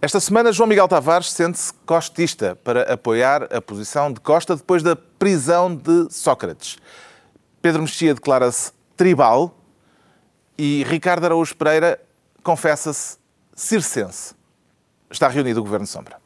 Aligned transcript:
Esta 0.00 0.20
semana, 0.20 0.52
João 0.52 0.68
Miguel 0.68 0.86
Tavares 0.86 1.30
sente-se 1.30 1.72
costista 1.86 2.54
para 2.62 2.92
apoiar 2.92 3.44
a 3.52 3.62
posição 3.62 4.12
de 4.12 4.20
Costa 4.20 4.54
depois 4.54 4.82
da 4.82 4.94
prisão 4.94 5.74
de 5.74 6.08
Sócrates. 6.10 6.76
Pedro 7.62 7.82
Mexia 7.82 8.14
declara-se 8.14 8.72
tribal 8.94 9.56
e 10.58 10.84
Ricardo 10.84 11.24
Araújo 11.24 11.56
Pereira 11.56 11.98
confessa-se 12.42 13.16
circense. 13.54 14.34
Está 15.10 15.28
reunido 15.28 15.60
o 15.60 15.64
Governo 15.64 15.86
Sombra. 15.86 16.25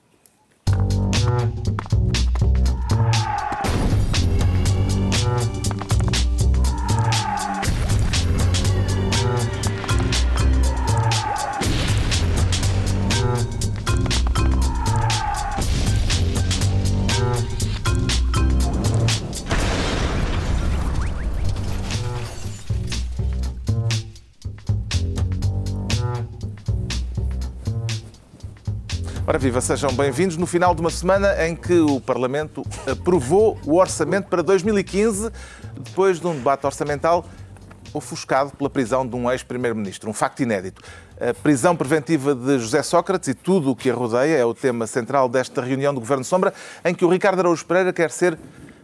Ora 29.30 29.38
viva, 29.38 29.60
sejam 29.60 29.92
bem-vindos 29.92 30.36
no 30.36 30.44
final 30.44 30.74
de 30.74 30.80
uma 30.80 30.90
semana 30.90 31.46
em 31.46 31.54
que 31.54 31.78
o 31.78 32.00
Parlamento 32.00 32.64
aprovou 32.84 33.56
o 33.64 33.76
orçamento 33.76 34.26
para 34.26 34.42
2015, 34.42 35.30
depois 35.78 36.18
de 36.18 36.26
um 36.26 36.34
debate 36.34 36.66
orçamental 36.66 37.24
ofuscado 37.94 38.50
pela 38.56 38.68
prisão 38.68 39.06
de 39.06 39.14
um 39.14 39.30
ex-primeiro-ministro, 39.30 40.10
um 40.10 40.12
facto 40.12 40.40
inédito. 40.40 40.82
A 41.20 41.32
prisão 41.32 41.76
preventiva 41.76 42.34
de 42.34 42.58
José 42.58 42.82
Sócrates 42.82 43.28
e 43.28 43.34
tudo 43.34 43.70
o 43.70 43.76
que 43.76 43.88
a 43.88 43.94
rodeia 43.94 44.36
é 44.36 44.44
o 44.44 44.52
tema 44.52 44.84
central 44.88 45.28
desta 45.28 45.62
reunião 45.62 45.94
do 45.94 46.00
Governo 46.00 46.24
Sombra, 46.24 46.52
em 46.84 46.92
que 46.92 47.04
o 47.04 47.08
Ricardo 47.08 47.38
Araújo 47.38 47.64
Pereira 47.64 47.92
quer 47.92 48.10
ser 48.10 48.36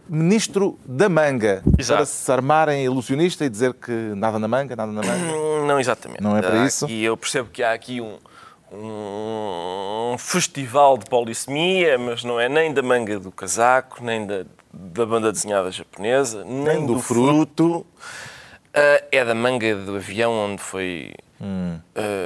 ministro 0.07 0.79
da 0.85 1.09
manga, 1.09 1.61
Exato. 1.77 1.97
para 1.97 2.05
se 2.05 2.31
armar 2.31 2.69
em 2.69 2.85
ilusionista 2.85 3.43
e 3.43 3.49
dizer 3.49 3.73
que 3.73 3.91
nada 4.15 4.39
na 4.39 4.47
manga, 4.47 4.77
nada 4.77 4.93
na 4.93 5.01
manga. 5.01 5.65
Não 5.67 5.77
exatamente. 5.77 6.21
Não 6.23 6.37
é 6.37 6.41
para 6.41 6.61
Há 6.61 6.65
isso? 6.65 6.85
aqui- 6.85 7.03
eu 7.03 7.17
percebo 7.17 7.49
que 7.51 7.61
há 7.61 7.73
aqui 7.73 7.99
um, 7.99 8.17
um 8.71 10.15
festival 10.17 10.97
de 10.97 11.05
polissemia, 11.05 11.97
mas 11.97 12.23
não 12.23 12.39
é 12.39 12.49
nem 12.49 12.73
da 12.73 12.81
manga 12.81 13.19
do 13.19 13.31
casaco, 13.31 14.03
nem 14.03 14.25
da, 14.25 14.45
da 14.73 15.05
banda 15.05 15.31
desenhada 15.31 15.71
japonesa, 15.71 16.43
nem, 16.45 16.85
do 16.85 16.95
do, 16.95 16.99
fruto. 16.99 17.85
Ah, 18.73 19.03
é 19.11 19.25
da 19.25 19.33
manga 19.33 19.75
do 19.75 19.95
avião 19.95 20.33
onde 20.33 20.61
foi 20.61 21.13
ah, 21.15 21.27
Hum. 21.39 21.79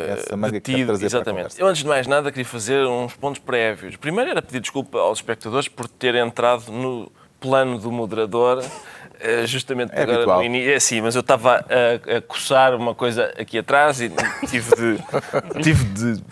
essa 0.07 0.37
manga 0.37 0.59
que 0.59 0.71
detido. 0.71 0.93
Exatamente. 0.93 1.59
Eu, 1.59 1.67
antes 1.67 1.81
de 1.81 1.87
mais 1.87 2.07
nada, 2.07 2.31
queria 2.31 2.45
fazer 2.45 2.85
uns 2.85 3.13
pontos 3.13 3.41
prévios. 3.41 3.95
Primeiro 3.97 4.31
era 4.31 4.41
pedir 4.41 4.61
desculpa 4.61 4.99
aos 4.99 5.19
espectadores 5.19 5.67
por 5.67 5.87
ter 5.87 6.15
entrado 6.15 6.71
no 6.71 7.11
plano 7.39 7.77
do 7.77 7.91
moderador. 7.91 8.63
Eh, 9.21 9.45
Justamente 9.47 9.91
É 9.93 10.01
agora 10.01 10.17
habitual. 10.17 10.37
no 10.39 10.43
início. 10.45 10.71
É 10.73 10.79
sim, 10.79 11.01
mas 11.01 11.15
eu 11.15 11.21
estava 11.21 11.57
a, 11.69 12.17
a 12.17 12.21
coçar 12.21 12.75
uma 12.75 12.93
coisa 12.95 13.33
aqui 13.37 13.57
atrás 13.57 14.01
e 14.01 14.11
tive 14.49 14.75
de, 14.75 15.03
tive 15.63 15.83
de 15.85 16.23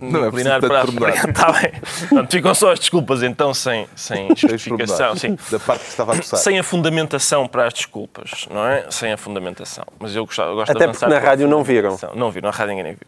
Não 0.00 0.24
é 0.24 0.28
inclinar 0.28 0.60
preciso 0.60 0.92
para 0.98 1.08
a. 1.10 1.14
Está 1.30 1.52
bem. 1.52 1.72
Portanto, 2.08 2.30
ficam 2.30 2.54
só 2.54 2.72
as 2.72 2.78
desculpas 2.80 3.22
então, 3.22 3.52
sem, 3.54 3.86
sem 3.94 4.28
justificação. 4.36 5.16
Sim. 5.16 5.36
Da 5.50 5.58
parte 5.60 5.84
que 5.84 5.90
estava 5.90 6.12
a 6.14 6.16
coçar. 6.16 6.38
Sem 6.40 6.58
a 6.58 6.62
fundamentação 6.62 7.46
para 7.46 7.66
as 7.66 7.72
desculpas, 7.74 8.46
não 8.50 8.66
é? 8.66 8.86
Sem 8.90 9.12
a 9.12 9.16
fundamentação. 9.16 9.84
Mas 9.98 10.14
eu 10.16 10.24
gostava, 10.26 10.50
eu 10.50 10.54
gosto 10.56 10.70
Até 10.70 10.86
de 10.86 10.92
porque 10.92 11.04
avançar 11.04 11.20
na 11.22 11.28
rádio 11.28 11.48
não 11.48 11.62
viram. 11.62 11.98
Não 12.14 12.30
viram, 12.30 12.50
na 12.50 12.56
rádio 12.56 12.74
ninguém 12.74 12.92
viu. 12.94 13.06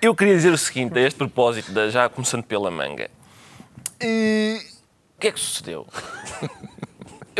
Eu 0.00 0.14
queria 0.14 0.34
dizer 0.34 0.52
o 0.52 0.58
seguinte, 0.58 0.98
a 0.98 1.02
este 1.02 1.16
propósito, 1.18 1.72
da- 1.72 1.88
já 1.90 2.08
começando 2.08 2.42
pela 2.44 2.70
manga. 2.70 3.08
E, 4.00 4.58
O 5.16 5.20
que 5.20 5.28
é 5.28 5.32
que 5.32 5.38
sucedeu? 5.40 5.86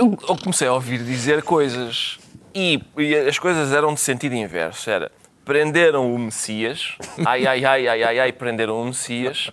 Eu, 0.00 0.16
comecei 0.42 0.66
a 0.66 0.72
ouvir 0.72 1.04
dizer 1.04 1.42
coisas 1.42 2.18
e, 2.54 2.82
e 2.97 3.14
as 3.14 3.38
coisas 3.38 3.70
eram 3.70 3.92
de 3.92 4.00
sentido 4.00 4.34
inverso. 4.34 4.88
Era, 4.88 5.12
prenderam 5.44 6.14
o 6.14 6.19
Messias, 6.19 6.97
ai, 7.22 7.47
ai, 7.47 7.62
ai, 7.66 7.86
ai, 7.86 8.02
ai, 8.02 8.19
ai, 8.19 8.32
prenderam 8.32 8.80
o 8.80 8.86
Messias. 8.86 9.50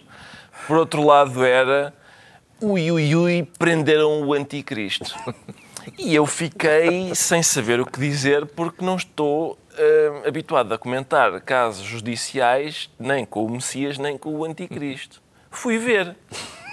Por 0.66 0.78
outro 0.78 1.04
lado 1.04 1.44
era, 1.44 1.94
ui, 2.62 2.90
ui, 2.90 3.14
ui, 3.14 3.48
prenderam 3.60 4.22
o 4.22 4.34
Anticristo. 4.34 5.14
E 5.98 6.16
eu 6.16 6.26
fiquei 6.26 7.14
sem 7.14 7.44
saber 7.44 7.82
o 7.82 7.86
que 7.86 8.00
dizer 8.00 8.46
porque 8.46 8.86
não 8.86 8.96
estou 8.96 9.58
eh, 9.78 10.24
habituado 10.26 10.74
a 10.74 10.78
comentar 10.78 11.42
casos 11.42 11.86
judiciais 11.86 12.90
nem 12.98 13.26
com 13.26 13.46
o 13.46 13.52
Messias 13.52 13.98
nem 13.98 14.18
com 14.18 14.34
o 14.34 14.46
Anticristo. 14.46 15.22
Fui 15.52 15.78
ver. 15.78 16.16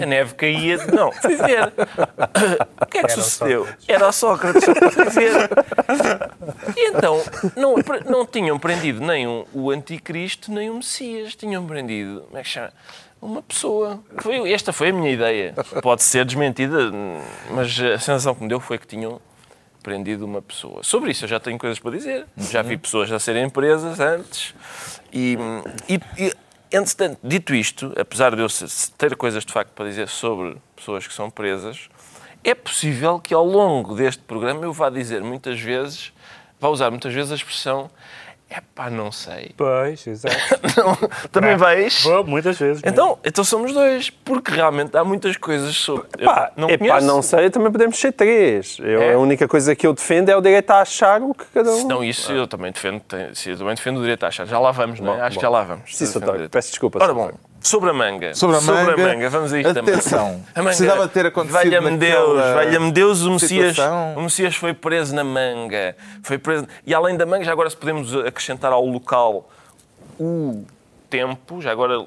A 0.00 0.06
neve 0.06 0.34
caía. 0.34 0.78
Não, 0.92 1.12
fui 1.12 1.36
ver. 1.36 1.72
O 2.80 2.86
que 2.86 2.98
é 2.98 3.02
que 3.04 3.12
sucedeu? 3.12 3.66
Era 3.86 4.08
o 4.08 4.12
Sócrates. 4.12 4.64
Fui 4.64 5.04
ver. 5.10 5.48
E 6.76 6.90
então, 6.90 7.22
não, 7.56 7.74
não 8.10 8.26
tinham 8.26 8.58
prendido 8.58 9.00
nem 9.00 9.26
o- 9.26 9.46
o 9.52 9.70
Anticristo 9.70 10.50
nem 10.52 10.68
o 10.70 10.74
Messias. 10.74 11.34
Tinham 11.36 11.64
prendido, 11.66 12.22
como 12.22 12.38
é 12.38 12.42
que 12.42 12.48
chama? 12.48 12.72
Uma 13.22 13.40
pessoa. 13.42 14.00
Foi, 14.18 14.52
esta 14.52 14.72
foi 14.72 14.90
a 14.90 14.92
minha 14.92 15.10
ideia. 15.10 15.54
Pode 15.82 16.02
ser 16.02 16.24
desmentida, 16.24 16.90
mas 17.50 17.68
a 17.80 17.98
sensação 17.98 18.34
que 18.34 18.42
me 18.42 18.48
deu 18.48 18.60
foi 18.60 18.76
que 18.78 18.86
tinham 18.86 19.20
prendido 19.82 20.24
uma 20.24 20.42
pessoa. 20.42 20.82
Sobre 20.82 21.10
isso 21.12 21.24
eu 21.24 21.28
já 21.28 21.38
tenho 21.38 21.58
coisas 21.58 21.78
para 21.78 21.90
dizer. 21.92 22.26
Já 22.36 22.62
vi 22.62 22.76
pessoas 22.76 23.10
a 23.12 23.18
serem 23.18 23.48
presas 23.48 24.00
antes. 24.00 24.54
E, 25.12 25.38
e, 25.88 26.00
e 26.18 26.32
entretanto, 26.74 27.18
dito 27.22 27.54
isto, 27.54 27.92
apesar 27.96 28.34
de 28.34 28.42
eu 28.42 28.48
ter 28.98 29.16
coisas 29.16 29.44
de 29.44 29.52
facto 29.52 29.70
para 29.70 29.86
dizer 29.86 30.08
sobre 30.08 30.56
pessoas 30.74 31.06
que 31.06 31.14
são 31.14 31.30
presas, 31.30 31.88
é 32.42 32.54
possível 32.54 33.18
que 33.18 33.32
ao 33.32 33.44
longo 33.44 33.94
deste 33.94 34.22
programa 34.22 34.64
eu 34.64 34.72
vá 34.72 34.90
dizer 34.90 35.22
muitas 35.22 35.60
vezes, 35.60 36.12
vá 36.60 36.68
usar 36.68 36.90
muitas 36.90 37.12
vezes 37.12 37.32
a 37.32 37.34
expressão 37.34 37.90
é 38.56 38.60
pá, 38.74 38.88
não 38.90 39.10
sei. 39.12 39.52
Pois, 39.56 40.06
exato. 40.06 40.36
Não, 40.76 40.96
também 41.30 41.56
vais? 41.56 42.02
Vou, 42.02 42.24
muitas 42.24 42.58
vezes. 42.58 42.82
mesmo. 42.82 42.88
Então, 42.92 43.18
então 43.24 43.44
somos 43.44 43.72
dois, 43.72 44.10
porque 44.10 44.50
realmente 44.50 44.96
há 44.96 45.04
muitas 45.04 45.36
coisas 45.36 45.74
sobre. 45.76 46.06
eu 46.18 46.24
Pá, 46.26 46.50
não 46.56 46.68
epá, 46.70 46.86
conheço. 46.86 47.06
não 47.06 47.22
sei, 47.22 47.50
também 47.50 47.70
podemos 47.70 47.98
ser 47.98 48.12
três. 48.12 48.76
Eu- 48.80 49.02
É? 49.02 49.14
A 49.14 49.18
única 49.18 49.46
coisa 49.48 49.74
que 49.76 49.86
eu 49.86 49.92
defendo 49.92 50.28
é 50.28 50.36
o 50.36 50.40
direito 50.40 50.70
a 50.70 50.80
achar 50.80 51.20
o 51.22 51.32
que 51.34 51.44
cada 51.52 51.70
um. 51.72 51.86
Não, 51.86 52.02
isso 52.04 52.32
eu 52.32 52.46
também 52.46 52.72
defendo, 52.72 53.00
tem- 53.00 53.30
eu 53.46 53.58
também 53.58 53.74
defendo 53.74 53.98
o 53.98 54.00
direito 54.00 54.24
a 54.24 54.28
achar. 54.28 54.46
Já 54.46 54.58
lá 54.58 54.70
vamos, 54.72 55.00
não 55.00 55.14
é? 55.14 55.16
Bom, 55.16 55.22
Acho 55.22 55.30
que 55.30 55.34
bom. 55.36 55.40
já 55.42 55.48
lá 55.48 55.62
vamos. 55.64 55.96
Sim, 55.96 56.04
direito. 56.20 56.50
peço 56.50 56.70
desculpa. 56.70 56.98
Ora 57.02 57.14
bom, 57.14 57.30
sobre 57.64 57.90
a 57.90 57.92
manga. 57.92 58.34
Sobre 58.34 58.56
a 58.56 58.60
manga, 58.60 59.30
vamos 59.30 59.52
a 59.52 59.58
isto 59.58 59.70
atenção, 59.78 60.26
também. 60.28 60.44
A 60.54 60.62
precisava 60.62 61.08
ter 61.08 61.26
acontecido 61.26 61.58
Valha-me 61.58 61.96
Deus, 61.96 62.38
valha-me 62.54 62.92
Deus, 62.92 63.22
o 63.22 63.32
Messias, 63.32 63.70
situação. 63.70 64.14
o 64.16 64.22
Messias 64.22 64.54
foi 64.54 64.74
preso 64.74 65.14
na 65.14 65.24
manga. 65.24 65.96
Foi 66.22 66.38
preso... 66.38 66.66
E 66.86 66.94
além 66.94 67.16
da 67.16 67.24
manga, 67.26 67.44
já 67.44 67.52
agora 67.52 67.68
se 67.70 67.76
podemos 67.76 68.14
acrescentar 68.14 68.72
ao 68.72 68.84
local 68.84 69.48
o 70.20 70.64
tempo, 71.08 71.60
já 71.60 71.72
agora 71.72 72.04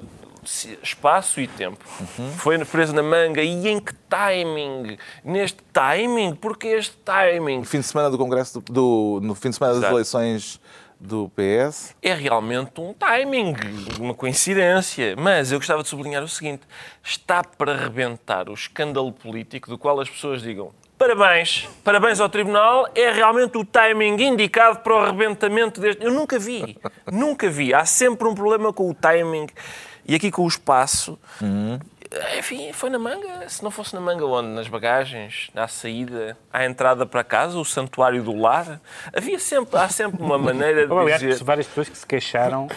espaço 0.82 1.40
e 1.40 1.46
tempo. 1.46 1.84
Uhum. 2.00 2.30
Foi 2.32 2.64
preso 2.64 2.94
na 2.94 3.02
manga. 3.02 3.42
E 3.42 3.68
em 3.68 3.80
que 3.80 3.92
timing? 4.08 4.96
Neste 5.24 5.58
timing? 5.72 6.34
Porquê 6.34 6.68
este 6.68 6.96
timing? 7.04 7.58
No 7.58 7.64
fim 7.64 7.80
de 7.80 7.86
semana 7.86 8.10
do 8.10 8.16
Congresso, 8.16 8.60
do, 8.60 8.72
do- 8.72 9.20
no 9.26 9.34
fim 9.34 9.50
de 9.50 9.56
semana 9.56 9.74
das 9.74 9.82
Exato. 9.82 9.94
eleições 9.94 10.60
do 11.00 11.30
PS. 11.30 11.94
é 12.02 12.12
realmente 12.12 12.80
um 12.80 12.92
timing, 12.92 13.54
uma 13.98 14.14
coincidência. 14.14 15.14
Mas 15.16 15.52
eu 15.52 15.58
gostava 15.58 15.82
de 15.82 15.88
sublinhar 15.88 16.22
o 16.22 16.28
seguinte: 16.28 16.62
está 17.02 17.42
para 17.42 17.76
rebentar 17.76 18.48
o 18.48 18.54
escândalo 18.54 19.12
político 19.12 19.70
do 19.70 19.78
qual 19.78 20.00
as 20.00 20.08
pessoas 20.08 20.42
digam. 20.42 20.72
Parabéns, 20.98 21.68
parabéns 21.84 22.18
ao 22.18 22.28
Tribunal, 22.28 22.88
é 22.92 23.12
realmente 23.12 23.56
o 23.56 23.64
timing 23.64 24.20
indicado 24.20 24.80
para 24.80 24.92
o 24.92 24.98
arrebentamento 24.98 25.80
deste. 25.80 26.04
Eu 26.04 26.12
nunca 26.12 26.40
vi, 26.40 26.76
nunca 27.12 27.48
vi. 27.48 27.72
Há 27.72 27.84
sempre 27.84 28.26
um 28.26 28.34
problema 28.34 28.72
com 28.72 28.90
o 28.90 28.94
timing 28.94 29.46
e 30.04 30.16
aqui 30.16 30.28
com 30.32 30.42
o 30.42 30.48
espaço. 30.48 31.16
Enfim, 32.38 32.72
foi 32.72 32.88
na 32.90 32.98
manga. 32.98 33.48
Se 33.48 33.62
não 33.62 33.70
fosse 33.70 33.94
na 33.94 34.00
manga, 34.00 34.24
onde? 34.24 34.48
Nas 34.48 34.66
bagagens, 34.68 35.50
à 35.54 35.68
saída, 35.68 36.36
à 36.52 36.64
entrada 36.64 37.04
para 37.04 37.22
casa, 37.22 37.58
o 37.58 37.64
santuário 37.64 38.22
do 38.22 38.34
lar. 38.34 38.80
Havia 39.14 39.38
sempre, 39.38 39.78
há 39.78 39.88
sempre 39.88 40.22
uma 40.22 40.38
maneira 40.38 40.86
de 40.86 40.92
aliás, 40.96 41.20
dizer. 41.20 41.44
várias 41.44 41.66
pessoas 41.66 41.88
que 41.88 41.98
se 41.98 42.06
queixaram 42.06 42.68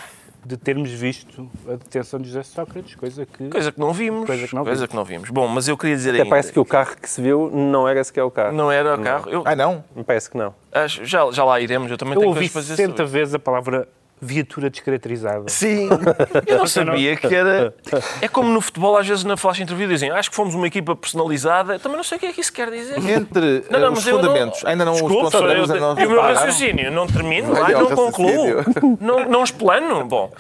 de 0.44 0.58
termos 0.58 0.90
visto 0.90 1.48
a 1.68 1.74
detenção 1.74 2.20
de 2.20 2.28
José 2.28 2.42
Sócrates, 2.44 2.96
coisa 2.96 3.26
que. 3.26 3.48
Coisa 3.50 3.72
que 3.72 3.80
não 3.80 3.94
vimos. 3.94 4.26
Coisa 4.26 4.48
que 4.48 4.56
não 4.96 5.04
vimos. 5.06 5.08
vimos. 5.08 5.30
Bom, 5.30 5.48
mas 5.48 5.68
eu 5.68 5.78
queria 5.78 5.96
dizer 5.96 6.10
Até 6.10 6.20
ainda... 6.20 6.30
parece 6.30 6.52
que 6.52 6.60
o 6.60 6.66
carro 6.66 6.96
que 7.00 7.08
se 7.10 7.22
viu 7.22 7.50
não 7.54 7.88
era 7.88 8.04
sequer 8.04 8.24
o 8.24 8.32
carro. 8.32 8.52
Não 8.52 8.72
era 8.72 8.96
o 8.96 9.02
carro. 9.04 9.30
Eu 9.30 9.44
Ah, 9.46 9.56
não? 9.56 9.84
Me 9.96 10.04
parece 10.04 10.30
que 10.30 10.38
não. 10.38 10.54
acho- 10.72 11.06
já, 11.06 11.30
já 11.32 11.44
lá 11.46 11.60
iremos, 11.62 11.90
eu 11.92 11.98
também 11.98 12.16
Eu 12.16 12.20
tenho 12.22 12.30
ouvi 12.30 12.40
coisas 12.50 12.54
para 12.54 12.62
dizer 12.64 12.76
60 12.76 12.98
sobre 12.98 13.12
vezes 13.20 13.34
a 13.36 13.40
palavra 13.40 13.88
viatura 14.22 14.70
descaracterizada. 14.70 15.46
Sim, 15.48 15.90
eu 16.46 16.60
não 16.60 16.68
sabia 16.68 17.16
que 17.16 17.34
era. 17.34 17.74
É 18.22 18.28
como 18.28 18.50
no 18.50 18.62
futebol, 18.62 18.96
às 18.96 19.08
vezes 19.08 19.24
na 19.24 19.36
flash 19.36 19.60
interview 19.60 19.90
dizem 19.90 20.12
acho 20.12 20.30
que 20.30 20.36
fomos 20.36 20.54
uma 20.54 20.68
equipa 20.68 20.96
personalizada. 20.96 21.80
Também 21.80 21.98
não 21.98 22.04
sei 22.04 22.18
o 22.18 22.20
que 22.20 22.28
é 22.28 22.32
que 22.34 22.42
isso 22.42 22.54
quer 22.54 22.70
dizer. 22.70 22.98
Entre 23.00 23.64
Não, 23.70 23.80
não, 23.80 23.88
eh, 23.88 23.92
os 23.92 24.06
eu 24.08 24.14
não- 24.18 24.22
fundamentos, 24.24 24.66
ainda 24.66 24.86
não 24.86 24.94
Desculpe, 24.94 25.26
os 25.26 25.36
ainda 25.36 25.80
não 25.80 26.00
e 26.00 26.06
o 26.06 26.10
meu 26.10 26.22
raciocínio, 26.22 26.92
não 26.92 27.08
termino, 27.08 27.52
Olha 27.54 27.78
não 27.80 27.96
concluo, 27.96 28.64
não, 29.00 29.28
não 29.28 29.44
explano. 29.44 30.06
Bom, 30.06 30.32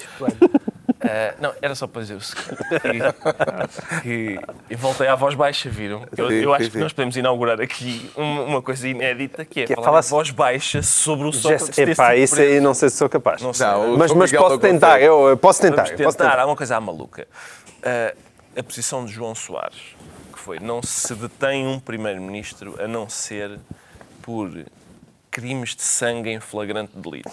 Uh, 1.03 1.36
não, 1.42 1.53
era 1.62 1.74
só 1.74 1.88
para 1.88 2.01
dizer 2.03 2.13
o 2.15 2.21
seguinte. 2.21 2.48
E, 4.06 4.39
e 4.69 4.75
voltei 4.75 5.07
à 5.07 5.15
voz 5.15 5.33
baixa, 5.33 5.68
viram? 5.69 6.06
Eu, 6.15 6.30
Sim, 6.30 6.36
eu 6.36 6.53
acho 6.53 6.65
sim, 6.65 6.69
que 6.69 6.77
sim. 6.77 6.83
nós 6.83 6.94
podemos 6.94 7.18
inaugurar 7.18 7.59
aqui 7.59 8.12
uma, 8.15 8.42
uma 8.44 8.62
coisa 8.62 8.88
inédita 8.88 9.44
que 9.44 9.62
é, 9.62 9.65
Que 9.65 9.74
é 9.74 9.75
falar 9.75 10.00
em 10.00 10.09
voz 10.09 10.30
baixa 10.30 10.81
sobre 10.83 11.27
o 11.27 11.31
Já- 11.31 11.57
Sócrates 11.57 11.77
Epá, 11.80 12.12
sido 12.12 12.24
isso 12.24 12.39
aí 12.42 12.59
não 12.59 12.74
sei 12.74 12.89
se 12.89 12.98
sou 12.98 13.09
capaz. 13.09 13.42
Não 13.42 13.53
sei. 13.53 13.65
Não, 13.65 13.98
Mas, 13.98 14.12
mas 14.13 14.31
posso 14.31 14.59
tentar, 14.59 15.01
eu, 15.01 15.27
eu 15.30 15.38
posso 15.38 15.59
tentar. 15.62 15.83
Vamos 15.86 16.00
eu 16.00 16.06
posso 16.06 16.18
tentar. 16.18 16.39
Há 16.39 16.45
uma 16.45 16.56
coisa 16.56 16.77
à 16.77 16.80
maluca. 16.81 17.27
Ah, 17.83 18.13
a 18.56 18.62
posição 18.63 19.06
de 19.06 19.12
João 19.12 19.33
Soares, 19.33 19.95
que 20.33 20.39
foi 20.39 20.59
não 20.59 20.83
se 20.83 21.15
detém 21.15 21.65
um 21.65 21.80
primeiro-ministro 21.80 22.75
a 22.80 22.88
não 22.88 23.09
ser 23.09 23.57
por 24.21 24.50
crimes 25.31 25.74
de 25.75 25.81
sangue 25.81 26.30
em 26.30 26.39
flagrante 26.42 26.92
delito. 26.94 27.31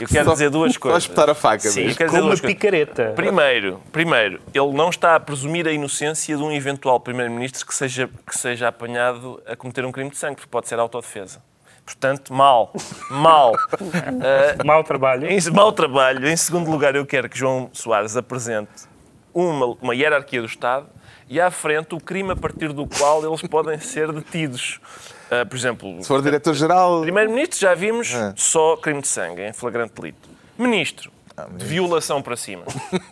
Eu 0.00 0.06
quero 0.06 0.24
Só- 0.26 0.32
dizer 0.32 0.50
duas 0.50 0.72
só 0.74 0.78
coisas. 0.80 1.02
espetar 1.02 1.28
a 1.28 1.34
faca 1.34 1.68
Sim, 1.68 1.86
mesmo. 1.86 1.98
Com 1.98 2.04
uma 2.16 2.20
coisas. 2.28 2.40
picareta. 2.40 3.12
Primeiro, 3.16 3.80
primeiro, 3.90 4.40
ele 4.54 4.72
não 4.72 4.88
está 4.88 5.16
a 5.16 5.20
presumir 5.20 5.66
a 5.66 5.72
inocência 5.72 6.36
de 6.36 6.42
um 6.42 6.52
eventual 6.52 7.00
primeiro-ministro 7.00 7.66
que 7.66 7.74
seja, 7.74 8.08
que 8.26 8.38
seja 8.38 8.68
apanhado 8.68 9.42
a 9.46 9.56
cometer 9.56 9.84
um 9.84 9.90
crime 9.90 10.10
de 10.10 10.16
sangue, 10.16 10.36
porque 10.36 10.48
pode 10.48 10.68
ser 10.68 10.78
autodefesa. 10.78 11.42
Portanto, 11.84 12.32
mal, 12.32 12.72
mal. 13.10 13.52
Ah, 13.92 14.64
Mau 14.64 14.82
trabalho. 14.84 15.26
em 15.30 15.38
mau 15.50 15.72
trabalho. 15.72 16.26
Em 16.28 16.36
segundo 16.36 16.70
lugar, 16.70 16.94
eu 16.94 17.04
quero 17.04 17.28
que 17.28 17.36
João 17.38 17.68
Soares 17.72 18.16
apresente 18.16 18.70
uma, 19.34 19.66
uma 19.82 19.94
hierarquia 19.94 20.40
do 20.40 20.46
Estado 20.46 20.86
e 21.28 21.40
à 21.40 21.50
frente 21.50 21.94
o 21.94 22.00
crime 22.00 22.30
a 22.30 22.36
partir 22.36 22.72
do 22.72 22.86
qual 22.86 23.24
eles 23.26 23.42
podem 23.42 23.78
ser 23.80 24.12
detidos. 24.12 24.80
Ah, 25.40 25.46
por 25.46 25.56
exemplo, 25.56 26.02
Se 26.02 26.08
for 26.08 26.22
diretor-geral. 26.22 27.00
Primeiro-Ministro, 27.02 27.58
já 27.58 27.74
vimos 27.74 28.12
É. 28.14 28.32
só 28.36 28.76
crime 28.76 29.00
de 29.00 29.08
sangue, 29.08 29.42
em 29.42 29.52
flagrante 29.52 29.94
delito. 29.94 30.28
Ministro, 30.58 31.10
de 31.56 31.64
violação 31.64 32.22
para 32.22 32.36
cima, 32.36 32.64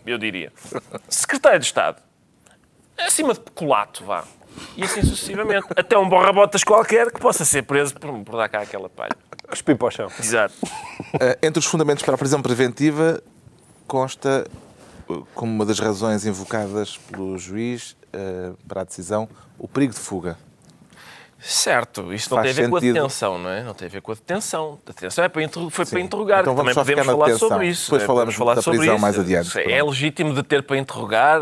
eu 0.07 0.17
diria. 0.19 0.53
Secretário 1.09 1.59
de 1.59 1.67
Estado, 1.67 2.01
acima 2.99 3.35
de 3.35 3.41
peculato, 3.41 4.05
vá. 4.05 4.25
E 4.77 4.85
assim 4.85 5.03
sucessivamente. 5.03 5.67
Até 5.75 5.97
um 5.99 6.07
borra-botas 6.09 6.63
qualquer 6.63 7.11
que 7.11 7.19
possa 7.19 7.45
ser 7.45 7.63
preso 7.63 7.95
por, 7.95 8.13
por 8.23 8.37
dar 8.37 8.49
cá 8.51 8.61
aquela 8.61 8.89
palha. 8.91 9.17
Cuspi 9.49 9.75
para 9.75 9.89
o 9.89 9.91
chão. 9.91 10.09
Exato. 10.19 10.55
Eh, 11.19 11.39
Entre 11.43 11.59
os 11.59 11.65
fundamentos 11.65 12.03
para 12.05 12.15
a 12.15 12.19
prisão 12.19 12.41
preventiva 12.43 13.23
consta 13.87 14.47
eh, 15.11 15.15
como 15.35 15.51
uma 15.53 15.65
das 15.65 15.79
razões 15.81 16.25
invocadas 16.27 16.99
pelo 17.11 17.39
juiz 17.39 17.97
eh, 18.13 18.53
para 18.69 18.83
a 18.83 18.85
decisão 18.85 19.27
o 19.59 19.67
perigo 19.67 19.95
de 19.95 20.01
fuga. 20.01 20.37
Certo, 21.45 22.13
isto 22.15 22.35
não 22.35 22.41
tem 22.43 22.53
a 22.53 22.55
ver 22.55 22.69
com 22.71 22.77
a 22.77 22.81
sentido. 22.81 22.95
detenção, 22.95 23.39
não 23.39 23.51
é? 23.51 23.63
Não 23.65 23.75
tem 23.75 23.87
a 23.87 23.91
ver 23.91 24.01
com 24.01 24.13
a 24.13 24.15
detenção. 24.15 24.79
A 24.87 24.91
detenção 24.93 25.25
é 25.25 25.29
para 25.29 25.43
foi 25.71 25.85
para 25.85 26.01
interrogar. 26.01 26.41
Então 26.43 26.55
Também 26.55 26.73
podemos 26.75 27.05
falar 27.07 27.27
detenção. 27.27 27.49
sobre 27.49 27.67
isso. 27.67 27.85
Depois 27.87 28.03
É, 28.03 28.07
falamos 28.07 28.35
falar 28.37 28.55
da 28.55 28.63
sobre 28.63 28.79
prisão 28.79 28.95
isso. 28.95 29.03
mais 29.03 29.19
adiante. 29.19 29.59
É 29.59 29.63
Pronto. 29.79 29.91
legítimo 29.91 30.35
deter 30.35 30.63
para 30.63 30.79
interrogar? 30.79 31.41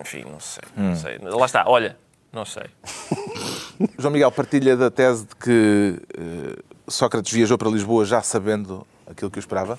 Enfim, 0.00 0.24
não 0.30 0.38
sei. 0.38 0.62
Hum. 0.76 0.88
Não 0.90 0.96
sei. 0.96 1.18
Lá 1.18 1.44
está, 1.46 1.64
olha, 1.66 1.96
não 2.32 2.44
sei. 2.44 2.64
João 3.98 4.12
Miguel 4.12 4.30
partilha 4.30 4.76
da 4.76 4.90
tese 4.90 5.26
de 5.26 5.34
que 5.36 6.00
eh, 6.16 6.62
Sócrates 6.88 7.32
viajou 7.32 7.58
para 7.58 7.68
Lisboa 7.68 8.04
já 8.04 8.22
sabendo 8.22 8.86
aquilo 9.06 9.30
que 9.30 9.38
o 9.38 9.40
esperava? 9.40 9.78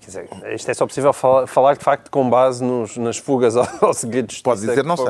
Quer 0.00 0.06
dizer, 0.06 0.28
isto 0.54 0.70
é 0.70 0.74
só 0.74 0.86
possível 0.86 1.12
falar, 1.12 1.46
falar, 1.46 1.74
de 1.76 1.84
facto 1.84 2.10
com 2.10 2.28
base 2.28 2.64
nos- 2.64 2.96
nas 2.96 3.18
fugas 3.18 3.54
ao, 3.82 3.92
segredo 3.92 4.28
de 4.28 4.42
Pode 4.42 4.60
dizer, 4.60 4.74
que 4.74 4.82
não 4.82 4.96
sei. 4.96 5.06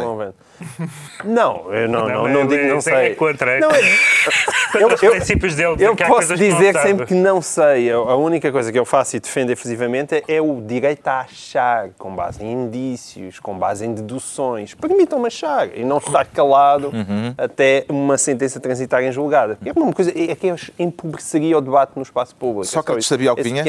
Não, 1.25 1.73
eu 1.73 1.89
não, 1.89 2.09
não, 2.09 2.23
Não, 2.25 2.29
não 2.29 2.47
digo 2.47 2.65
não 2.67 2.77
é- 2.77 2.81
sei. 2.81 2.95
é 2.95 3.15
contra, 3.15 3.53
é 3.53 3.61
Não, 3.61 3.71
é- 3.71 3.81
os 4.95 5.03
eu- 5.03 5.11
princípios 5.13 5.55
dele. 5.55 5.77
Eu 5.79 5.95
que 5.97 6.05
posso 6.05 6.29
que 6.29 6.37
dizer 6.37 6.73
sabe. 6.75 6.89
sempre 6.89 7.07
que 7.07 7.15
não 7.15 7.41
sei. 7.41 7.91
A 7.91 7.97
a 7.97 8.17
única 8.17 8.51
coisa 8.53 8.71
que 8.73 8.79
eu 8.79 8.85
faço 8.85 9.17
e 9.17 9.21
defendo 9.21 9.51
efusivamente 9.51 10.17
é- 10.17 10.25
é 10.37 10.41
o 10.43 10.61
direito 10.61 11.07
a 11.09 11.21
achar, 11.21 11.91
com 11.99 12.15
base 12.15 12.43
em 12.45 12.53
indícios, 12.53 13.39
com 13.39 13.57
base 13.57 13.87
em 13.87 13.95
deduções. 13.95 14.75
Permitam-me 14.75 15.29
achar 15.29 15.69
e 15.77 15.85
não 15.85 15.99
estar 15.99 16.27
calado 16.27 16.89
Uhum. 16.89 17.33
até 17.39 17.85
uma 17.89 18.19
sentença 18.19 18.59
transitar 18.61 19.03
em 19.03 19.13
julgada. 19.13 19.57
É 19.65 19.73
uma 19.73 19.93
coisa 19.93 20.11
é 20.11 20.35
que 20.35 20.49
eu 20.49 20.57
empobreceria 20.79 21.57
o 21.57 21.61
debate 21.61 21.93
no 21.97 22.03
espaço 22.03 22.35
público. 22.35 22.63
É 22.63 22.67
só 22.67 22.81
Sócrates 22.81 23.05
isso. 23.05 23.15
sabia 23.15 23.33
o 23.33 23.37
que 23.37 23.43
vinha? 23.43 23.63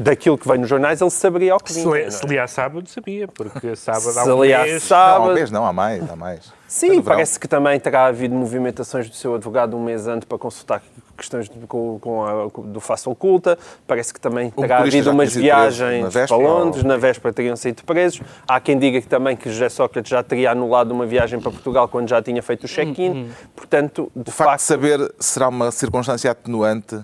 Daquilo 0.00 0.38
que 0.38 0.46
vem 0.48 0.58
nos 0.58 0.68
jornais, 0.68 1.00
ele 1.00 1.10
saberia 1.10 1.56
o 1.56 1.58
que 1.58 1.72
Se, 1.72 1.80
vinha. 1.80 1.88
não 1.90 1.96
é? 1.96 2.10
se 2.10 2.26
li 2.26 2.38
à 2.38 2.46
sábado, 2.46 2.88
sabia, 2.88 3.26
porque 3.28 3.74
sábado 3.76 4.18
há 4.18 4.24
Se 4.24 4.30
um 4.30 4.44
li 4.44 4.54
à 4.54 4.62
mês... 4.62 4.82
sábado- 4.82 5.18
Não, 5.20 5.26
há 5.26 5.30
um 5.30 5.34
mês 5.34 5.50
não, 5.50 5.66
há 5.66 5.72
mais, 5.72 6.10
há 6.10 6.16
mais. 6.16 6.52
Sim, 6.66 6.98
É 6.98 7.02
parece 7.02 7.40
que 7.40 7.48
também 7.48 7.78
terá 7.80 8.06
havido 8.06 8.34
movimentações 8.34 9.08
do 9.08 9.16
seu 9.16 9.34
advogado 9.34 9.76
um 9.76 9.82
mês 9.82 10.06
antes 10.06 10.28
para 10.28 10.36
consultar 10.38 10.82
questões 11.16 11.48
de- 11.48 11.66
com, 11.66 11.98
com 11.98 12.24
a, 12.24 12.48
do 12.66 12.78
face 12.78 13.08
oculta. 13.08 13.58
Parece 13.86 14.12
que 14.12 14.20
também 14.20 14.50
terá 14.50 14.76
motorista 14.76 14.98
havido 14.98 15.10
umas 15.10 15.34
viagens 15.34 16.12
para 16.28 16.36
Londres, 16.36 16.82
ou- 16.84 16.88
na 16.88 16.96
véspera 16.96 17.32
teriam 17.32 17.56
sido 17.56 17.82
presos. 17.84 18.20
Há 18.46 18.60
quem 18.60 18.78
diga 18.78 19.00
que 19.00 19.06
também 19.08 19.34
que 19.36 19.50
José 19.50 19.68
Sócrates 19.70 20.10
já 20.10 20.22
teria 20.22 20.50
anulado 20.52 20.92
uma 20.92 21.06
viagem 21.06 21.40
para 21.40 21.50
Portugal 21.50 21.88
quando 21.88 22.08
já 22.08 22.20
tinha 22.22 22.42
feito 22.42 22.64
o 22.64 22.68
check-in. 22.68 23.30
Portanto, 23.56 24.12
de 24.14 24.28
O 24.28 24.32
facto 24.32 24.48
facto, 24.50 24.60
de 24.60 24.66
saber 24.66 25.14
será 25.18 25.48
uma 25.48 25.70
circunstância 25.72 26.30
atenuante, 26.30 27.00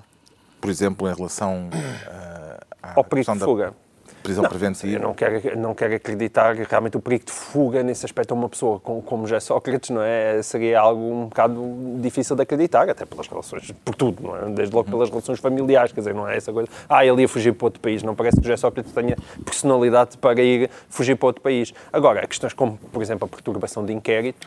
por 0.61 0.71
exemplo, 0.71 1.09
em 1.11 1.15
relação 1.15 1.69
eh, 1.73 2.24
à 2.24 2.24
ao 2.95 3.05
perigo 3.05 3.33
de 3.33 3.39
fuga. 3.41 3.75
prisão 4.23 4.45
Eu 4.45 4.49
preventiva. 4.51 4.99
não 4.99 5.13
quero, 5.15 5.59
não 5.59 5.75
quero 5.75 5.95
acreditar 5.95 6.55
realmente 6.55 6.97
o 6.97 7.01
perigo 7.01 7.27
de 7.27 7.33
fuga 7.33 7.83
nesse 7.83 8.07
aspecto 8.07 8.33
a 8.33 8.35
uma 8.35 8.49
pessoa 8.49 8.81
como, 8.81 9.03
como 9.03 9.27
José 9.27 9.41
Sócrates 9.41 9.91
não 9.91 10.01
é? 10.03 10.43
seria 10.43 10.81
algo 10.81 11.03
um 11.03 11.25
bocado 11.27 11.61
difícil 12.01 12.35
de 12.35 12.43
acreditar, 12.43 12.89
até 12.89 13.05
pelas 13.05 13.29
relações, 13.29 13.71
por 13.85 13.95
tudo, 13.95 14.23
não 14.23 14.37
é? 14.37 14.51
desde 14.51 14.75
logo 14.75 14.91
pelas 14.91 15.11
relações 15.11 15.39
familiares, 15.41 15.93
quer 15.93 16.01
dizer, 16.01 16.15
não 16.15 16.27
é 16.29 16.37
essa 16.37 16.53
coisa. 16.53 16.69
Ah, 16.89 17.05
ele 17.05 17.23
ia 17.23 17.29
fugir 17.29 17.53
para 17.53 17.67
outro 17.67 17.81
país. 17.81 18.03
Não 18.03 18.15
parece 18.15 18.37
que 18.39 18.43
José 18.43 18.57
Sócrates 18.57 18.93
tenha 18.93 19.17
personalidade 19.45 20.17
para 20.17 20.41
ir 20.43 20.71
fugir 20.89 21.17
para 21.17 21.27
outro 21.27 21.43
país. 21.43 21.75
Agora, 21.93 22.27
questões 22.27 22.53
como, 22.55 22.79
por 22.79 23.03
exemplo, 23.03 23.27
a 23.27 23.29
perturbação 23.29 23.85
de 23.85 23.93
inquérito, 23.93 24.47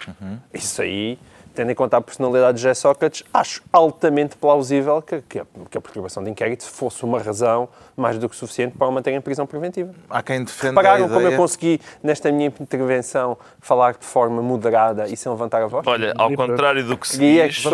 isso 0.53 0.81
aí. 0.81 1.19
Tendo 1.57 1.71
em 1.71 1.73
conta 1.73 1.97
a 1.97 2.01
personalidade 2.01 2.57
de 2.57 2.61
José 2.61 2.75
Sócrates, 2.75 3.23
acho 3.33 3.63
altamente 3.73 4.35
plausível 4.35 5.01
que, 5.01 5.23
que 5.27 5.39
a, 5.39 5.45
que 5.71 5.75
a 5.75 5.81
perturbação 5.81 6.23
de 6.23 6.29
inquérito 6.29 6.63
fosse 6.63 7.03
uma 7.03 7.19
razão 7.19 7.67
mais 7.95 8.19
do 8.19 8.29
que 8.29 8.35
suficiente 8.35 8.77
para 8.77 8.85
o 8.85 8.91
manter 8.91 9.11
em 9.11 9.19
prisão 9.19 9.47
preventiva. 9.47 9.91
Há 10.07 10.21
quem 10.21 10.43
defenda 10.43 10.79
a 10.79 10.83
Pararam 10.83 11.09
como 11.09 11.27
eu 11.27 11.35
consegui, 11.35 11.81
nesta 12.03 12.31
minha 12.31 12.53
intervenção, 12.61 13.35
falar 13.59 13.93
de 13.93 14.05
forma 14.05 14.39
moderada 14.39 15.07
e 15.07 15.17
sem 15.17 15.31
levantar 15.31 15.63
a 15.63 15.65
voz? 15.65 15.87
Olha, 15.87 16.13
ao 16.15 16.31
contrário 16.35 16.85
do 16.85 16.95
que 16.95 17.07
se 17.07 17.17
Queria 17.17 17.47
diz, 17.47 17.59
se 17.59 17.67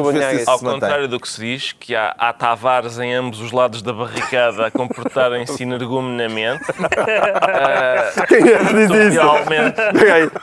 ao 0.48 0.58
se 0.58 0.64
contrário 0.64 1.10
do 1.10 1.20
que 1.20 1.28
se 1.28 1.42
diz, 1.42 1.74
que 1.74 1.94
há, 1.94 2.16
há 2.18 2.32
Tavares 2.32 2.98
em 3.00 3.14
ambos 3.14 3.42
os 3.42 3.52
lados 3.52 3.82
da 3.82 3.92
barricada 3.92 4.66
a 4.66 4.72
comportarem-se 4.72 5.62
energumenamente, 5.62 6.64
Quem 8.30 8.48
é 8.48 8.58
que 8.60 8.74
diz 8.76 8.92
isso? 8.92 9.20
realmente, 9.20 9.82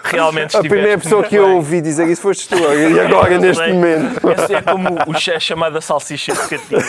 realmente 0.05 0.57
A 0.59 0.61
primeira 0.61 0.99
pessoa 0.99 1.23
que 1.23 1.37
eu 1.37 1.55
ouvi 1.57 1.81
dizer 1.81 2.07
isso 2.07 2.21
foste 2.21 2.47
tu, 2.51 2.57
e 2.59 3.01
agora, 3.01 3.30
Não 3.37 3.41
neste 3.43 3.63
sei. 3.65 3.73
momento. 3.73 4.31
Essa 4.31 4.55
é 4.57 4.63
como 4.63 4.89
o 5.07 5.19
chá 5.19 5.39
chamada 5.41 5.81
salsicha 5.81 6.33
de 6.33 6.39
catinho. 6.49 6.81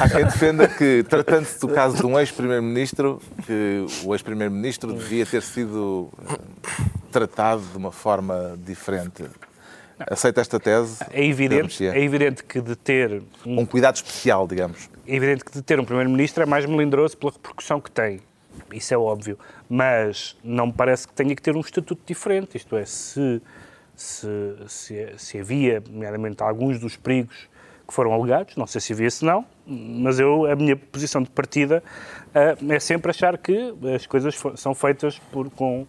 Há 0.00 0.08
quem 0.08 0.24
defenda 0.24 0.68
que, 0.68 1.04
tratando-se 1.08 1.60
do 1.60 1.68
caso 1.68 1.96
de 1.98 2.06
um 2.06 2.18
ex-primeiro-ministro, 2.18 3.20
que 3.46 3.84
o 4.04 4.14
ex-primeiro-ministro 4.14 4.92
devia 4.92 5.24
ter 5.26 5.42
sido 5.42 6.10
eh, 6.28 6.38
tratado 7.10 7.62
de 7.62 7.76
uma 7.76 7.92
forma 7.92 8.56
diferente. 8.64 9.24
Aceita 10.10 10.40
esta 10.42 10.60
tese? 10.60 10.98
É 11.10 11.24
evidente, 11.24 11.86
é 11.86 12.02
evidente 12.02 12.44
que 12.44 12.60
deter 12.60 13.22
um, 13.46 13.60
Um 13.60 13.66
cuidado 13.66 13.96
especial, 13.96 14.46
digamos. 14.46 14.90
é 15.08 15.14
evidente 15.14 15.42
que 15.44 15.52
deter 15.52 15.80
um 15.80 15.84
primeiro-ministro 15.84 16.42
é 16.42 16.46
mais 16.46 16.66
melindroso 16.66 17.16
pela 17.16 17.32
repercussão 17.32 17.80
que 17.80 17.90
tem. 17.90 18.20
Isso 18.72 18.92
é 18.92 18.98
óbvio. 18.98 19.38
Mas 19.68 20.36
não 20.44 20.66
me 20.66 20.72
parece 20.72 21.08
que 21.08 21.14
tenha 21.14 21.34
que 21.34 21.40
ter 21.40 21.56
um 21.56 21.60
estatuto 21.60 22.00
diferente. 22.06 22.56
Isto 22.58 22.76
é, 22.76 22.84
se, 22.84 23.40
se, 23.96 24.28
se, 24.68 25.14
se 25.16 25.38
havia, 25.38 25.82
nomeadamente, 25.90 26.42
alguns 26.42 26.78
dos 26.78 26.96
perigos 26.96 27.48
que 27.86 27.94
foram 27.94 28.12
alegados, 28.12 28.56
não 28.56 28.66
sei 28.66 28.80
se 28.80 28.92
havia, 28.92 29.10
se 29.10 29.24
não, 29.24 29.44
mas 29.64 30.18
eu, 30.18 30.44
a 30.46 30.56
minha 30.56 30.76
posição 30.76 31.22
de 31.22 31.30
partida 31.30 31.82
ah, 32.34 32.56
é 32.68 32.80
sempre 32.80 33.10
achar 33.10 33.38
que 33.38 33.74
as 33.94 34.06
coisas 34.06 34.36
são 34.56 34.74
feitas 34.74 35.18
por, 35.30 35.48
com, 35.50 35.86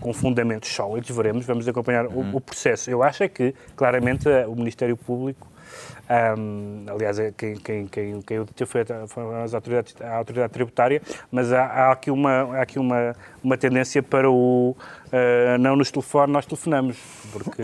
com 0.00 0.12
fundamentos 0.12 0.68
sólidos. 0.68 1.14
Veremos, 1.14 1.44
vamos 1.44 1.66
acompanhar 1.66 2.06
o, 2.06 2.36
o 2.36 2.40
processo. 2.40 2.90
Eu 2.90 3.02
acho 3.02 3.24
é 3.24 3.28
que, 3.28 3.54
claramente, 3.76 4.28
o 4.48 4.54
Ministério 4.54 4.96
Público 4.96 5.49
Ahm, 6.08 6.86
aliás, 6.88 7.18
é 7.18 7.32
quem, 7.36 7.56
quem, 7.56 7.86
quem, 7.86 8.20
quem 8.22 8.38
o 8.38 8.44
deteve 8.44 8.70
foi 8.70 8.84
foram 9.06 9.42
as 9.42 9.54
autoridades, 9.54 9.94
a 10.00 10.16
autoridade 10.16 10.52
tributária, 10.52 11.02
mas 11.30 11.52
há, 11.52 11.64
há 11.64 11.92
aqui, 11.92 12.10
uma, 12.10 12.58
há 12.58 12.62
aqui 12.62 12.78
uma, 12.78 13.14
uma 13.42 13.56
tendência 13.56 14.02
para 14.02 14.30
o 14.30 14.76
ah, 15.12 15.58
não 15.58 15.76
nos 15.76 15.90
telefone, 15.90 16.32
nós 16.32 16.46
telefonamos, 16.46 16.96
porque, 17.32 17.62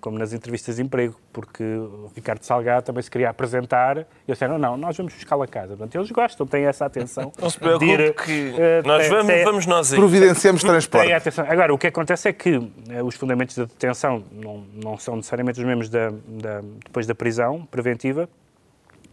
como 0.00 0.18
nas 0.18 0.32
entrevistas 0.32 0.76
de 0.76 0.82
emprego, 0.82 1.14
porque 1.32 1.62
o 1.62 2.10
Ricardo 2.14 2.42
Salgado 2.42 2.84
também 2.86 3.02
se 3.02 3.10
queria 3.10 3.28
apresentar 3.30 3.96
e 3.98 4.00
eles 4.00 4.06
disseram, 4.28 4.58
não, 4.58 4.76
nós 4.76 4.96
vamos 4.96 5.12
buscá-lo 5.14 5.42
a 5.42 5.46
casa. 5.46 5.68
Portanto, 5.76 5.94
eles 5.94 6.10
gostam, 6.10 6.46
têm 6.46 6.64
essa 6.64 6.86
atenção. 6.86 7.30
Não 7.40 7.50
se 7.50 7.58
preocupe 7.58 7.86
ir, 7.86 8.14
que 8.14 8.54
ah, 8.56 8.82
nós 8.86 9.02
tem- 9.02 9.10
vamos, 9.10 9.26
tem- 9.26 9.44
vamos 9.44 9.66
nós 9.66 9.92
aí. 9.92 9.98
Providenciamos 9.98 10.62
transporte. 10.64 11.12
atenção. 11.12 11.44
Agora, 11.48 11.74
o 11.74 11.78
que 11.78 11.86
acontece 11.86 12.28
é 12.28 12.32
que 12.32 12.60
eh, 12.88 13.02
os 13.02 13.14
fundamentos 13.14 13.56
da 13.56 13.64
detenção 13.64 14.24
não, 14.32 14.64
não 14.74 14.96
são 14.98 15.16
necessariamente 15.16 15.58
os 15.60 15.64
mesmos 15.66 15.88
da, 15.88 16.08
da- 16.10 16.60
depois 16.84 17.06
da 17.06 17.14
prisão 17.14 17.66
preventiva 17.70 18.28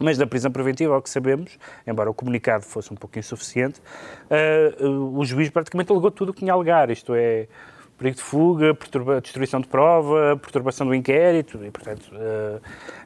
Mas 0.00 0.16
da 0.16 0.26
prisão 0.28 0.50
preventiva, 0.52 0.94
ao 0.94 1.02
que 1.02 1.10
sabemos, 1.10 1.58
embora 1.86 2.08
o 2.08 2.14
comunicado 2.14 2.64
fosse 2.64 2.92
um 2.92 2.96
pouco 2.96 3.18
insuficiente, 3.18 3.80
uh, 4.80 4.86
uh, 4.86 5.18
o 5.18 5.24
juiz 5.24 5.50
praticamente 5.50 5.90
alegou 5.90 6.08
tudo 6.10 6.28
o 6.30 6.32
que 6.32 6.38
tinha 6.38 6.52
a 6.52 6.54
alegar, 6.54 6.88
isto 6.88 7.14
é, 7.16 7.48
perigo 7.98 8.16
de 8.16 8.22
fuga, 8.22 8.74
perturba, 8.74 9.20
destruição 9.20 9.60
de 9.60 9.66
prova, 9.66 10.38
perturbação 10.40 10.86
do 10.86 10.94
inquérito, 10.94 11.62
e 11.64 11.70
portanto 11.70 12.08
uh, 12.12 12.60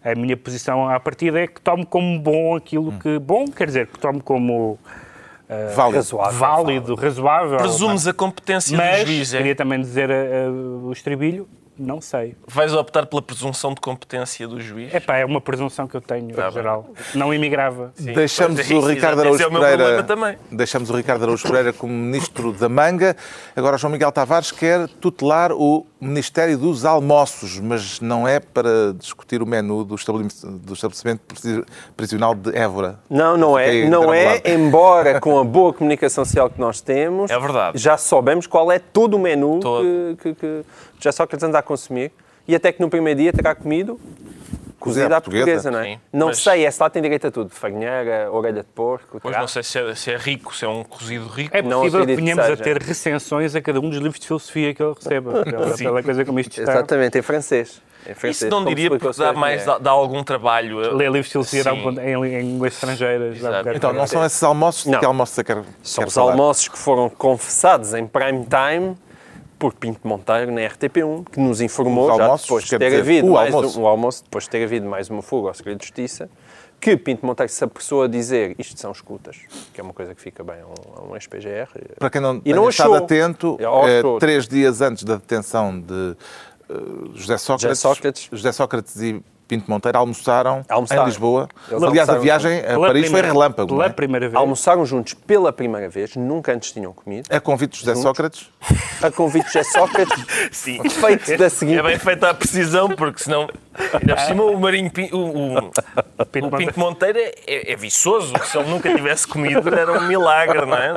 a 0.04 0.14
minha 0.14 0.37
posição 0.37 0.88
à 0.88 1.00
partida 1.00 1.40
é 1.40 1.46
que 1.46 1.61
tomo 1.61 1.87
como 1.87 2.20
bom 2.20 2.54
aquilo 2.54 2.92
que... 2.99 3.18
Bom 3.18 3.46
quer 3.46 3.66
dizer, 3.66 3.87
que 3.87 3.99
tomo 3.99 4.22
como... 4.22 4.78
Uh, 5.49 5.75
válido. 5.75 5.96
Razoável, 5.96 6.38
válido, 6.38 6.94
razoável. 6.94 7.56
Presumes 7.58 8.06
a 8.06 8.12
competência 8.12 8.76
mas, 8.76 9.00
do 9.00 9.06
juiz, 9.06 9.34
é? 9.34 9.38
queria 9.38 9.56
também 9.56 9.80
dizer 9.80 10.11
uh, 10.11 10.87
o 10.87 10.92
estribilho, 10.92 11.49
não 11.83 12.01
sei. 12.01 12.37
Vais 12.47 12.73
optar 12.75 13.07
pela 13.07 13.21
presunção 13.21 13.75
de 13.75 13.81
competência 13.81 14.47
do 14.49 14.61
juiz? 14.61 14.95
É 14.95 15.01
pá, 15.01 15.17
é 15.17 15.25
uma 15.25 15.41
presunção 15.41 15.87
que 15.87 15.95
eu 15.95 16.01
tenho, 16.01 16.35
Tá 16.35 16.49
em 16.49 16.53
geral. 16.53 16.89
Não 17.15 17.33
imigrava. 17.35 17.93
Sim. 17.95 18.12
Deixamos 18.12 18.57
Pois 18.57 18.71
é 18.71 18.75
o 18.75 18.87
Ricardo 18.87 19.21
Araújo 19.21 19.43
é 19.43 19.47
o 19.47 19.53
meu 19.53 19.61
Pereira. 19.61 20.39
Deixamos 20.51 20.91
o 20.91 20.97
Ricardo 20.97 21.23
Araújo 21.23 21.43
Pereira 21.47 21.73
como 21.73 21.93
ministro 21.93 22.53
da 22.53 22.69
Manga. 22.69 23.17
Agora 23.57 23.77
João 23.77 23.93
Miguel 23.93 24.12
Tavares 24.12 24.51
quer 24.51 24.89
tutelar 24.89 25.53
o 25.53 25.87
Ministério 26.01 26.59
dos 26.59 26.85
Almoços, 26.85 27.61
mas 27.61 28.01
não 28.01 28.27
é 28.27 28.41
para 28.41 28.93
discutir 28.99 29.41
o 29.43 29.47
menu 29.47 29.85
do 29.85 29.95
estabelecimento, 29.95 30.59
do 30.59 30.73
estabelecimento 30.75 31.21
prisional 31.97 32.35
de 32.35 32.57
Évora. 32.57 32.99
Não, 33.09 33.37
não 33.37 33.59
é. 33.59 33.65
Fiquei 33.67 33.89
Não 33.89 34.12
é, 34.12 34.43
embora 34.47 35.21
com 35.21 35.39
a 35.39 35.45
boa 35.45 35.73
comunicação 35.73 36.25
social 36.25 36.51
que 36.51 36.61
nós 36.61 36.81
temos, 36.81 37.31
É 37.31 37.39
verdade. 37.39 37.79
já 37.79 37.97
soubemos 37.97 38.47
qual 38.47 38.71
é 38.73 38.79
todo 38.79 39.15
o 39.15 39.19
menu 39.19 39.61
Todo. 39.61 39.85
que, 40.17 40.17
que, 40.23 40.35
que 40.35 40.65
já 41.04 41.12
Sócrates 41.12 41.44
anda 41.44 41.59
a 41.59 41.62
consumir 41.62 42.12
e 42.47 42.54
até 42.54 42.73
que 42.73 42.80
no 42.80 42.88
primeiro 42.88 43.21
dia 43.21 43.32
terá 43.32 43.54
comido 43.54 43.99
cozida 44.78 45.16
à 45.16 45.21
portuguesa, 45.21 45.71
não 45.71 45.78
é? 45.78 45.85
Sim, 45.94 46.00
não 46.12 46.26
mas- 46.28 46.38
sei, 46.42 46.66
esse 46.66 46.82
lá 46.82 46.90
tem 46.90 47.00
direito 47.00 47.28
a 47.28 47.30
tudo. 47.30 47.50
Farinheira, 47.50 48.28
orelha 48.32 48.62
de 48.62 48.68
porco, 48.68 49.18
Pois 49.21 49.23
terá. 49.32 49.38
não 49.40 49.47
sei 49.47 49.62
se 49.62 49.78
é, 49.78 49.94
se 49.94 50.11
é 50.11 50.16
rico, 50.16 50.54
se 50.56 50.64
é 50.64 50.68
um 50.68 50.82
cozido 50.82 51.28
rico. 51.28 51.56
É 51.56 51.62
Não 51.62 51.82
possível 51.82 52.04
que 52.04 52.16
venhamos 52.16 52.44
a 52.44 52.56
ter 52.56 52.82
recensões 52.82 53.54
a 53.54 53.61
cada 53.62 53.78
um 53.78 53.88
dos 53.88 53.99
livros 53.99 54.18
de 54.18 54.26
filosofia 54.26 54.75
que 54.75 54.82
ele 54.82 54.92
receba, 54.92 55.44
pela, 55.44 55.71
pela 55.78 56.02
coisa 56.02 56.25
como 56.25 56.40
isto 56.40 56.59
está. 56.59 56.73
Exatamente, 56.73 57.16
em 57.16 57.23
francês. 57.23 57.80
Em 58.04 58.14
francês 58.14 58.37
Isso 58.42 58.50
não 58.50 58.64
diria 58.64 58.90
porque 58.90 59.09
dá, 59.16 59.32
mais, 59.32 59.64
dá, 59.64 59.78
dá 59.78 59.90
algum 59.92 60.25
trabalho. 60.25 60.78
Ler 60.97 61.04
livros 61.12 61.26
de 61.26 61.30
filosofia 61.30 61.62
dá 61.62 61.73
um 61.75 62.00
em, 62.00 62.35
em 62.35 62.40
línguas 62.42 62.73
estrangeiras. 62.75 63.38
Então, 63.76 63.92
não 63.92 64.04
são 64.09 64.25
esses 64.26 64.42
almoços? 64.42 64.87
Não. 64.87 64.99
que 64.99 65.06
almoço 65.06 65.35
você 65.35 65.44
quer, 65.44 65.62
São 65.85 66.02
quer 66.02 66.09
os 66.09 66.14
falar? 66.14 66.32
almoços 66.32 66.66
que 66.66 66.76
foram 66.76 67.09
confessados 67.09 67.94
em 67.94 68.04
prime 68.04 68.44
time 68.47 68.97
por 69.62 69.75
Pinto 69.75 70.00
Monteiro 70.02 70.50
na 70.50 70.62
RTP1, 70.62 71.31
que 71.31 71.38
nos 71.38 71.61
informou, 71.61 72.11
Os 72.11 72.16
já 72.16 72.35
depois 72.35 72.64
de 72.64 72.71
ter 72.71 72.78
dizer, 72.81 72.99
havido 72.99 73.28
o 73.28 73.35
mais 73.35 73.54
almoço. 73.54 73.78
Um, 73.78 73.83
o 73.85 73.87
almoço, 73.87 74.25
depois 74.25 74.42
de 74.42 74.50
ter 74.50 74.64
havido 74.64 74.87
mais 74.88 75.09
uma 75.09 75.23
fuga 75.23 75.50
ao 75.50 75.54
segredo 75.54 75.78
de 75.78 75.85
justiça, 75.85 76.28
que 76.81 76.97
Pinto 76.97 77.25
Monteiro 77.25 77.52
se 77.52 77.62
apressou 77.62 78.02
a 78.02 78.09
dizer 78.09 78.57
isto 78.59 78.81
são 78.81 78.90
escutas, 78.90 79.37
que 79.73 79.81
é 79.81 79.85
uma 79.85 79.92
coisa 79.92 80.16
que 80.16 80.21
fica 80.21 80.42
bem 80.42 80.57
a 80.62 80.66
um, 80.66 81.12
um 81.12 81.14
ex-PGR. 81.14 81.69
Para 81.97 82.11
quem 82.11 82.21
não 82.21 82.42
E 82.45 82.52
não 82.52 82.69
estado 82.69 82.95
achou. 82.95 83.04
atento, 83.04 83.57
É, 83.61 84.00
eh, 84.00 84.02
três 84.19 84.49
dias 84.49 84.81
antes 84.81 85.04
da 85.04 85.14
detenção 85.14 85.81
de 85.81 86.16
eh, 86.69 86.75
José 87.14 87.38
Sócrates, 87.38 87.78
Sócrates. 87.78 88.28
José 88.33 88.50
Sócrates 88.50 89.00
e 89.00 89.23
Pinto 89.52 89.71
Monteiro 89.71 89.99
almoçaram, 89.99 90.64
Almoçaram. 90.66 91.02
em 91.02 91.06
Lisboa. 91.06 91.47
Eles 91.71 91.82
Aliás, 91.82 92.09
a 92.09 92.16
viagem 92.16 92.61
a 92.61 92.78
Paris 92.80 93.02
primeira- 93.02 93.28
foi 93.28 93.35
relâmpago. 93.35 93.68
Pela 93.68 93.78
não 93.80 93.85
é? 93.87 93.88
primeira 93.90 94.28
vez. 94.28 94.35
Almoçaram 94.40 94.87
juntos 94.87 95.12
pela 95.12 95.52
primeira 95.52 95.90
vez, 95.90 96.16
nunca 96.16 96.52
antes 96.54 96.73
tinham 96.73 96.90
comido. 96.94 97.28
A 97.30 97.38
convite 97.38 97.73
de 97.73 97.80
José 97.85 97.94
Sócrates. 98.00 98.49
A 99.02 99.11
convite 99.11 99.44
de 99.49 99.52
José 99.52 99.64
Sócrates, 99.64 100.25
Sim. 100.50 100.80
feito 100.88 101.37
da 101.37 101.50
seguinte 101.50 101.78
É 101.80 101.82
bem 101.82 101.99
feita 101.99 102.30
a 102.30 102.35
precisão, 102.35 102.88
porque 102.88 103.23
senão. 103.23 103.47
Ainda 103.92 104.14
por 104.16 104.23
cima, 104.25 104.42
o 104.44 104.59
Marinho 104.59 104.90
Pin- 104.90 105.11
o, 105.12 105.18
o, 105.18 105.59
o 106.18 106.26
Pinto 106.26 106.56
Pinto 106.56 106.80
Monteiro 106.80 107.18
é, 107.18 107.32
é, 107.47 107.73
é 107.73 107.76
viçoso. 107.76 108.32
Se 108.44 108.56
ele 108.56 108.71
nunca 108.71 108.94
tivesse 108.94 109.26
comido, 109.26 109.68
era 109.75 109.92
um 109.92 110.06
milagre, 110.06 110.64
não 110.64 110.76
é? 110.76 110.92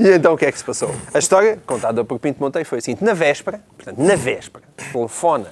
E 0.00 0.14
então 0.16 0.34
o 0.34 0.36
que 0.36 0.46
é 0.46 0.50
que 0.52 0.58
se 0.58 0.64
passou? 0.64 0.92
A 1.12 1.18
história, 1.20 1.58
contada 1.64 2.04
por 2.04 2.18
Pinto 2.18 2.40
Monteiro, 2.42 2.68
foi 2.68 2.78
assim: 2.78 2.96
na 3.00 3.14
véspera, 3.14 3.60
portanto, 3.76 3.98
na 3.98 4.16
véspera, 4.16 4.64
telefona 4.92 5.46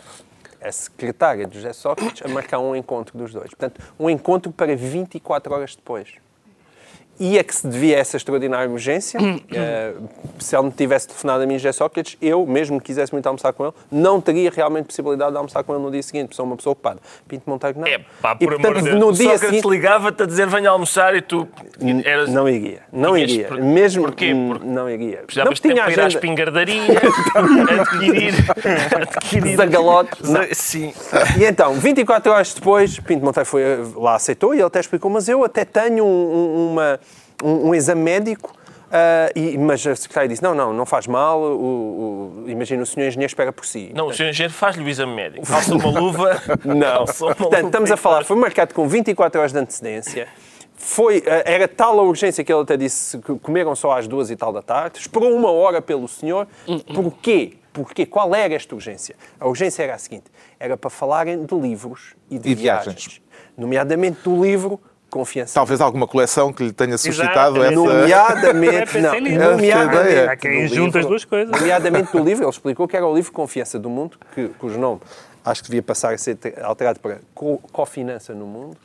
a 0.63 0.73
secretária 0.73 1.47
de 1.47 1.57
José 1.57 1.73
Sócrates 1.73 2.23
a 2.25 2.29
marcar 2.29 2.59
um 2.59 2.75
encontro 2.75 3.17
dos 3.19 3.33
dois. 3.33 3.51
Portanto, 3.51 3.81
um 3.99 4.09
encontro 4.09 4.53
para 4.53 4.75
24 4.77 5.55
horas 5.55 5.77
depois. 5.77 6.15
E 7.21 7.39
a 7.39 7.45
que 7.45 7.55
se 7.55 7.67
devia 7.69 7.99
essa 7.99 8.17
extraordinária 8.17 8.69
urgência, 8.69 9.19
eh, 9.53 9.93
se 10.41 10.57
ele 10.57 10.65
me 10.65 10.71
tivesse 10.73 11.07
telefonado 11.07 11.43
a 11.45 11.47
mim, 11.47 11.55
José 11.57 11.71
Sócrates, 11.71 12.17
eu, 12.21 12.45
mesmo 12.47 12.81
que 12.81 12.87
quisesse 12.87 13.13
muito 13.13 13.27
almoçar 13.27 13.53
com 13.53 13.65
ele, 13.67 13.75
não 13.93 14.21
teria 14.21 14.51
realmente 14.51 14.87
possibilidade 14.87 15.31
de 15.31 15.37
almoçar 15.37 15.63
com 15.63 15.73
ele 15.75 15.83
no 15.85 15.91
dia 15.91 16.03
seguinte, 16.03 16.25
porque 16.29 16.37
sou 16.37 16.45
uma 16.47 16.57
pessoa 16.57 16.73
ocupada. 16.73 16.99
Pinto 17.29 17.49
Monteiro 17.49 17.79
não. 17.79 17.87
É 17.87 17.99
pá, 18.21 18.37
e, 18.41 18.45
por 18.47 18.55
portanto, 18.55 18.79
amor 18.79 18.91
de 18.91 18.97
no 18.99 19.13
dia 19.13 19.25
Sócrates 19.33 19.49
seguinte, 19.49 19.69
ligava-te 19.69 20.23
a 20.23 20.27
dizer 20.27 20.49
venha 20.49 20.71
almoçar 20.71 21.15
e 21.15 21.23
tu. 21.23 21.47
Eras, 22.05 22.29
não 22.31 22.49
iria. 22.49 22.81
Não 22.93 23.15
Tinhas 23.15 23.31
iria. 23.31 23.49
por- 23.49 23.61
Mesmo 23.63 24.03
Porquê? 24.05 24.33
hum, 24.35 24.49
Porque 24.49 24.67
não 24.67 24.91
iria. 24.91 25.19
Precisavas 25.19 25.51
não 25.51 25.55
de 25.55 25.61
tempo 25.63 25.75
para 25.77 25.83
ir 25.93 26.01
à 26.01 26.07
agenda- 26.07 26.09
espingardaria, 26.09 26.83
adquirir. 27.81 28.35
adquirir 29.01 29.57
Zagalotes. 29.57 30.19
Sim. 30.55 30.93
E 31.39 31.45
então, 31.45 31.75
24 31.75 32.33
horas 32.33 32.55
depois, 32.55 32.99
Pinto 33.01 33.25
Monteiro 33.25 33.49
foi 33.49 33.63
lá, 33.97 34.15
aceitou 34.17 34.55
e 34.55 34.59
ele 34.59 34.65
até 34.67 34.81
explicou, 34.81 35.11
mas 35.11 35.29
eu 35.29 35.45
até 35.45 35.65
tenho 35.65 36.05
um, 36.05 36.09
um- 36.09 36.73
uma, 36.73 37.01
um, 37.43 37.69
um 37.69 37.75
exame 37.75 38.03
médico, 38.03 38.55
ah, 38.91 39.31
e, 39.35 39.57
mas 39.59 39.87
a 39.87 39.97
secretária 39.97 40.29
disse, 40.29 40.43
não, 40.43 40.55
não, 40.55 40.73
não 40.73 40.85
faz 40.87 41.07
mal, 41.07 41.41
o, 41.41 42.43
o- 42.45 42.51
imagina, 42.51 42.83
o 42.83 42.87
senhor 42.87 43.07
engenheiro 43.09 43.31
espera 43.31 43.53
por 43.53 43.65
si. 43.65 43.91
Não, 43.95 44.09
o 44.09 44.13
senhor 44.15 44.29
engenheiro 44.31 44.53
faz-lhe 44.53 44.85
o 44.85 44.89
exame 44.89 45.15
médico. 45.15 45.47
Calça 45.49 45.75
uma 45.75 45.89
luva. 45.99 46.43
Não. 46.65 47.05
uma 47.05 47.07
Portanto, 47.07 47.41
luva 47.41 47.61
estamos 47.61 47.91
a 47.91 47.97
falar, 47.97 48.25
foi 48.25 48.37
marcado 48.37 48.75
com 48.75 48.87
24 48.87 49.41
horas 49.41 49.53
de 49.53 49.59
antecedência. 49.59 50.29
Foi, 50.75 51.23
eh, 51.25 51.43
era 51.55 51.69
tal 51.69 51.99
a 52.01 52.03
urgência 52.03 52.43
que 52.43 52.53
ele 52.53 52.63
até 52.63 52.77
disse 52.77 53.17
que 53.19 53.39
comeram 53.39 53.75
só 53.77 53.93
às 53.97 54.09
duas 54.09 54.31
e 54.31 54.37
tal 54.37 54.53
da 54.53 54.61
tarde. 54.63 54.99
Esperou 54.99 55.33
uma 55.33 55.51
hora 55.51 55.81
pelo 55.81 56.09
senhor. 56.09 56.47
Porquê? 56.93 57.55
Porquê? 57.73 58.05
Qual 58.05 58.35
era 58.35 58.53
esta 58.55 58.75
urgência? 58.75 59.15
A 59.39 59.47
urgência 59.49 59.83
era 59.85 59.95
a 59.95 59.99
seguinte: 59.99 60.25
era 60.59 60.77
para 60.77 60.91
falarem 60.91 61.45
de 61.45 61.55
livros 61.55 62.15
e 62.29 62.39
de 62.39 62.51
E 62.51 62.55
viagens. 62.55 62.85
viagens. 62.97 63.23
Nomeadamente 63.57 64.19
do 64.25 64.43
livro 64.43 64.81
Confiança. 65.13 65.55
Talvez 65.55 65.81
alguma 65.81 66.09
coleção 66.09 66.53
que 66.53 66.65
lhe 66.65 66.73
tenha 66.73 66.97
suscitado 66.97 67.63
é 67.63 67.67
essa... 67.69 67.77
Nomeadamente, 67.77 68.99
não, 68.99 69.13
nomeadamente 69.53 69.97
ideia. 70.09 70.31
Há 70.33 70.37
quem 70.37 70.67
do 70.67 70.75
junta 70.75 70.99
as 71.01 71.07
duas 71.07 71.25
coisas. 71.25 71.51
Nomeadamente 71.53 72.11
do 72.11 72.25
livro, 72.25 72.45
ele 72.45 72.51
explicou 72.51 72.89
que 72.89 72.97
era 72.97 73.07
o 73.07 73.15
livro 73.15 73.31
Confiança 73.31 73.79
do 73.79 73.91
Mundo, 73.91 74.17
que, 74.35 74.49
cujo 74.59 74.79
nome 74.79 75.01
acho 75.45 75.63
que 75.63 75.69
devia 75.71 75.83
passar 75.83 76.15
a 76.15 76.19
ser 76.19 76.37
te- 76.37 76.55
alterado 76.63 77.01
para 77.01 77.19
Co- 77.35 77.61
Cofinança 77.73 78.33
no 78.33 78.47
Mundo. 78.47 78.77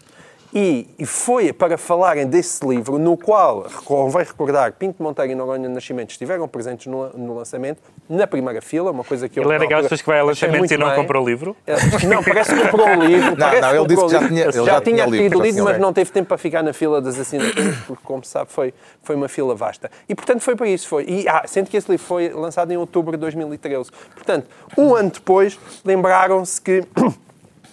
E, 0.53 0.87
e 0.97 1.05
foi 1.05 1.51
para 1.51 1.77
falarem 1.77 2.25
desse 2.25 2.65
livro, 2.65 2.97
no 2.97 3.17
qual, 3.17 3.67
convém 3.83 4.23
recordar, 4.23 4.71
Pinto 4.73 5.03
Monteiro 5.03 5.33
e 5.33 5.35
Noronha 5.35 5.67
Nascimento 5.67 6.11
estiveram 6.11 6.47
presentes 6.47 6.87
no, 6.87 7.09
no 7.09 7.35
lançamento, 7.35 7.79
na 8.09 8.25
primeira 8.25 8.61
fila, 8.61 8.89
uma 8.91 9.03
coisa 9.03 9.27
que 9.27 9.37
eu... 9.37 9.43
Ele 9.43 9.53
é 9.55 9.59
daquelas 9.59 9.83
pessoas 9.83 10.01
que 10.01 10.07
vai 10.07 10.19
a 10.19 10.23
lançamentos 10.23 10.71
e 10.71 10.77
não 10.77 10.95
compra 10.95 11.19
o 11.19 11.25
livro. 11.25 11.55
Eh, 11.67 11.75
Não, 12.07 12.23
parece 12.23 12.55
que 12.55 12.61
comprou 12.61 12.87
o 12.87 12.93
livro. 13.05 13.35
parece 13.35 13.61
não, 13.61 13.69
que 13.69 13.75
ele 13.77 13.87
disse 13.87 14.01
comprou 14.01 14.07
que 14.07 14.11
já 14.13 14.19
livro. 14.19 14.27
tinha- 14.33 14.43
ele 14.45 14.51
já, 14.53 14.63
já 14.63 14.81
tinha 14.81 14.81
tinha 14.81 14.95
lido, 15.05 15.07
adquirido 15.07 15.33
por 15.33 15.41
o 15.41 15.43
livro, 15.43 15.61
acaso, 15.63 15.73
mas 15.73 15.81
não 15.81 15.93
teve 15.93 16.11
tempo 16.11 16.27
para 16.29 16.37
ficar 16.37 16.63
na 16.63 16.71
fila 16.73 17.01
das 17.01 17.19
assinaturas, 17.19 17.75
porque, 17.85 18.03
como 18.05 18.23
se 18.23 18.31
sabe, 18.31 18.49
foi, 18.49 18.73
foi 19.03 19.15
uma 19.17 19.27
fila 19.27 19.53
vasta. 19.53 19.91
E, 20.07 20.15
portanto, 20.15 20.39
foi 20.39 20.55
para 20.55 20.69
isso. 20.69 20.87
Foi. 20.87 21.03
E, 21.07 21.27
ah, 21.27 21.43
sendo 21.45 21.69
que 21.69 21.75
esse 21.75 21.91
livro 21.91 22.05
foi 22.05 22.29
lançado 22.29 22.71
em 22.71 22.77
outubro 22.77 23.11
de 23.11 23.17
2013. 23.17 23.91
Portanto, 24.15 24.47
um 24.77 24.95
ano 24.95 25.09
depois, 25.11 25.59
lembraram-se 25.83 26.61
que 26.61 26.83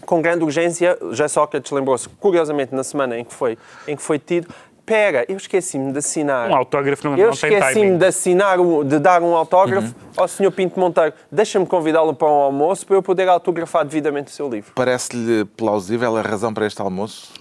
com 0.05 0.21
grande 0.23 0.45
urgência, 0.45 0.99
já 1.13 1.29
Sócrates 1.29 1.71
lembrou-se, 1.73 2.09
curiosamente, 2.09 2.75
na 2.75 2.85
semana 2.85 3.19
em 3.19 3.25
que 3.25 3.35
foi, 3.35 3.59
em 3.89 3.97
que 3.97 4.03
foi 4.03 4.19
tido, 4.19 4.49
Pera, 4.87 5.25
eu 5.29 5.37
esqueci-me 5.37 5.93
de 5.93 5.99
assinar. 5.99 6.51
Um 6.51 6.57
autógrafo 6.57 7.09
não, 7.09 7.17
eu 7.17 7.31
não 7.31 7.37
tem 7.37 7.55
esqueci-me 7.55 7.87
timing. 7.87 7.99
de 7.99 8.05
assinar, 8.05 8.59
de 8.85 8.99
dar 8.99 9.23
um 9.23 9.35
autógrafo 9.35 9.95
ao 10.15 10.29
Sr. 10.29 10.51
Pinto 10.51 10.79
Monteiro. 10.79 11.15
Deixa-me 11.33 11.65
convidá-lo 11.65 12.15
para 12.15 12.29
um 12.29 12.43
almoço 12.43 12.87
para 12.87 12.97
eu 12.97 13.03
poder 13.03 13.27
autografar 13.29 13.85
devidamente 13.85 14.31
o 14.31 14.35
seu 14.35 14.47
livro. 14.49 14.73
Parece-lhe 14.75 15.47
plausível 15.57 16.15
a 16.19 16.21
razão 16.21 16.53
para 16.53 16.67
este 16.67 16.83
almoço, 16.83 17.33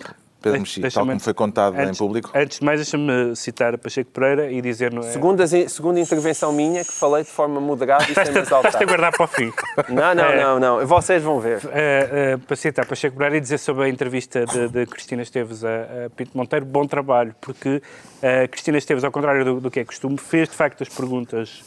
Pedro 0.44 0.60
Mexia, 0.60 0.92
tal 0.92 1.06
como 1.08 1.20
foi 1.20 1.34
contado 1.34 1.76
antes, 1.80 1.96
em 1.96 2.04
público? 2.04 2.30
Antes 2.36 2.60
de 2.60 2.66
mais, 2.66 2.80
deixa-me 2.80 3.36
citar 3.36 3.74
a 3.74 3.78
Pacheco 3.78 4.12
Pereira 4.12 4.52
e 4.52 4.62
dizer... 4.62 4.92
Não 4.92 5.02
é? 5.02 5.12
Segunda, 5.12 5.48
segunda 5.48 6.00
intervenção 6.00 6.52
minha, 6.52 6.84
que 6.84 6.92
falei 6.92 7.24
de 7.24 7.30
forma 7.30 7.62
moderada 7.62 8.04
e 8.04 8.14
sem 8.14 8.26
me 8.26 8.32
Basta 8.32 8.40
exaltar. 8.42 8.86
guardar 8.86 9.12
para 9.14 9.24
o 9.24 9.28
fim. 9.28 9.52
Não, 9.90 10.14
não, 10.14 10.26
É. 10.26 10.44
não, 10.44 10.60
não. 10.60 10.86
Vocês 10.86 11.24
vão 11.24 11.40
ver. 11.40 11.58
Uh, 11.60 12.36
uh, 12.36 12.40
para 12.40 12.56
citar 12.58 12.86
Pacheco 12.86 13.16
Pereira 13.16 13.38
e 13.38 13.40
dizer 13.42 13.58
sobre 13.58 13.86
a 13.86 13.90
entrevista 13.90 14.46
de, 14.46 14.68
de 14.68 14.86
Cristina 14.86 15.22
Esteves 15.24 15.64
a, 15.64 16.06
a 16.06 16.10
Pinto 16.10 16.38
Monteiro, 16.38 16.66
bom 16.66 16.86
trabalho, 16.86 17.34
porque 17.40 17.78
uh, 17.78 18.50
Cristina 18.52 18.78
Esteves, 18.78 19.04
ao 19.04 19.12
contrário 19.12 19.46
do, 19.46 19.62
do 19.62 19.72
que 19.72 19.80
é 19.80 19.86
costume, 19.86 20.18
fez 20.18 20.50
de 20.50 20.56
facto 20.56 20.84
as 20.84 20.90
perguntas 20.90 21.64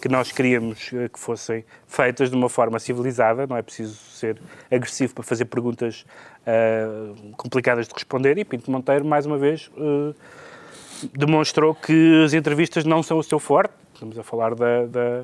que 0.00 0.08
nós 0.08 0.32
queríamos 0.32 0.88
que 0.88 1.18
fossem 1.20 1.62
feitas 1.86 2.30
de 2.30 2.36
uma 2.36 2.48
forma 2.48 2.78
civilizada, 2.78 3.46
não 3.46 3.54
é 3.54 3.60
preciso 3.60 3.94
ser 4.14 4.40
agressivo 4.70 5.12
para 5.14 5.22
fazer 5.22 5.44
perguntas 5.44 6.06
uh, 6.46 7.32
complicadas 7.36 7.86
de 7.88 7.94
responder, 7.94 8.38
e 8.38 8.44
Pinto 8.44 8.70
Monteiro, 8.70 9.04
mais 9.04 9.26
uma 9.26 9.36
vez, 9.38 9.70
uh, 9.76 10.14
demonstrou 11.14 11.74
que 11.74 12.22
as 12.24 12.32
entrevistas 12.32 12.84
não 12.84 13.02
são 13.02 13.18
o 13.18 13.22
seu 13.22 13.38
forte. 13.38 13.72
Estamos 13.94 14.18
a 14.18 14.22
falar 14.22 14.54
da, 14.54 14.86
da- 14.86 15.22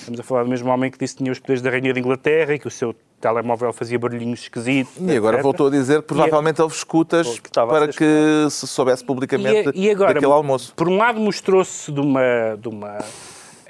estamos 0.00 0.20
a 0.20 0.22
falar 0.22 0.42
do 0.44 0.50
mesmo 0.50 0.70
homem 0.70 0.90
que 0.90 0.98
disse 0.98 1.14
que 1.14 1.18
tinha 1.22 1.32
os 1.32 1.38
poderes 1.38 1.62
da 1.62 1.70
Rainha 1.70 1.92
de 1.92 2.00
Inglaterra 2.00 2.54
e 2.54 2.58
que 2.58 2.66
o 2.68 2.70
seu 2.70 2.94
telemóvel 3.20 3.72
fazia 3.72 3.98
barulhinhos 3.98 4.40
esquisitos. 4.42 4.92
E 5.00 5.16
agora 5.16 5.36
etc. 5.36 5.42
voltou 5.42 5.66
a 5.66 5.70
dizer 5.70 6.02
que 6.02 6.08
provavelmente 6.08 6.62
houve 6.62 6.74
escutas 6.74 7.38
Que 7.40 7.48
estava 7.48 7.76
a 7.76 7.80
para 7.80 7.92
que 7.92 8.46
se 8.50 8.66
soubesse 8.66 9.02
publicamente 9.04 9.70
E, 9.74 9.86
e 9.86 9.90
agora, 9.90 10.14
daquele 10.14 10.32
almoço. 10.32 10.72
por 10.76 10.88
um 10.88 10.96
lado, 10.96 11.18
mostrou-se 11.18 11.90
de 11.90 12.00
uma, 12.00 12.56
de 12.60 12.68
uma 12.68 12.98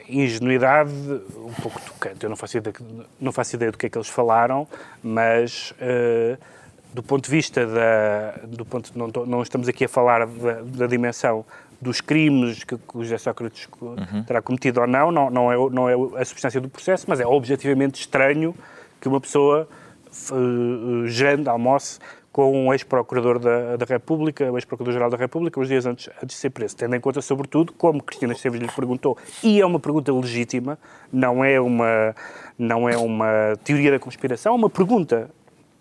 ingenuidade 0.08 0.90
um 1.36 1.52
pouco 1.62 1.80
tocante. 1.80 2.24
Eu 2.24 2.30
não 2.30 2.36
faço 2.36 2.56
ideia, 2.58 2.74
não 3.20 3.32
faço 3.32 3.56
ideia 3.56 3.70
do 3.72 3.78
que 3.78 3.86
é 3.86 3.88
que 3.88 3.96
eles 3.98 4.08
falaram, 4.08 4.66
mas 5.02 5.72
eh, 5.80 6.36
do 6.92 7.02
ponto 7.02 7.24
de 7.24 7.30
vista 7.30 7.66
da. 7.66 8.34
Do 8.46 8.64
ponto, 8.64 8.92
não, 8.96 9.08
não 9.26 9.42
estamos 9.42 9.68
aqui 9.68 9.84
a 9.84 9.88
falar 9.88 10.26
da, 10.26 10.60
da 10.62 10.86
dimensão 10.86 11.44
dos 11.80 12.00
crimes 12.00 12.64
que, 12.64 12.76
que 12.76 12.96
o 12.98 13.02
José 13.04 13.18
Sócrates 13.18 13.66
co- 13.66 13.94
terá 14.26 14.42
cometido 14.42 14.80
ou 14.80 14.86
não, 14.86 15.12
não, 15.12 15.30
não, 15.30 15.52
é, 15.52 15.70
não 15.70 15.88
é 15.88 16.20
a 16.20 16.24
substância 16.24 16.60
do 16.60 16.68
processo, 16.68 17.04
mas 17.08 17.20
é 17.20 17.26
objetivamente 17.26 18.00
estranho 18.00 18.54
que 19.00 19.06
uma 19.06 19.20
pessoa 19.20 19.68
eh, 20.32 21.06
jante, 21.06 21.48
almoce 21.48 22.00
com 22.32 22.66
um 22.66 22.72
ex-procurador 22.72 23.38
da, 23.38 23.76
da 23.76 23.84
República, 23.84 24.50
o 24.50 24.56
ex-procurador-geral 24.58 25.10
da 25.10 25.16
República, 25.16 25.58
uns 25.60 25.68
dias 25.68 25.86
antes, 25.86 26.08
antes 26.22 26.34
de 26.36 26.40
ser 26.40 26.50
preso. 26.50 26.76
Tendo 26.76 26.94
em 26.96 27.00
conta, 27.00 27.20
sobretudo, 27.20 27.72
como 27.72 28.02
Cristina 28.02 28.32
Esteves 28.32 28.60
lhe 28.60 28.68
perguntou, 28.68 29.16
e 29.42 29.60
é 29.60 29.66
uma 29.66 29.78
pergunta 29.80 30.12
legítima, 30.12 30.78
não 31.12 31.44
é 31.44 31.60
uma, 31.60 32.14
não 32.58 32.88
é 32.88 32.96
uma 32.96 33.54
teoria 33.64 33.90
da 33.92 33.98
conspiração, 34.00 34.52
é 34.52 34.56
uma 34.56 34.70
pergunta 34.70 35.30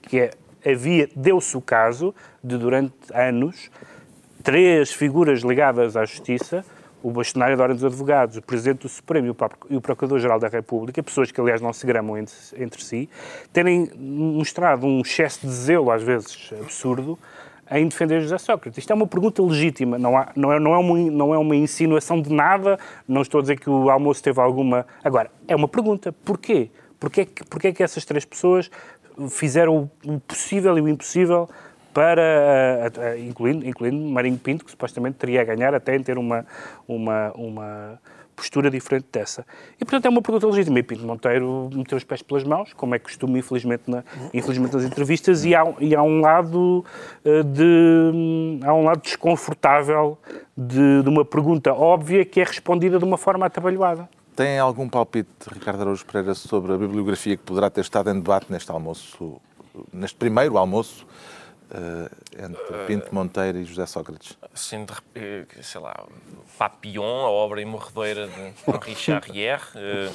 que 0.04 0.20
é, 0.20 0.32
havia, 0.69 1.09
deu-se 1.15 1.55
o 1.55 1.62
caso 1.62 2.13
de, 2.43 2.57
durante 2.57 2.93
anos, 3.13 3.69
três 4.43 4.91
figuras 4.91 5.41
ligadas 5.41 5.95
à 5.95 6.05
Justiça, 6.05 6.65
o 7.03 7.12
bastonário 7.12 7.55
da 7.55 7.63
Ordem 7.63 7.75
dos 7.75 7.86
Advogados, 7.86 8.38
o 8.38 8.41
Presidente 8.41 8.79
do 8.79 8.89
Supremo 8.89 9.36
e 9.69 9.75
o 9.75 9.81
Procurador-Geral 9.81 10.39
da 10.39 10.47
República, 10.47 11.01
pessoas 11.03 11.31
que, 11.31 11.39
aliás, 11.39 11.62
não 11.62 11.71
se 11.71 11.86
gramam 11.86 12.17
entre, 12.17 12.36
entre 12.57 12.83
si, 12.83 13.09
terem 13.53 13.89
mostrado 13.95 14.86
um 14.86 15.01
excesso 15.01 15.45
de 15.45 15.53
zelo, 15.53 15.91
às 15.91 16.01
vezes 16.01 16.51
absurdo, 16.59 17.17
em 17.69 17.88
defender 17.88 18.21
José 18.21 18.38
Sócrates. 18.38 18.77
Isto 18.77 18.91
é 18.91 18.95
uma 18.95 19.07
pergunta 19.07 19.41
legítima, 19.43 20.00
não, 20.00 20.17
há, 20.17 20.31
não, 20.36 20.51
é, 20.51 20.59
não, 20.59 20.74
é 20.74 20.77
uma, 20.77 20.97
não 21.12 21.33
é 21.33 21.38
uma 21.38 21.55
insinuação 21.55 22.21
de 22.21 22.31
nada, 22.31 22.79
não 23.07 23.21
estou 23.21 23.39
a 23.39 23.41
dizer 23.41 23.59
que 23.59 23.69
o 23.69 23.89
almoço 23.89 24.24
teve 24.24 24.39
alguma... 24.39 24.86
Agora, 25.03 25.29
é 25.47 25.55
uma 25.55 25.67
pergunta. 25.67 26.13
Porquê? 26.25 26.69
Porquê 27.00 27.25
que, 27.25 27.45
porquê 27.45 27.74
que 27.74 27.83
essas 27.83 28.03
três 28.05 28.25
pessoas 28.25 28.71
fizeram 29.29 29.89
o, 30.05 30.19
possível 30.19 30.77
e 30.77 30.81
o 30.81 30.88
impossível 30.88 31.50
para, 31.93 32.21
eh, 32.21 33.19
incluindo, 33.19 33.65
incluindo 33.67 33.97
Marinho 34.12 34.38
Pinto, 34.38 34.63
que 34.63 34.71
supostamente 34.71 35.17
teria 35.17 35.41
a 35.41 35.43
ganhar 35.43 35.74
até 35.74 35.95
em 35.95 36.03
ter 36.03 36.17
uma, 36.17 36.45
uma, 36.88 37.31
uma 37.33 38.00
postura 38.36 38.69
diferente 38.69 39.07
dessa. 39.12 39.43
E, 39.81 39.83
portanto, 39.83 40.05
é 40.05 40.09
uma 40.09 40.21
pergunta 40.21 40.45
legítima. 40.45 40.77
E 40.77 40.83
Pinto 40.83 41.03
Monteiro 41.03 41.71
meteu 41.74 41.97
os 41.97 42.03
pés 42.03 42.21
pelas 42.21 42.43
mãos, 42.43 42.71
como 42.74 42.93
é 42.93 43.00
costume, 43.00 43.39
infelizmente, 43.39 43.89
na, 43.89 44.03
infelizmente 44.31 44.75
nas 44.75 44.83
entrevistas, 44.83 45.43
e 45.43 45.55
há, 45.55 45.63
e 45.79 45.95
há 45.95 46.03
um 46.03 46.21
lado 46.21 46.86
eh, 47.25 47.41
de... 47.41 48.59
há 48.63 48.74
um 48.75 48.83
lado 48.83 49.01
desconfortável 49.01 50.19
de, 50.55 51.01
de 51.01 51.09
uma 51.09 51.25
pergunta 51.25 51.74
óbvia 51.74 52.24
que 52.24 52.39
é 52.39 52.43
respondida 52.43 53.00
de 53.00 53.05
uma 53.05 53.17
forma 53.17 53.47
atabalhoada. 53.47 54.07
Tem 54.38 54.60
algum 54.60 54.88
palpite, 54.88 55.29
Ricardo 55.51 55.82
Araújo 55.82 56.06
Pereira, 56.06 56.36
sobre 56.36 56.72
a 56.72 56.77
bibliografia 56.77 57.36
que 57.36 57.41
poderá 57.41 57.72
ter 57.72 57.82
estado 57.82 58.12
em 58.12 58.13
debate 58.13 58.51
neste 58.51 58.70
almoço, 58.72 59.41
neste 59.91 60.15
primeiro 60.15 60.60
almoço 60.60 61.08
eh, 61.72 62.10
entre 62.44 62.86
Pinto 62.86 63.15
Monteiro 63.15 63.58
e 63.58 63.63
José 63.63 63.88
Sócrates? 63.88 64.38
Assim, 64.53 64.86
de, 64.86 64.94
eh, 65.15 65.44
sei 65.63 65.82
lá, 65.82 66.06
Papillon, 66.56 67.25
a 67.25 67.32
obra 67.32 67.60
imorredoira 67.62 68.27
de 68.27 68.53
Henri 68.72 68.96
Charrière, 68.96 69.63
eh, 69.75 70.10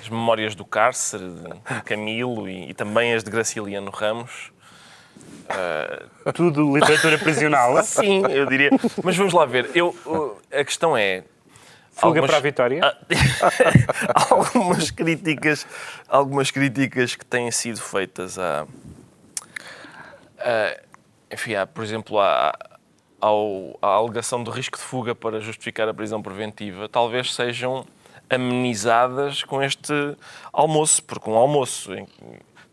as 0.00 0.08
Memórias 0.08 0.54
do 0.54 0.64
Cárcere, 0.64 1.28
de 1.30 1.82
Camilo 1.84 2.48
e, 2.48 2.70
e 2.70 2.74
também 2.74 3.12
as 3.12 3.22
de 3.22 3.30
Graciliano 3.30 3.90
Ramos. 3.90 4.52
Tudo 6.34 6.74
literatura 6.74 7.18
prisional. 7.18 7.76
Sim, 7.84 8.22
eu 8.30 8.46
diria. 8.46 8.70
Mas 9.04 9.14
vamos 9.14 9.34
lá 9.34 9.44
ver. 9.44 9.70
Eu, 9.74 9.88
o- 10.06 10.34
a 10.50 10.64
questão 10.64 10.96
é. 10.96 11.24
Fuga 11.94 12.06
algumas- 12.20 12.26
para 12.30 12.36
a 12.38 12.40
vitória. 12.40 12.80
Ah, 12.82 12.96
algumas 14.34 14.90
críticas, 14.90 15.66
algumas 16.08 16.50
críticas 16.50 17.14
que 17.14 17.24
têm 17.24 17.50
sido 17.50 17.80
feitas 17.80 18.38
a, 18.38 18.66
a- 20.38 20.80
enfim, 21.32 21.54
há, 21.54 21.66
por 21.66 21.82
exemplo, 21.84 22.18
à, 22.20 22.52
ao, 23.20 23.78
à 23.80 23.86
alegação 23.88 24.42
de 24.42 24.50
risco 24.50 24.76
de 24.76 24.84
fuga 24.84 25.14
para 25.14 25.40
justificar 25.40 25.88
a 25.88 25.94
prisão 25.94 26.20
preventiva, 26.22 26.88
talvez 26.88 27.34
sejam 27.34 27.86
amenizadas 28.28 29.42
com 29.44 29.62
este 29.62 29.92
almoço, 30.52 31.02
porque 31.04 31.28
um 31.30 31.34
almoço 31.36 31.94
em- 31.94 32.06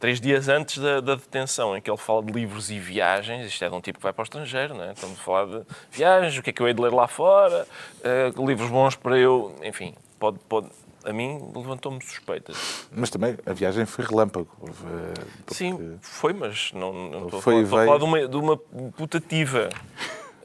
três 0.01 0.19
dias 0.19 0.49
antes 0.49 0.79
da, 0.79 0.99
da 0.99 1.15
detenção, 1.15 1.77
em 1.77 1.79
que 1.81 1.89
ele 1.89 1.95
fala 1.97 2.23
de 2.23 2.33
livros 2.33 2.69
e 2.71 2.79
viagens, 2.79 3.45
isto 3.45 3.63
é 3.63 3.69
de 3.69 3.75
um 3.75 3.79
tipo 3.79 3.99
que 3.99 4.03
vai 4.03 4.11
para 4.11 4.23
o 4.23 4.25
estrangeiro, 4.25 4.73
não 4.73 4.83
é? 4.83 4.91
Estamos 4.93 5.17
a 5.19 5.21
falar 5.23 5.45
de 5.45 5.61
viagens, 5.91 6.37
o 6.37 6.41
que 6.41 6.49
é 6.49 6.53
que 6.53 6.61
eu 6.61 6.67
hei 6.67 6.73
de 6.73 6.81
ler 6.81 6.91
lá 6.91 7.07
fora, 7.07 7.65
eh, 8.03 8.31
livros 8.35 8.69
bons 8.69 8.95
para 8.95 9.15
eu, 9.17 9.55
enfim, 9.63 9.93
pode, 10.19 10.39
pode, 10.49 10.67
a 11.05 11.13
mim 11.13 11.39
levantou-me 11.55 12.01
suspeitas. 12.03 12.87
Mas 12.91 13.09
também 13.11 13.37
a 13.45 13.53
viagem 13.53 13.85
foi 13.85 14.03
relâmpago. 14.03 14.49
Eh, 14.63 15.13
porque- 15.45 15.53
Sim, 15.53 15.99
foi, 16.01 16.33
mas 16.33 16.71
não, 16.73 16.91
não 16.91 17.25
estou, 17.25 17.39
Foi 17.41 17.61
a 17.63 17.65
falar, 17.65 17.65
estou 17.65 17.79
a 17.79 17.85
falar 17.85 17.97
veio. 17.97 18.27
de 18.27 18.35
uma, 18.37 18.57
de 18.57 18.71
uma 18.83 18.91
putativa 18.91 19.69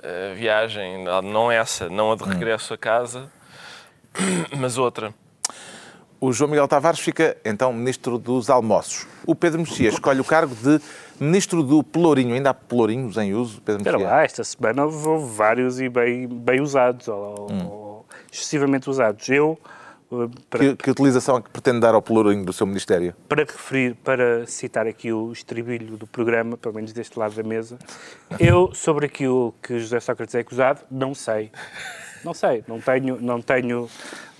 eh, 0.02 0.34
viagem, 0.36 1.02
não 1.24 1.50
essa, 1.50 1.88
não 1.88 2.12
a 2.12 2.16
de 2.16 2.24
regresso 2.24 2.74
a 2.74 2.78
casa, 2.78 3.32
mas 4.56 4.76
outra. 4.78 5.14
O 6.18 6.32
João 6.32 6.50
Miguel 6.50 6.66
Tavares 6.66 6.98
fica, 6.98 7.36
então, 7.44 7.72
Ministro 7.72 8.18
dos 8.18 8.48
Almoços. 8.48 9.06
O 9.26 9.34
Pedro 9.34 9.60
Mexia 9.60 9.90
escolhe 9.90 10.20
o 10.20 10.24
cargo 10.24 10.54
de 10.54 10.80
Ministro 11.20 11.62
do 11.62 11.82
Pelourinho. 11.82 12.34
Ainda 12.34 12.50
há 12.50 12.54
pelourinhos 12.54 13.16
em 13.18 13.34
uso, 13.34 13.60
Pedro 13.60 13.82
Espera 13.82 13.98
Mexia? 13.98 14.14
lá, 14.14 14.22
esta 14.24 14.42
semana 14.42 14.84
houve 14.84 15.34
vários 15.34 15.80
e 15.80 15.88
bem, 15.88 16.26
bem 16.26 16.60
usados, 16.60 17.06
ou, 17.08 17.50
ou 17.50 18.06
excessivamente 18.32 18.88
usados. 18.88 19.28
Eu, 19.28 19.58
eh, 20.10 20.28
para, 20.48 20.60
Que, 20.60 20.76
que 20.76 20.90
utilização 20.90 21.36
é 21.36 21.42
que 21.42 21.50
pretende 21.50 21.80
dar 21.80 21.94
ao 21.94 22.00
pelourinho 22.00 22.44
do 22.44 22.52
seu 22.52 22.66
Ministério? 22.66 23.14
para 23.28 23.44
referir, 23.44 23.94
para 23.96 24.46
citar 24.46 24.86
aqui 24.86 25.12
o 25.12 25.30
estribilho 25.32 25.98
do 25.98 26.06
programa, 26.06 26.56
pelo 26.56 26.74
menos 26.74 26.94
deste 26.94 27.18
lado 27.18 27.34
da 27.34 27.42
mesa, 27.42 27.78
eu, 28.40 28.72
sobre 28.74 29.04
aquilo 29.04 29.54
que 29.62 29.78
José 29.78 30.00
Sócrates 30.00 30.34
é 30.34 30.40
acusado, 30.40 30.80
não 30.90 31.14
sei. 31.14 31.50
Não 32.26 32.34
sei, 32.34 32.64
não 32.66 32.80
tenho, 32.80 33.18
não 33.20 33.40
tenho, 33.40 33.88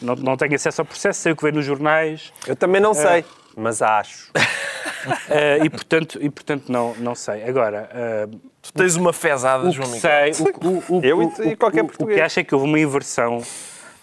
não, 0.03 0.16
não 0.16 0.37
tenho 0.37 0.55
acesso 0.57 0.81
ao 0.83 0.85
processo, 0.85 1.20
sei 1.20 1.33
o 1.33 1.37
que 1.37 1.42
vem 1.44 1.53
nos 1.53 1.64
jornais, 1.64 2.33
Eu 2.46 2.57
também 2.57 2.81
não 2.81 2.92
sei, 2.92 3.25
mas 3.57 3.81
acho. 3.81 4.31
eh, 5.31 5.59
e 5.64 5.70
portanto, 5.70 6.18
e, 6.20 6.29
portanto 6.29 6.70
não, 6.70 6.94
não 6.96 7.14
sei. 7.14 7.44
Agora, 7.44 7.88
eh, 7.92 8.27
Tu 8.61 8.72
tens 8.72 8.96
uma 8.96 9.12
fezada, 9.12 9.68
o 9.68 9.70
João 9.70 9.88
Miguel. 9.88 10.01
sei, 10.01 10.33
o, 10.61 10.68
o, 10.94 10.99
o, 10.99 11.05
Eu 11.05 11.22
e- 11.22 11.27
o- 11.27 11.44
e 11.53 11.57
qualquer 11.57 11.83
o- 11.83 11.85
O 11.85 11.88
português. 11.88 12.16
que 12.16 12.22
acho 12.22 12.40
é 12.40 12.44
que 12.44 12.53
houve 12.55 12.66
uma 12.66 12.79
inversão 12.81 13.40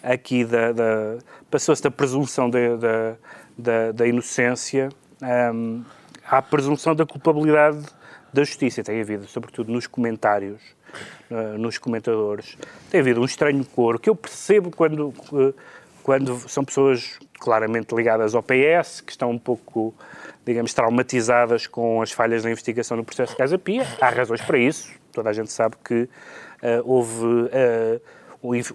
aqui 0.02 0.46
da, 0.46 0.72
da- 0.72 1.18
passou-se 1.52 1.84
da 1.84 1.92
presunção 1.92 2.50
da, 2.50 2.60
da, 2.78 3.16
da, 3.58 3.92
da 3.92 4.08
inocência 4.08 4.88
hum, 5.54 5.84
à 6.26 6.42
presunção 6.42 6.96
da 6.96 7.06
culpabilidade 7.06 7.86
da 8.34 8.44
justiça. 8.46 8.82
Tem 8.82 9.02
havido, 9.02 9.28
sobretudo 9.28 9.72
nos 9.72 9.86
comentários, 9.86 10.62
uh, 10.62 10.83
nos 11.58 11.78
comentadores, 11.78 12.58
tem 12.90 13.00
havido 13.00 13.22
um 13.22 13.26
estranho 13.26 13.66
coro 13.66 13.98
que 13.98 14.10
eu 14.10 14.16
percebo 14.16 14.70
quando, 14.70 15.08
uh, 15.32 15.54
quando 16.04 16.38
são 16.48 16.64
pessoas 16.64 17.18
claramente 17.40 17.94
ligadas 17.94 18.36
ao 18.36 18.44
PS, 18.44 19.02
que 19.02 19.12
estão 19.12 19.32
um 19.32 19.40
pouco, 19.40 19.94
digamos, 20.46 20.74
traumatizadas 20.74 21.68
com 21.68 22.02
as 22.02 22.12
falhas 22.12 22.44
da 22.44 22.52
investigação 22.52 22.96
no 22.96 23.04
processo 23.04 23.32
de 23.32 23.38
Casa 23.38 23.58
Pia. 23.58 23.86
Há 24.00 24.10
razões 24.10 24.42
para 24.42 24.58
isso. 24.58 24.92
Toda 25.12 25.30
a 25.30 25.34
gente 25.34 25.52
sabe 25.52 25.76
que 25.84 26.04
uh, 26.04 26.10
houve, 26.86 27.26
uh, 27.26 28.02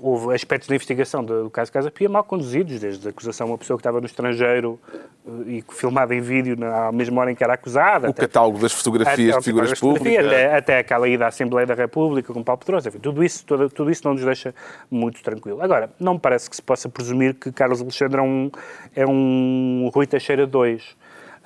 houve 0.01 0.35
aspectos 0.35 0.67
da 0.67 0.75
investigação 0.75 1.23
do 1.23 1.51
caso 1.51 1.71
Casa 1.71 1.91
Pia 1.91 2.09
mal 2.09 2.25
conduzidos, 2.25 2.81
desde 2.81 3.07
a 3.07 3.11
acusação 3.11 3.47
de 3.47 3.53
uma 3.53 3.59
pessoa 3.59 3.77
que 3.77 3.83
estava 3.83 4.01
no 4.01 4.07
estrangeiro 4.07 4.81
eh, 5.27 5.31
e 5.47 5.65
filmada 5.71 6.15
em 6.15 6.21
vídeo 6.23 6.57
na 6.57 6.91
mesma 6.91 7.21
hora 7.21 7.31
em 7.31 7.35
que 7.35 7.45
era 7.45 7.53
acusada. 7.53 8.07
O 8.07 8.11
até, 8.11 8.23
catálogo 8.23 8.59
das 8.59 8.73
fotografias 8.73 9.31
até, 9.31 9.39
de 9.39 9.45
figuras 9.45 9.79
públicas. 9.79 10.27
Até, 10.27 10.57
até 10.57 10.79
aquela 10.79 11.07
ida 11.07 11.27
à 11.27 11.29
Assembleia 11.29 11.67
da 11.67 11.75
República 11.75 12.33
com 12.33 12.43
Paulo 12.43 12.59
Pedrosa. 12.59 12.89
Enfim, 12.89 12.99
tudo, 12.99 13.23
isso, 13.23 13.45
tudo, 13.45 13.69
tudo 13.69 13.91
isso 13.91 14.03
não 14.05 14.15
nos 14.15 14.25
deixa 14.25 14.55
muito 14.91 15.23
tranquilo. 15.23 15.61
Agora, 15.61 15.91
não 16.01 16.15
me 16.15 16.21
parece 16.21 16.49
que 16.49 16.57
se 16.57 16.63
possa 16.63 16.89
presumir 16.89 17.35
que 17.35 17.53
Carlos 17.53 17.83
Alexandre 17.83 18.19
é 18.19 18.23
um, 18.23 18.51
é 18.97 19.07
um 19.07 19.91
Rui 19.93 20.07
Teixeira 20.07 20.47
2 20.47 20.97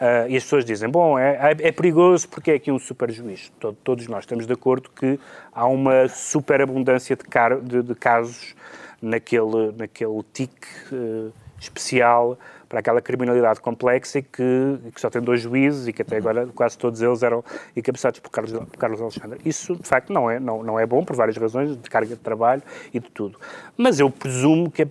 Uh, 0.01 0.29
e 0.29 0.37
as 0.37 0.43
pessoas 0.43 0.65
dizem, 0.65 0.89
bom, 0.89 1.19
é, 1.19 1.53
é, 1.53 1.69
é 1.69 1.73
perigoso 1.73 2.29
porque 2.29 2.51
é 2.51 2.55
aqui 2.55 2.73
um 2.73 2.79
super 2.79 3.11
juiz. 3.11 3.53
Todo, 3.61 3.77
todos 3.85 4.09
nós 4.09 4.21
estamos 4.21 4.47
de 4.47 4.53
acordo 4.53 4.91
que 4.91 5.19
há 5.53 5.67
uma 5.67 6.09
superabundância 6.09 7.15
de, 7.15 7.25
car 7.25 7.61
de, 7.61 7.83
de 7.83 7.95
casos 7.95 8.55
naquele, 9.01 9.73
naquele 9.77 10.23
tique 10.33 10.67
uh, 10.93 11.33
especial 11.61 12.39
para 12.69 12.81
aquela 12.81 13.03
criminalidade 13.03 13.61
complexa 13.61 14.19
e 14.19 14.23
que, 14.23 14.79
que, 14.95 15.01
só 15.01 15.11
tem 15.11 15.21
dois 15.21 15.43
juízes 15.43 15.87
e 15.87 15.93
que 15.93 16.01
até 16.01 16.15
uhum. 16.15 16.21
agora 16.21 16.47
quase 16.55 16.79
todos 16.79 17.03
eles 17.03 17.23
eram 17.23 17.45
encabeçados 17.77 18.19
por 18.19 18.31
Carlos, 18.31 18.53
por 18.53 18.79
Carlos 18.79 19.01
Alexandre. 19.01 19.39
Isso, 19.45 19.77
de 19.77 19.87
facto, 19.87 20.11
não 20.13 20.31
é, 20.31 20.41
não, 20.41 20.63
não 20.63 20.81
é 20.81 20.87
bom 20.87 21.05
por 21.05 21.15
várias 21.15 21.37
razões, 21.37 21.77
de 21.77 21.91
carga 21.91 22.15
de 22.15 22.21
trabalho 22.23 22.63
e 22.93 22.99
de 22.99 23.11
tudo. 23.11 23.39
Mas 23.77 24.01
eu 24.01 24.11
presumo 24.11 24.71
que 24.71 24.83
a 24.83 24.89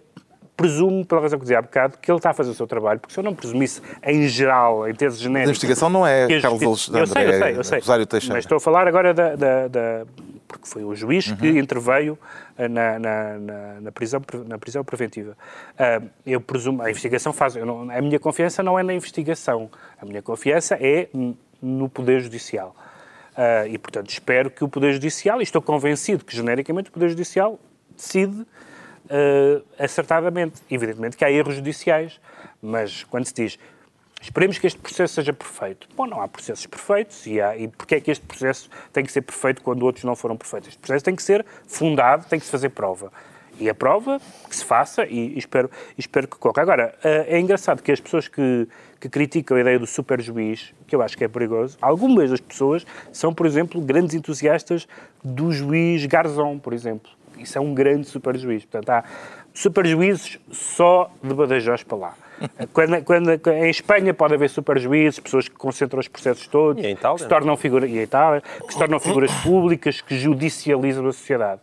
presumo, 0.61 1.05
pela 1.05 1.21
razão 1.21 1.39
que 1.39 1.43
dizia 1.43 1.59
há 1.59 1.61
bocado, 1.61 1.97
que 2.01 2.11
ele 2.11 2.17
está 2.17 2.29
a 2.29 2.33
fazer 2.33 2.51
o 2.51 2.53
seu 2.53 2.67
trabalho, 2.67 2.99
porque 2.99 3.13
se 3.13 3.19
eu 3.19 3.23
não 3.23 3.33
presumisse 3.33 3.81
em 4.03 4.27
geral, 4.27 4.87
em 4.87 4.93
termos 4.93 5.17
A 5.19 5.21
genéricos... 5.23 5.49
investigação 5.49 5.89
não 5.89 6.05
é 6.05 6.27
que 6.27 6.33
a 6.35 6.41
Carlos 6.41 6.61
Alexandre, 6.63 7.01
eu 7.01 7.07
sei, 7.07 7.27
eu 7.27 7.33
sei, 7.33 7.41
é 7.53 7.57
eu 7.57 7.63
sei. 7.63 7.79
Rosário 7.79 8.05
Teixeira. 8.05 8.35
Mas 8.35 8.43
estou 8.45 8.57
a 8.57 8.59
falar 8.59 8.87
agora 8.87 9.13
da... 9.13 9.35
da- 9.35 9.67
da- 9.67 10.05
porque 10.47 10.67
foi 10.67 10.83
o 10.83 10.93
juiz 10.93 11.31
que 11.31 11.49
Uhum. 11.49 11.57
interveio 11.57 12.19
eh, 12.57 12.67
na, 12.67 12.99
na- 12.99 13.37
na- 13.39 13.81
na 13.81 13.91
prisão, 13.91 14.21
na 14.45 14.57
prisão 14.57 14.83
preventiva. 14.83 15.35
Ah, 15.79 16.01
eu 16.25 16.41
presumo... 16.41 16.81
A 16.81 16.89
investigação 16.89 17.31
faz... 17.31 17.55
não- 17.55 17.89
a 17.89 18.01
minha 18.01 18.19
confiança 18.19 18.61
não 18.61 18.77
é 18.77 18.83
na 18.83 18.93
investigação. 18.93 19.69
A 20.01 20.05
minha 20.05 20.21
confiança 20.21 20.75
é 20.79 21.07
no 21.61 21.87
Poder 21.87 22.19
Judicial. 22.19 22.75
Ah, 23.35 23.65
e, 23.65 23.77
portanto, 23.77 24.09
espero 24.09 24.51
que 24.51 24.61
o 24.61 24.67
Poder 24.67 24.91
Judicial, 24.91 25.39
e 25.39 25.43
estou 25.43 25.61
convencido 25.61 26.25
que, 26.25 26.35
genericamente, 26.35 26.89
o 26.89 26.91
Poder 26.91 27.07
Judicial 27.09 27.57
decide 27.95 28.45
eh, 29.11 29.61
acertadamente. 29.77 30.61
Evidentemente 30.71 31.17
que 31.17 31.25
há 31.25 31.29
erros 31.29 31.55
judiciais, 31.55 32.19
mas 32.61 33.03
quando 33.03 33.25
se 33.25 33.33
diz 33.33 33.59
esperemos 34.21 34.59
que 34.59 34.67
este 34.67 34.79
processo 34.79 35.15
seja 35.15 35.33
perfeito, 35.33 35.87
bom, 35.95 36.05
não 36.05 36.21
há 36.21 36.27
processos 36.27 36.67
perfeitos 36.67 37.25
e, 37.25 37.41
há, 37.41 37.57
e 37.57 37.67
porque 37.67 37.95
é 37.95 37.99
que 37.99 38.11
este 38.11 38.25
processo 38.25 38.69
tem 38.93 39.03
que 39.03 39.11
ser 39.11 39.21
perfeito 39.23 39.63
quando 39.63 39.83
outros 39.83 40.05
não 40.05 40.15
foram 40.15 40.37
perfeitos? 40.37 40.69
Este 40.69 40.79
processo 40.79 41.03
tem 41.03 41.15
que 41.15 41.23
ser 41.23 41.45
fundado, 41.67 42.25
tem 42.29 42.39
que 42.39 42.45
se 42.45 42.51
fazer 42.51 42.69
prova. 42.69 43.11
E 43.59 43.69
a 43.69 43.75
prova 43.75 44.21
que 44.49 44.55
se 44.55 44.63
faça 44.63 45.05
e, 45.05 45.37
espero, 45.37 45.69
espero 45.97 46.27
que 46.27 46.37
corra. 46.37 46.61
Agora, 46.61 46.95
eh, 47.03 47.35
é 47.35 47.39
engraçado 47.39 47.81
que 47.81 47.91
as 47.91 47.99
pessoas 47.99 48.27
que, 48.27 48.67
que 48.99 49.09
criticam 49.09 49.57
a 49.57 49.61
ideia 49.61 49.77
do 49.77 49.85
super 49.85 50.21
juiz, 50.21 50.73
que 50.87 50.95
eu 50.95 51.01
acho 51.01 51.17
que 51.17 51.23
é 51.23 51.27
perigoso, 51.27 51.77
algumas 51.81 52.29
das 52.29 52.39
pessoas 52.39 52.85
são, 53.11 53.33
por 53.33 53.45
exemplo, 53.45 53.81
grandes 53.81 54.15
entusiastas 54.15 54.87
do 55.23 55.51
juiz 55.51 56.05
Garzón, 56.05 56.59
por 56.59 56.73
exemplo. 56.73 57.11
Isso 57.43 57.57
é 57.57 57.61
um 57.61 57.73
grande 57.73 58.07
super 58.07 58.37
juiz. 58.37 58.63
Portanto, 58.65 58.89
há 58.89 59.03
super 59.53 59.85
juízes 59.85 60.39
só 60.51 61.11
de 61.23 61.33
Badajoz 61.33 61.83
para 61.83 61.97
lá. 61.97 62.13
Quando, 62.73 63.03
quando- 63.03 63.47
em 63.51 63.69
Espanha 63.69 64.13
pode 64.13 64.33
haver 64.33 64.49
super 64.49 64.79
juízes, 64.79 65.19
pessoas 65.19 65.47
que 65.47 65.55
concentram 65.55 65.99
os 65.99 66.07
processos 66.07 66.47
todos, 66.47 66.83
Itália, 66.91 67.15
que 67.17 67.23
se 67.23 67.29
tornam 67.29 67.55
figura, 67.57 67.85
e 67.87 67.97
Itália, 67.99 68.41
que 68.41 68.73
se 68.73 68.79
tornam 68.79 68.99
figuras 68.99 69.31
públicas, 69.43 70.01
que 70.01 70.17
judicializam 70.17 71.05
a 71.07 71.13
sociedade. 71.13 71.61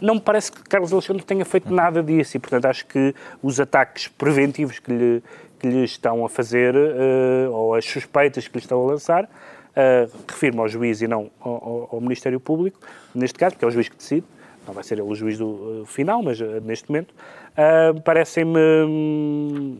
Não 0.00 0.14
me 0.16 0.20
parece 0.20 0.52
que 0.52 0.62
Carlos 0.62 0.92
Alexandre 0.92 1.24
tenha 1.24 1.44
feito 1.44 1.72
nada 1.72 2.02
disso 2.02 2.36
e, 2.36 2.40
portanto, 2.40 2.66
acho 2.66 2.86
que 2.86 3.14
os 3.42 3.58
ataques 3.58 4.06
preventivos 4.06 4.78
que 4.78 4.92
lhe, 4.92 5.22
que 5.58 5.66
lhe 5.66 5.82
estão 5.84 6.24
a 6.24 6.28
fazer, 6.28 6.74
eh, 6.76 7.48
ou 7.50 7.74
as 7.74 7.84
suspeitas 7.84 8.46
que 8.46 8.58
lhe 8.58 8.62
estão 8.62 8.80
a 8.80 8.86
lançar, 8.86 9.24
uh, 9.24 10.10
refiro-me 10.28 10.60
ao 10.60 10.68
juiz 10.68 11.00
e 11.02 11.08
não 11.08 11.30
ao, 11.40 11.52
ao- 11.52 11.88
ao 11.94 12.00
Ministério 12.00 12.38
Público, 12.38 12.78
neste 13.14 13.38
caso, 13.38 13.54
porque 13.54 13.64
é 13.64 13.68
o 13.68 13.70
juiz 13.70 13.88
que 13.88 13.96
decide, 13.96 14.24
não 14.68 14.74
vai 14.74 14.84
ser 14.84 14.94
ele 14.94 15.02
o 15.02 15.14
juiz 15.14 15.38
do 15.38 15.82
uh, 15.82 15.86
final, 15.86 16.22
mas 16.22 16.40
uh, 16.40 16.60
neste 16.62 16.88
momento, 16.88 17.12
uh, 17.12 18.00
parecem-me 18.02 18.58
hum, 18.86 19.78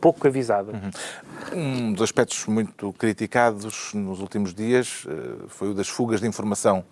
pouco 0.00 0.26
avisada. 0.26 0.72
Um 1.52 1.92
dos 1.92 2.02
aspectos 2.02 2.46
muito 2.46 2.92
criticados 2.94 3.92
nos 3.92 4.20
últimos 4.20 4.54
dias 4.54 5.04
eh, 5.06 5.44
foi 5.48 5.70
o 5.70 5.74
das 5.74 5.88
fugas 5.88 6.20
de 6.20 6.26
informação, 6.26 6.84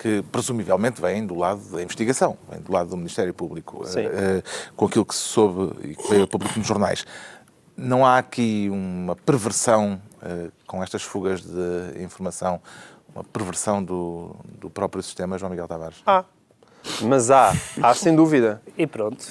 que 0.00 0.22
presumivelmente 0.32 1.00
vêm 1.00 1.26
do 1.26 1.34
lado 1.34 1.60
da 1.70 1.82
investigação, 1.82 2.38
vêm 2.50 2.60
do 2.60 2.72
lado 2.72 2.90
do 2.90 2.96
Ministério 2.96 3.34
Público, 3.34 3.84
eh, 3.84 4.00
eh, 4.00 4.42
com 4.74 4.86
aquilo 4.86 5.04
que 5.04 5.14
se 5.14 5.20
soube 5.20 5.88
e 5.88 5.94
que 5.94 6.08
veio 6.08 6.24
a 6.24 6.26
público 6.26 6.58
nos 6.58 6.66
jornais. 6.66 7.04
Não 7.76 8.06
há 8.06 8.16
aqui 8.18 8.68
uma 8.70 9.14
perversão 9.14 10.00
eh, 10.22 10.48
com 10.66 10.82
estas 10.82 11.02
fugas 11.02 11.42
de 11.42 12.02
informação, 12.02 12.60
uma 13.14 13.24
perversão 13.24 13.84
do, 13.84 14.34
do 14.58 14.70
próprio 14.70 15.02
sistema, 15.02 15.36
João 15.36 15.50
Miguel 15.50 15.68
Tavares? 15.68 16.02
Há. 16.06 16.24
Mas 17.02 17.30
há, 17.30 17.52
há 17.82 17.94
sem 17.94 18.14
dúvida. 18.14 18.60
E 18.76 18.86
pronto. 18.86 19.24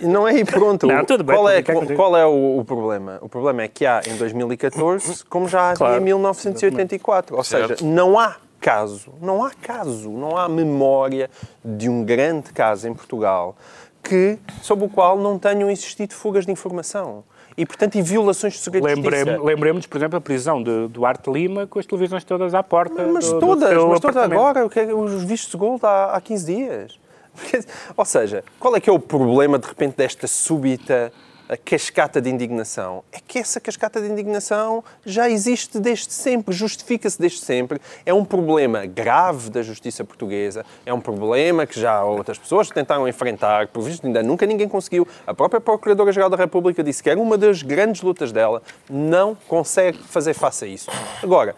E 0.00 0.06
Não 0.06 0.26
é 0.26 0.32
aí 0.32 0.44
pronto. 0.44 0.86
Não, 0.86 1.04
tudo 1.04 1.24
bem, 1.24 1.34
qual, 1.36 1.48
é, 1.48 1.62
qual 1.62 2.16
é 2.16 2.26
o, 2.26 2.58
o 2.58 2.64
problema? 2.64 3.18
O 3.20 3.28
problema 3.28 3.62
é 3.62 3.68
que 3.68 3.84
há 3.86 4.00
em 4.06 4.16
2014, 4.16 5.24
como 5.24 5.48
já 5.48 5.70
havia 5.70 5.76
Claro. 5.76 6.00
em 6.00 6.04
1984. 6.04 7.36
Ou 7.36 7.44
seja, 7.44 7.68
Certo. 7.68 7.84
não 7.84 8.18
há 8.18 8.36
caso, 8.60 9.12
não 9.20 9.44
há 9.44 9.50
caso, 9.50 10.10
não 10.10 10.36
há 10.36 10.48
memória 10.48 11.30
de 11.64 11.88
um 11.88 12.04
grande 12.04 12.52
caso 12.52 12.88
em 12.88 12.94
Portugal 12.94 13.56
que, 14.02 14.38
sobre 14.62 14.84
o 14.84 14.88
qual 14.88 15.18
não 15.18 15.38
tenham 15.38 15.70
existido 15.70 16.14
fugas 16.14 16.46
de 16.46 16.52
informação. 16.52 17.24
E, 17.58 17.66
portanto, 17.66 17.96
e 17.96 18.02
violações 18.02 18.52
de 18.54 18.60
segredo 18.60 18.86
de 18.86 18.94
Lembremos, 18.94 19.28
justiça. 19.32 19.44
lembremos, 19.46 19.86
por 19.86 19.96
exemplo, 19.98 20.16
a 20.16 20.20
prisão 20.20 20.62
de 20.62 20.86
Duarte 20.88 21.28
Lima 21.28 21.66
com 21.66 21.80
as 21.80 21.84
televisões 21.86 22.22
todas 22.22 22.54
à 22.54 22.62
porta. 22.62 23.04
Mas 23.06 23.26
do- 23.26 23.34
do 23.34 23.40
todas, 23.40 23.68
seu 23.68 23.88
mas 23.88 23.98
todas 24.00 24.16
agora, 24.22 24.64
o 24.64 24.70
que 24.70 24.78
é- 24.78 24.94
os 24.94 25.24
vistos 25.24 25.50
de 25.50 25.56
gold 25.56 25.80
há, 25.84 26.12
há 26.14 26.20
15 26.20 26.46
dias. 26.54 26.98
Porque, 27.34 27.58
Ou 27.96 28.04
seja, 28.04 28.44
qual 28.60 28.76
é 28.76 28.80
que 28.80 28.88
é 28.88 28.92
o 28.92 28.98
problema 29.00 29.58
de 29.58 29.66
repente 29.66 29.96
desta 29.96 30.28
súbita 30.28 31.12
a 31.48 31.56
cascata 31.56 32.20
de 32.20 32.28
indignação? 32.28 33.02
É 33.10 33.18
que 33.26 33.38
essa 33.38 33.60
cascata 33.60 34.00
de 34.00 34.08
indignação 34.08 34.84
já 35.04 35.30
existe 35.30 35.80
desde 35.80 36.12
sempre, 36.12 36.54
justifica-se 36.54 37.18
desde 37.18 37.40
sempre. 37.40 37.80
É 38.04 38.12
um 38.12 38.24
problema 38.24 38.84
grave 38.84 39.50
da 39.50 39.62
justiça 39.62 40.04
portuguesa, 40.04 40.64
é 40.84 40.92
um 40.92 41.00
problema 41.00 41.66
que 41.66 41.80
já 41.80 42.04
outras 42.04 42.38
pessoas 42.38 42.68
tentaram 42.68 43.08
enfrentar, 43.08 43.68
por 43.68 43.82
visto 43.82 44.06
ainda 44.06 44.22
nunca 44.22 44.44
ninguém 44.46 44.68
conseguiu. 44.68 45.08
A 45.26 45.32
própria 45.32 45.60
Procuradora-Geral 45.60 46.28
da 46.28 46.36
República 46.36 46.84
disse 46.84 47.02
que 47.02 47.10
era 47.10 47.18
uma 47.18 47.38
das 47.38 47.62
grandes 47.62 48.02
lutas 48.02 48.30
dela, 48.30 48.62
não 48.90 49.34
consegue 49.34 49.98
fazer 49.98 50.34
face 50.34 50.64
a 50.64 50.68
isso. 50.68 50.90
Agora, 51.22 51.56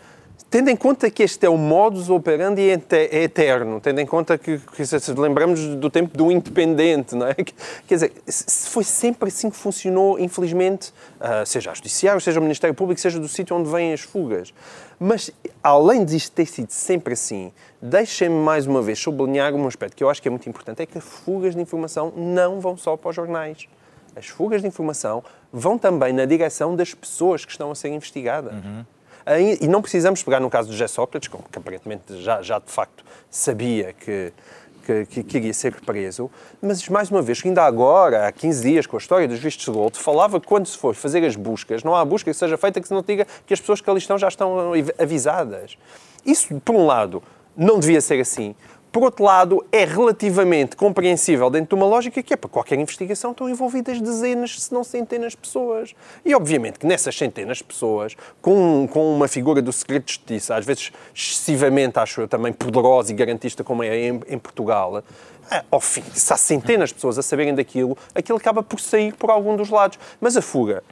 Tendo 0.50 0.68
em 0.68 0.74
conta 0.74 1.08
que 1.08 1.22
este 1.22 1.46
é 1.46 1.48
o 1.48 1.56
modus 1.56 2.10
operandi 2.10 2.60
é 2.70 3.22
eterno, 3.22 3.80
tendo 3.80 4.00
em 4.00 4.06
conta 4.06 4.36
que, 4.36 4.58
que 4.58 4.84
se 4.84 5.12
lembramos 5.12 5.60
do 5.76 5.88
tempo 5.88 6.16
do 6.18 6.32
independente, 6.32 7.14
não 7.14 7.28
é? 7.28 7.34
Que- 7.34 7.54
Quer 7.86 7.94
dizer, 7.94 8.12
foi 8.66 8.82
sempre 8.82 9.28
assim 9.28 9.48
que 9.48 9.56
funcionou, 9.56 10.18
infelizmente, 10.18 10.92
ah, 11.20 11.44
seja 11.46 11.70
a 11.70 11.74
Judiciário, 11.74 12.20
seja 12.20 12.40
o 12.40 12.42
Ministério 12.42 12.74
Público, 12.74 13.00
seja 13.00 13.20
do 13.20 13.28
sítio 13.28 13.54
onde 13.56 13.70
vêm 13.70 13.92
as 13.92 14.00
fugas. 14.00 14.52
Mas, 14.98 15.30
além 15.62 16.04
disto 16.04 16.32
ter 16.32 16.46
sido 16.46 16.70
sempre 16.72 17.14
assim, 17.14 17.52
deixem-me 17.80 18.34
mais 18.34 18.66
uma 18.66 18.82
vez 18.82 18.98
sublinhar 18.98 19.54
um 19.54 19.68
aspecto 19.68 19.96
que 19.96 20.02
eu 20.02 20.10
acho 20.10 20.20
que 20.20 20.26
é 20.26 20.30
muito 20.32 20.48
importante, 20.48 20.82
é 20.82 20.86
que 20.86 20.98
as 20.98 21.04
fugas 21.04 21.54
de 21.54 21.62
informação 21.62 22.12
não 22.16 22.58
vão 22.60 22.76
só 22.76 22.96
para 22.96 23.10
os 23.10 23.14
jornais. 23.14 23.68
As 24.16 24.26
fugas 24.26 24.60
de 24.62 24.66
informação 24.66 25.22
vão 25.52 25.78
também 25.78 26.12
na 26.12 26.24
direção 26.24 26.74
das 26.74 26.92
pessoas 26.92 27.44
que 27.44 27.52
estão 27.52 27.70
a 27.70 27.74
ser 27.76 27.90
investigadas. 27.90 28.52
Aí- 28.52 28.84
E 29.60 29.68
não 29.68 29.82
precisamos 29.82 30.22
pegar 30.22 30.40
no 30.40 30.50
caso 30.50 30.68
do 30.68 30.72
José 30.72 30.88
Sócrates, 30.88 31.28
que 31.28 31.58
aparentemente 31.58 32.20
já, 32.22 32.42
já 32.42 32.58
de 32.58 32.70
facto 32.70 33.04
sabia 33.30 33.92
que, 33.92 34.32
que, 34.84 35.06
que, 35.06 35.22
que 35.22 35.36
iria 35.38 35.54
ser 35.54 35.80
preso, 35.80 36.30
mas 36.60 36.88
mais 36.88 37.10
uma 37.10 37.22
vez, 37.22 37.40
ainda 37.44 37.62
agora, 37.62 38.26
há 38.26 38.32
15 38.32 38.62
dias, 38.62 38.86
com 38.86 38.96
a 38.96 38.98
história 38.98 39.28
dos 39.28 39.38
vistos 39.38 39.64
de 39.64 39.70
gold, 39.70 39.96
falava 39.98 40.40
que 40.40 40.46
quando 40.46 40.66
se 40.66 40.76
for 40.76 40.94
fazer 40.94 41.24
as 41.24 41.36
buscas, 41.36 41.84
não 41.84 41.94
há 41.94 42.04
busca 42.04 42.30
que 42.30 42.36
seja 42.36 42.56
feita 42.56 42.80
que 42.80 42.88
se 42.88 42.94
não 42.94 43.02
diga 43.02 43.26
que 43.46 43.54
as 43.54 43.60
pessoas 43.60 43.80
que 43.80 43.88
ali 43.88 43.98
estão 43.98 44.18
já 44.18 44.28
estão 44.28 44.72
avisadas. 44.98 45.76
Isso, 46.24 46.60
por 46.60 46.74
um 46.74 46.86
lado, 46.86 47.22
não 47.56 47.78
devia 47.78 48.00
ser 48.00 48.20
assim. 48.20 48.54
Por 48.92 49.04
outro 49.04 49.24
lado, 49.24 49.64
é 49.70 49.84
relativamente 49.84 50.74
compreensível 50.74 51.48
dentro 51.48 51.76
de 51.76 51.82
uma 51.82 51.86
lógica 51.86 52.20
que 52.22 52.34
é 52.34 52.36
para 52.36 52.50
qualquer 52.50 52.76
investigação 52.78 53.30
estão 53.30 53.48
envolvidas 53.48 54.00
dezenas, 54.00 54.60
se 54.60 54.74
não 54.74 54.82
centenas 54.82 55.32
de 55.32 55.38
pessoas. 55.38 55.94
E 56.24 56.34
obviamente 56.34 56.78
que 56.78 56.86
nessas 56.86 57.16
centenas 57.16 57.58
de 57.58 57.64
pessoas, 57.64 58.16
com, 58.42 58.88
com 58.90 59.14
uma 59.14 59.28
figura 59.28 59.62
do 59.62 59.72
segredo 59.72 60.04
de 60.06 60.12
justiça, 60.14 60.56
às 60.56 60.66
vezes 60.66 60.90
excessivamente, 61.14 62.00
acho 62.00 62.22
eu, 62.22 62.28
também 62.28 62.52
poderosa 62.52 63.12
e 63.12 63.14
garantista 63.14 63.62
como 63.62 63.84
é 63.84 63.96
em, 63.96 64.20
em 64.28 64.38
Portugal, 64.38 65.04
ah, 65.48 65.64
ao 65.70 65.80
fim, 65.80 66.02
se 66.12 66.32
há 66.32 66.36
centenas 66.36 66.88
de 66.88 66.96
pessoas 66.96 67.16
a 67.16 67.22
saberem 67.22 67.54
daquilo, 67.54 67.96
aquilo 68.12 68.38
acaba 68.38 68.60
por 68.60 68.80
sair 68.80 69.14
por 69.14 69.30
algum 69.30 69.54
dos 69.54 69.70
lados. 69.70 70.00
Mas 70.20 70.36
a 70.36 70.42
fuga 70.42 70.82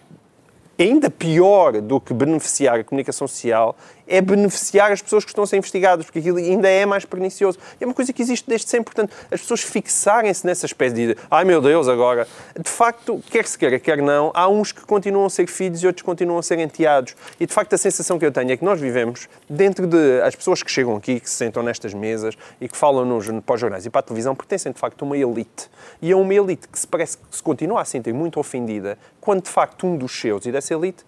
ainda 0.79 1.11
pior 1.11 1.81
do 1.81 2.01
que 2.01 2.15
beneficiar 2.15 2.79
a 2.79 2.85
comunicação 2.85 3.27
social 3.27 3.77
é 4.09 4.21
beneficiar 4.21 4.90
as 4.90 5.03
pessoas 5.03 5.25
que 5.25 5.31
estão 5.31 5.44
a 5.44 5.47
ser 5.47 5.57
investigadas, 5.57 6.07
porque 6.07 6.18
aquilo 6.18 6.38
ainda 6.38 6.68
é 6.68 6.87
mais 6.87 7.05
pernicioso. 7.05 7.59
E 7.81 7.85
é 7.85 7.87
uma 7.87 7.94
coisa 7.94 8.12
que 8.12 8.23
existe 8.23 8.49
desde 8.49 8.68
sempre, 8.68 8.94
portanto, 8.94 9.14
as 9.31 9.40
pessoas 9.40 9.61
fixarem-se 9.61 10.47
nessa 10.47 10.66
espécie 10.66 10.94
de 10.94 11.16
ai 11.31 11.44
meu 11.44 11.61
Deus, 11.61 11.88
agora. 11.88 12.27
De 12.59 12.71
facto, 12.71 13.23
quer 13.31 13.47
se 13.47 13.59
queira, 13.59 13.79
quer 13.79 13.99
não, 13.99 14.31
há 14.35 14.49
uns 14.49 14.73
que 14.73 14.81
continuam 14.83 15.27
a 15.27 15.31
ser 15.31 15.47
filhos 15.47 15.83
e 15.83 15.87
outros 15.87 16.03
continuam 16.03 16.38
a 16.38 16.42
ser 16.42 16.59
enteados. 16.59 17.14
E 17.38 17.47
de 17.47 17.53
facto, 17.53 17.75
a 17.75 17.79
sensação 17.79 18.18
que 18.18 18.25
eu 18.25 18.33
tenho 18.33 18.51
é 18.51 18.57
que 18.57 18.64
nós 18.64 18.81
vivemos 18.81 19.29
dentro 19.49 19.87
de. 19.87 20.21
As 20.23 20.35
pessoas 20.35 20.62
que 20.62 20.71
chegam 20.71 20.97
aqui, 20.97 21.21
que 21.21 21.29
se 21.29 21.37
sentam 21.37 21.62
nestas 21.62 21.92
mesas 21.92 22.35
e 22.61 22.68
que 22.68 22.77
falam 22.77 23.05
nos, 23.05 23.27
para 23.44 23.55
os 23.55 23.61
jornais 23.61 23.85
e 23.87 23.90
para 23.90 24.01
a 24.01 24.03
televisão, 24.03 24.35
pertencem 24.35 24.73
de 24.73 24.79
facto 24.79 25.03
a 25.03 25.05
uma 25.05 25.16
elite. 25.16 25.68
E 26.01 26.11
é 26.11 26.16
uma 26.16 26.35
elite 26.35 26.68
que 26.68 26.79
se 26.79 26.87
parece 26.87 27.18
que 27.18 27.37
se 27.37 27.42
continua 27.42 27.83
a 27.83 27.85
sentir 27.85 28.12
muito 28.12 28.40
ofendida 28.40 28.99
quando 29.21 29.42
de 29.42 29.51
facto 29.51 29.87
um 29.87 29.97
dos 29.97 30.18
seus 30.18 30.47
e 30.47 30.53
dessa 30.53 30.73
elite 30.73 31.05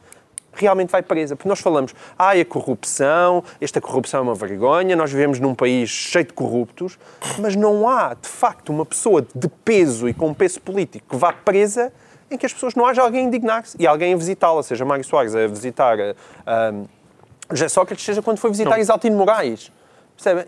realmente 0.53 0.91
vai 0.91 1.03
presa. 1.03 1.37
Porque 1.37 1.49
nós 1.49 1.61
falamos, 1.61 1.95
ah, 2.19 2.33
a 2.33 2.45
corrupção, 2.45 3.43
esta 3.61 3.81
corrupção 3.81 4.21
é 4.21 4.23
uma 4.23 4.35
vergonha, 4.35 4.97
nós 4.97 5.11
vivemos 5.11 5.39
num 5.39 5.55
país 5.55 5.91
cheio 5.91 6.25
de 6.25 6.33
corruptos, 6.33 6.99
mas 7.39 7.57
não 7.57 7.89
há, 7.89 8.15
de 8.15 8.29
facto, 8.29 8.71
uma 8.71 8.87
pessoa 8.87 9.27
de 9.35 9.49
peso 9.65 10.09
e 10.09 10.15
com 10.15 10.33
peso 10.35 10.61
político 10.61 11.07
que 11.11 11.17
vá 11.17 11.33
presa 11.33 11.93
em 12.31 12.39
que 12.39 12.47
as 12.47 12.53
pessoas 12.53 12.75
não 12.75 12.87
haja 12.87 13.03
alguém 13.03 13.25
a 13.25 13.29
indignar-se 13.29 13.77
e 13.79 13.87
alguém 13.87 14.15
a 14.15 14.17
visitá-la, 14.17 14.63
seja 14.63 14.85
Mário 14.85 15.05
Soares 15.05 15.35
a 15.35 15.47
visitar 15.49 15.99
ah, 16.47 16.73
José 17.51 17.69
Sócrates, 17.69 18.05
seja 18.05 18.23
quando 18.23 18.39
foi 18.39 18.51
visitar 18.51 18.71
Não. 18.71 18.79
Exaltino 18.79 19.17
Moraes. 19.17 19.73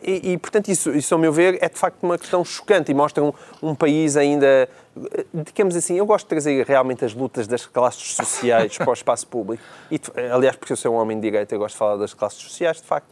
E, 0.02 0.32
e, 0.32 0.38
portanto, 0.38 0.68
isso, 0.68 0.90
isso, 0.90 1.14
ao 1.14 1.18
meu 1.18 1.32
ver, 1.32 1.58
é 1.62 1.68
de 1.68 1.78
facto 1.78 2.02
uma 2.02 2.18
questão 2.18 2.44
chocante 2.44 2.90
e 2.90 2.94
mostra 2.94 3.24
um, 3.24 3.32
um 3.62 3.74
país 3.74 4.18
ainda, 4.18 4.68
digamos 5.32 5.74
assim, 5.74 5.96
eu 5.96 6.04
gosto 6.04 6.24
de 6.26 6.28
trazer 6.28 6.66
realmente 6.66 7.04
as 7.04 7.14
lutas 7.14 7.46
das 7.46 7.64
classes 7.64 8.14
sociais 8.14 8.76
para 8.76 8.90
o 8.90 8.92
espaço 8.92 9.26
público. 9.26 9.62
E, 9.90 10.00
aliás, 10.30 10.56
porque 10.56 10.72
eu 10.72 10.76
sou 10.76 10.94
um 10.94 10.96
homem 10.96 11.18
de 11.18 11.30
direita, 11.30 11.54
eu 11.54 11.58
gosto 11.58 11.74
de 11.74 11.78
falar 11.78 11.96
das 11.96 12.12
classes 12.12 12.38
sociais, 12.38 12.76
de 12.78 12.86
facto. 12.86 13.08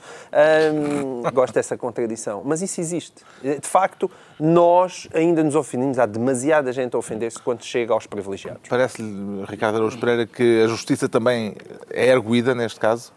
gosto 1.32 1.54
dessa 1.54 1.76
contradição. 1.76 2.42
Mas 2.44 2.60
isso 2.60 2.80
existe. 2.80 3.22
De 3.42 3.66
facto, 3.66 4.10
nós 4.38 5.08
ainda 5.14 5.42
nos 5.42 5.54
ofendemos. 5.54 5.98
Há 5.98 6.06
demasiada 6.06 6.72
gente 6.72 6.94
a 6.94 6.98
ofender-se 6.98 7.38
quando 7.38 7.64
chega 7.64 7.92
aos 7.92 8.06
privilegiados. 8.06 8.68
Parece-lhe, 8.68 9.44
Ricardo 9.46 9.76
Araújo 9.76 9.98
Pereira, 9.98 10.26
que 10.26 10.62
a 10.62 10.66
justiça 10.66 11.08
também 11.08 11.56
é 11.90 12.08
erguida 12.08 12.54
neste 12.54 12.78
caso? 12.78 13.12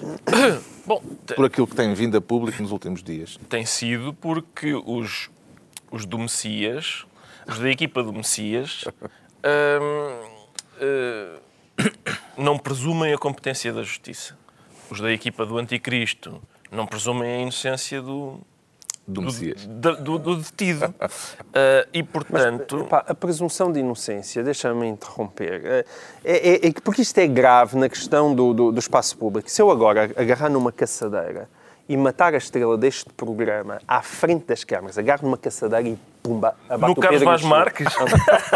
Bom, 0.86 1.02
por 1.36 1.44
aquilo 1.44 1.66
que 1.66 1.76
tem 1.76 1.92
vindo 1.94 2.16
a 2.16 2.20
público 2.20 2.62
nos 2.62 2.72
últimos 2.72 3.02
dias. 3.02 3.38
Tem 3.48 3.66
sido 3.66 4.14
porque 4.14 4.74
os, 4.74 5.30
os 5.90 6.06
do 6.06 6.18
Messias, 6.18 7.04
os 7.50 7.58
da 7.58 7.68
equipa 7.68 8.02
do 8.02 8.12
Messias, 8.12 8.84
hum, 9.44 10.30
hum, 10.80 11.38
não 12.38 12.58
presumem 12.58 13.12
a 13.12 13.18
competência 13.18 13.72
da 13.72 13.82
justiça. 13.82 14.38
Os 14.88 15.00
da 15.00 15.12
equipa 15.12 15.44
do 15.44 15.58
Anticristo 15.58 16.40
não 16.70 16.86
presumem 16.86 17.30
a 17.30 17.38
inocência 17.38 18.00
do, 18.00 18.40
do 19.06 19.22
Messias. 19.22 19.66
Do, 19.66 19.96
do, 19.96 20.18
do 20.18 20.36
detido. 20.36 20.86
uh, 20.86 21.88
e, 21.92 22.02
portanto... 22.02 22.76
Mas, 22.76 22.86
epá, 22.86 23.04
a 23.06 23.14
presunção 23.14 23.72
de 23.72 23.80
inocência, 23.80 24.42
deixa-me 24.42 24.86
interromper, 24.86 25.62
é, 25.64 25.84
é, 26.24 26.68
é, 26.68 26.72
porque 26.82 27.02
isto 27.02 27.18
é 27.18 27.26
grave 27.26 27.76
na 27.76 27.88
questão 27.88 28.34
do, 28.34 28.54
do, 28.54 28.72
do 28.72 28.78
espaço 28.78 29.16
público. 29.16 29.50
Se 29.50 29.60
eu 29.60 29.70
agora 29.70 30.10
agarrar 30.16 30.48
numa 30.48 30.70
caçadeira 30.70 31.48
e 31.88 31.96
matar 31.96 32.34
a 32.34 32.38
estrela 32.38 32.78
deste 32.78 33.10
programa 33.10 33.80
à 33.86 34.00
frente 34.02 34.46
das 34.46 34.62
câmaras, 34.62 34.96
agarro 34.96 35.24
numa 35.24 35.36
caçadeira 35.38 35.88
e 35.88 35.98
pumba, 36.22 36.54
abato 36.68 36.94
no 36.94 36.98
o 36.98 37.02
Carlos 37.02 37.22
Vaz 37.22 37.42
Marques? 37.42 37.88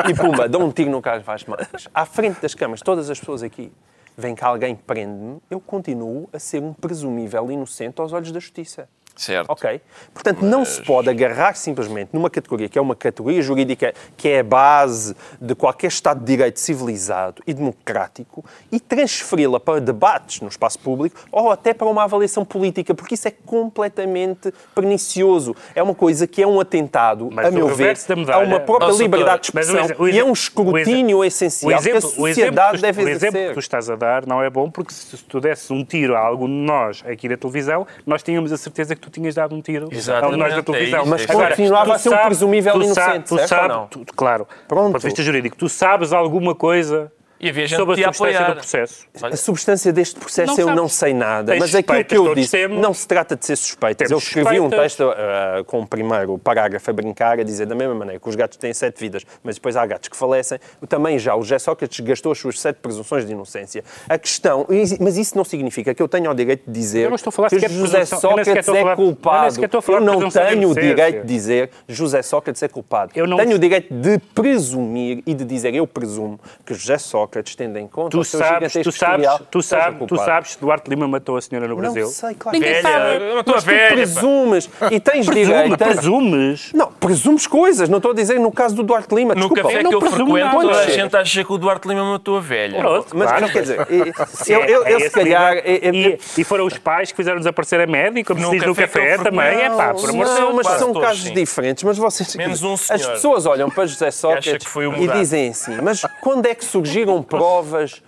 e 0.09 0.15
pumba, 0.15 0.49
dou 0.49 0.63
um 0.63 0.71
tiro 0.71 0.91
no 0.91 1.01
Carlos 1.03 1.25
Vaz 1.25 1.45
Marques. 1.45 1.89
À 1.95 2.05
frente 2.05 2.41
das 2.41 2.55
câmaras, 2.55 2.81
todas 2.81 3.11
as 3.11 3.19
pessoas 3.19 3.43
aqui, 3.43 3.73
vem 4.17 4.35
que 4.35 4.45
alguém 4.45 4.75
prende-me, 4.75 5.41
eu 5.51 5.61
continuo 5.61 6.29
a 6.33 6.39
ser 6.39 6.63
um 6.63 6.73
presumível 6.73 7.51
inocente 7.51 8.01
aos 8.01 8.13
olhos 8.13 8.31
da 8.31 8.41
justiça. 8.41 8.89
Certo. 9.17 9.49
Ok? 9.49 9.81
Portanto, 10.13 10.39
Mas... 10.43 10.51
não 10.51 10.65
se 10.65 10.83
pode 10.83 11.09
agarrar 11.09 11.55
simplesmente 11.55 12.11
numa 12.13 12.29
categoria 12.29 12.69
que 12.69 12.79
é 12.79 12.83
uma 12.83 12.97
categoria 12.97 13.41
jurídica 13.43 13.95
que 14.17 14.29
é 14.29 14.41
a 14.41 14.45
base 14.45 15.15
de 15.41 15.55
qualquer 15.55 15.89
Estado 15.89 16.21
de 16.21 16.27
Direito 16.27 16.59
civilizado 16.59 17.43
e 17.47 17.55
democrático 17.55 18.45
e 18.73 18.81
transferi-la 18.81 19.61
para 19.61 19.81
debates 19.81 20.41
no 20.41 20.49
espaço 20.49 20.79
público 20.79 21.21
ou 21.31 21.51
até 21.51 21.73
para 21.73 21.87
uma 21.87 22.03
avaliação 22.05 22.45
política, 22.45 22.95
porque 22.95 23.15
isso 23.15 23.29
é 23.29 23.31
completamente 23.31 24.53
pernicioso. 24.75 25.55
É 25.75 25.83
uma 25.83 25.95
coisa 25.95 26.27
que 26.27 26.43
é 26.43 26.47
um 26.47 26.59
atentado, 26.59 27.29
Mas 27.33 27.47
a 27.47 27.51
meu 27.51 27.69
ver, 27.69 27.97
a 28.33 28.39
uma 28.39 28.61
própria 28.61 28.89
Nossa, 28.89 29.03
liberdade 29.03 29.43
de 29.43 29.47
expressão 29.47 29.87
o, 29.99 30.03
o, 30.03 30.09
e 30.09 30.19
é 30.19 30.25
um 30.25 30.33
escrutínio 30.33 31.19
o, 31.19 31.25
essencial 31.25 31.79
exemplo, 31.79 32.01
que 32.01 32.07
a 32.07 32.11
sociedade 32.11 32.83
deve 32.83 33.03
exercer. 33.03 33.29
O 33.29 33.37
exemplo 33.37 33.49
que 33.49 33.55
tu 33.55 33.61
estás 33.61 33.89
a 33.89 33.97
dar 33.97 34.27
não 34.27 34.43
é 34.43 34.51
bom, 34.51 34.71
porque 34.71 34.93
se 34.93 35.17
tu 35.25 35.41
desses 35.41 35.71
um 35.71 35.85
tiro 35.85 36.17
a 36.17 36.19
algum 36.19 36.47
de 36.47 36.53
nós 36.53 37.05
aqui 37.07 37.29
na 37.29 37.37
televisão, 37.37 37.87
nós 38.05 38.23
tínhamos 38.23 38.53
a 38.53 38.57
certeza 38.57 38.97
que 38.97 39.04
tu 39.05 39.11
tinhas 39.11 39.35
dado 39.35 39.55
um 39.55 39.61
tiro 39.61 39.89
Exatamente. 39.91 40.39
nós 40.39 40.55
da 40.55 40.63
televisão. 40.63 41.01
É 41.01 41.05
mas 41.05 41.29
Agora, 41.29 41.49
continuava 41.51 41.95
a 41.95 41.99
ser 41.99 42.09
um 42.09 42.19
presumível 42.19 42.75
inocente, 42.77 43.29
tu 43.29 43.39
sabe, 43.47 43.89
tu, 43.91 44.05
claro, 44.17 44.47
Pronto. 44.67 44.87
do 44.87 44.93
ponto 44.93 45.01
de 45.01 45.07
vista 45.07 45.23
jurídico, 45.23 45.57
tu 45.57 45.69
sabes 45.69 46.13
alguma 46.13 46.55
coisa 46.55 47.13
e 47.41 47.49
havia 47.49 47.67
gente 47.67 47.79
sobre 47.79 48.05
a 48.05 48.13
substância 48.13 48.47
do 48.47 48.55
processo. 48.55 49.07
A 49.23 49.37
substância 49.37 49.93
deste 49.93 50.21
processo 50.21 50.61
não 50.61 50.69
eu 50.69 50.75
não 50.75 50.89
sei 50.89 51.13
nada, 51.13 51.53
Tens 51.53 51.61
mas 51.61 51.75
aquilo 51.75 52.05
que 52.05 52.17
eu 52.17 52.35
disse 52.35 52.53
temos. 52.53 52.81
não 52.81 52.95
se 52.95 53.07
trata 53.07 53.37
de 53.37 53.45
ser 53.45 53.57
suspeitas. 53.57 54.11
eu 54.11 54.19
escrevi 54.19 54.57
suspeitas. 54.57 54.67
um 54.67 54.83
texto 54.83 55.05
uh, 55.05 55.65
com 55.65 55.81
o 55.81 55.87
primeiro 55.87 56.39
parágrafo 56.39 56.89
a 56.91 56.93
brincar, 56.93 57.39
a 57.39 57.43
dizer 57.43 57.67
da 57.67 57.75
mesma 57.75 57.95
maneira 57.95 58.21
que 58.21 58.29
os 58.29 58.35
gatos 58.35 58.57
têm 58.57 58.73
sete 58.73 58.99
vidas, 59.01 59.25
mas 59.43 59.57
depois 59.57 59.77
há 59.77 59.85
gatos 59.85 60.09
que 60.09 60.17
falecem. 60.17 60.59
Também 60.89 61.19
já 61.19 61.35
o 61.35 61.43
José 61.43 61.59
Sócrates 61.59 62.01
gastou 62.01 62.33
as 62.33 62.39
suas 62.39 62.61
sete 62.61 62.77
presunções 62.77 63.27
de 63.27 63.33
inocência. 63.33 63.85
A 64.09 64.19
questão, 64.19 64.67
mas 65.01 65.19
isso 65.19 65.37
não 65.37 65.45
significa 65.45 65.95
que 65.95 66.03
eu 66.03 66.09
tenha 66.09 66.31
o 66.31 66.35
direito 66.35 66.65
de 66.67 66.73
dizer 66.73 67.11
que 67.11 67.69
José 67.69 68.05
Sócrates 68.05 68.69
é 68.69 68.95
culpado. 68.95 69.61
Eu 69.87 70.01
não 70.01 70.31
tenho 70.31 70.71
o 70.71 70.75
direito 70.75 71.21
de 71.23 71.27
dizer 71.27 71.71
José 71.89 72.23
Sócrates 72.23 72.63
é 72.63 72.69
culpado. 72.69 73.13
Eu 73.15 73.27
não... 73.27 73.37
Tenho 73.37 73.57
o 73.57 73.59
direito 73.59 73.93
de 73.93 74.19
presumir 74.35 75.23
e 75.27 75.35
de 75.35 75.45
dizer 75.45 75.75
eu 75.75 75.87
presumo 75.87 76.39
que 76.65 76.75
José 76.75 76.99
Sócrates 76.99 77.34
Sócrates, 77.35 77.57
tendo 77.57 77.79
em 77.79 77.89
conta 77.89 78.11
tu 78.11 78.21
o 78.21 78.25
seu 78.25 78.39
sabes, 78.39 78.73
tu 78.73 78.93
sabes, 78.93 79.29
tu 79.51 79.63
sabes, 79.63 79.99
tu 80.07 80.17
sabes 80.17 80.55
que 80.55 80.61
Duarte 80.61 80.89
Lima 80.89 81.09
matou 81.09 81.37
a 81.37 81.41
senhora 81.41 81.67
no 81.67 81.77
Brasil? 81.77 82.05
Não 82.05 82.11
sei, 82.11 82.35
claro. 82.35 82.57
Ninguém 82.57 82.75
velha, 82.75 82.83
sabe. 82.83 83.35
Matou 83.35 83.55
mas 83.55 83.65
a 83.65 83.67
velha, 83.67 83.89
tu 83.89 83.95
presumes 83.95 84.71
e 84.91 85.01
tens 85.01 85.27
Presume, 85.27 85.47
direito... 85.47 85.79
Presumes? 85.79 86.71
Não, 86.73 86.93
presumes 86.93 87.47
coisas. 87.47 87.89
Não 87.89 87.99
estou 87.99 88.13
a 88.13 88.15
dizer 88.15 88.39
no 88.39 88.53
caso 88.53 88.75
do 88.77 88.83
Duarte 88.83 89.15
Lima. 89.15 89.35
No 89.35 89.49
Desculpa. 89.49 89.63
café 89.63 89.83
eu 89.83 89.89
que 89.89 89.95
eu 89.95 90.01
frequento, 90.01 90.61
toda 90.61 90.79
a 90.79 90.91
gente 90.91 91.17
acha 91.17 91.45
que 91.45 91.53
o 91.53 91.59
Duarte 91.59 91.89
Lima 91.89 92.05
matou 92.05 92.37
a 92.37 92.41
velha. 92.41 92.79
Pronto, 92.79 93.17
mas 93.17 93.29
claro, 93.29 93.49
quer 93.51 93.63
dizer, 93.63 93.87
eu, 94.49 94.61
eu, 94.61 94.87
eu 94.87 95.01
se 95.01 95.11
calhar... 95.11 95.57
E, 95.65 96.19
e 96.39 96.45
foram 96.45 96.67
os 96.67 96.79
pais 96.79 97.11
que 97.11 97.17
fizeram 97.17 97.39
desaparecer 97.39 97.81
a 97.81 97.87
médica, 97.87 98.35
como 98.35 98.47
se 98.47 98.53
diz 98.53 98.67
no 98.67 98.75
café 98.75 99.19
também. 99.19 99.45
É 99.45 99.71
pá, 99.71 99.95
por 99.95 100.11
amor 100.11 100.27
de 100.27 100.35
Deus. 100.35 100.55
mas 100.55 100.67
são 100.79 100.93
casos 100.95 101.33
diferentes. 101.33 101.83
Mas 101.83 101.99
vocês... 101.99 102.35
Menos 102.37 102.63
um 102.63 102.77
senhor. 102.77 103.01
As 103.01 103.07
pessoas 103.07 103.47
olham 103.47 103.71
para 103.71 103.87
José 103.87 104.11
Sócrates 104.11 104.67
e 105.01 105.09
dizem 105.19 105.49
assim, 105.49 105.77
mas 105.83 106.05
quando 106.21 106.47
é 106.47 106.55
que 106.55 106.65
surgiram 106.65 107.14
provas 107.23 108.03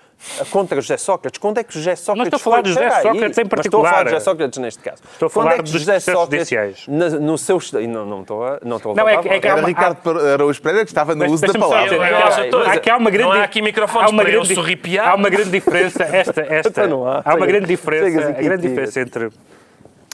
contra 0.50 0.80
José 0.80 0.96
Sócrates. 0.96 1.38
Quando 1.38 1.58
é 1.58 1.64
que 1.64 1.74
José 1.74 1.94
Sócrates. 1.94 2.18
Não 2.18 2.24
estou 2.24 2.36
a 2.36 2.40
falar 2.40 2.62
de 2.62 2.70
José 2.70 2.90
Sócrates 3.02 3.38
em 3.38 3.46
particular. 3.46 3.66
estou 3.66 3.80
a 3.80 3.90
falar 3.90 4.04
de 4.04 4.10
José 4.10 4.20
Sócrates 4.20 4.58
neste 4.58 4.82
caso. 4.82 5.02
Estou 5.12 5.26
a 5.26 5.30
falar 5.30 5.50
Quando 5.50 5.60
é 5.60 5.62
que 5.62 5.70
José 5.70 6.00
Sócrates, 6.00 6.86
no 6.88 7.38
seu. 7.38 7.58
Não, 7.88 8.06
não 8.06 8.20
estou 8.22 8.44
a. 8.44 8.58
Não, 8.64 8.76
estou 8.76 8.92
a 8.92 8.94
não 8.94 9.08
é, 9.08 9.14
é 9.14 9.40
que 9.40 9.46
Era 9.46 9.64
Ricardo 9.64 10.10
Araújo 10.10 10.60
Pereira 10.62 10.84
que 10.84 10.90
estava 10.90 11.14
no 11.14 11.26
uso 11.26 11.46
da 11.46 11.58
palavra. 11.58 11.96
Há 12.90 12.96
uma 12.96 13.10
grande. 13.10 13.28
Não 13.28 13.32
há 13.32 13.44
aqui 13.44 13.62
microfones 13.62 14.10
para 14.10 14.30
eu 14.30 14.44
sorripiar. 14.44 15.08
Há 15.08 15.14
uma 15.14 15.28
grande 15.28 15.50
diferença. 15.50 16.02
Esta, 16.04 16.40
esta, 16.48 16.82
há 17.24 17.34
uma 17.34 17.46
grande 17.46 17.66
diferença. 17.66 18.28
A 18.28 18.32
grande 18.32 18.68
diferença 18.68 19.00
entre, 19.00 19.30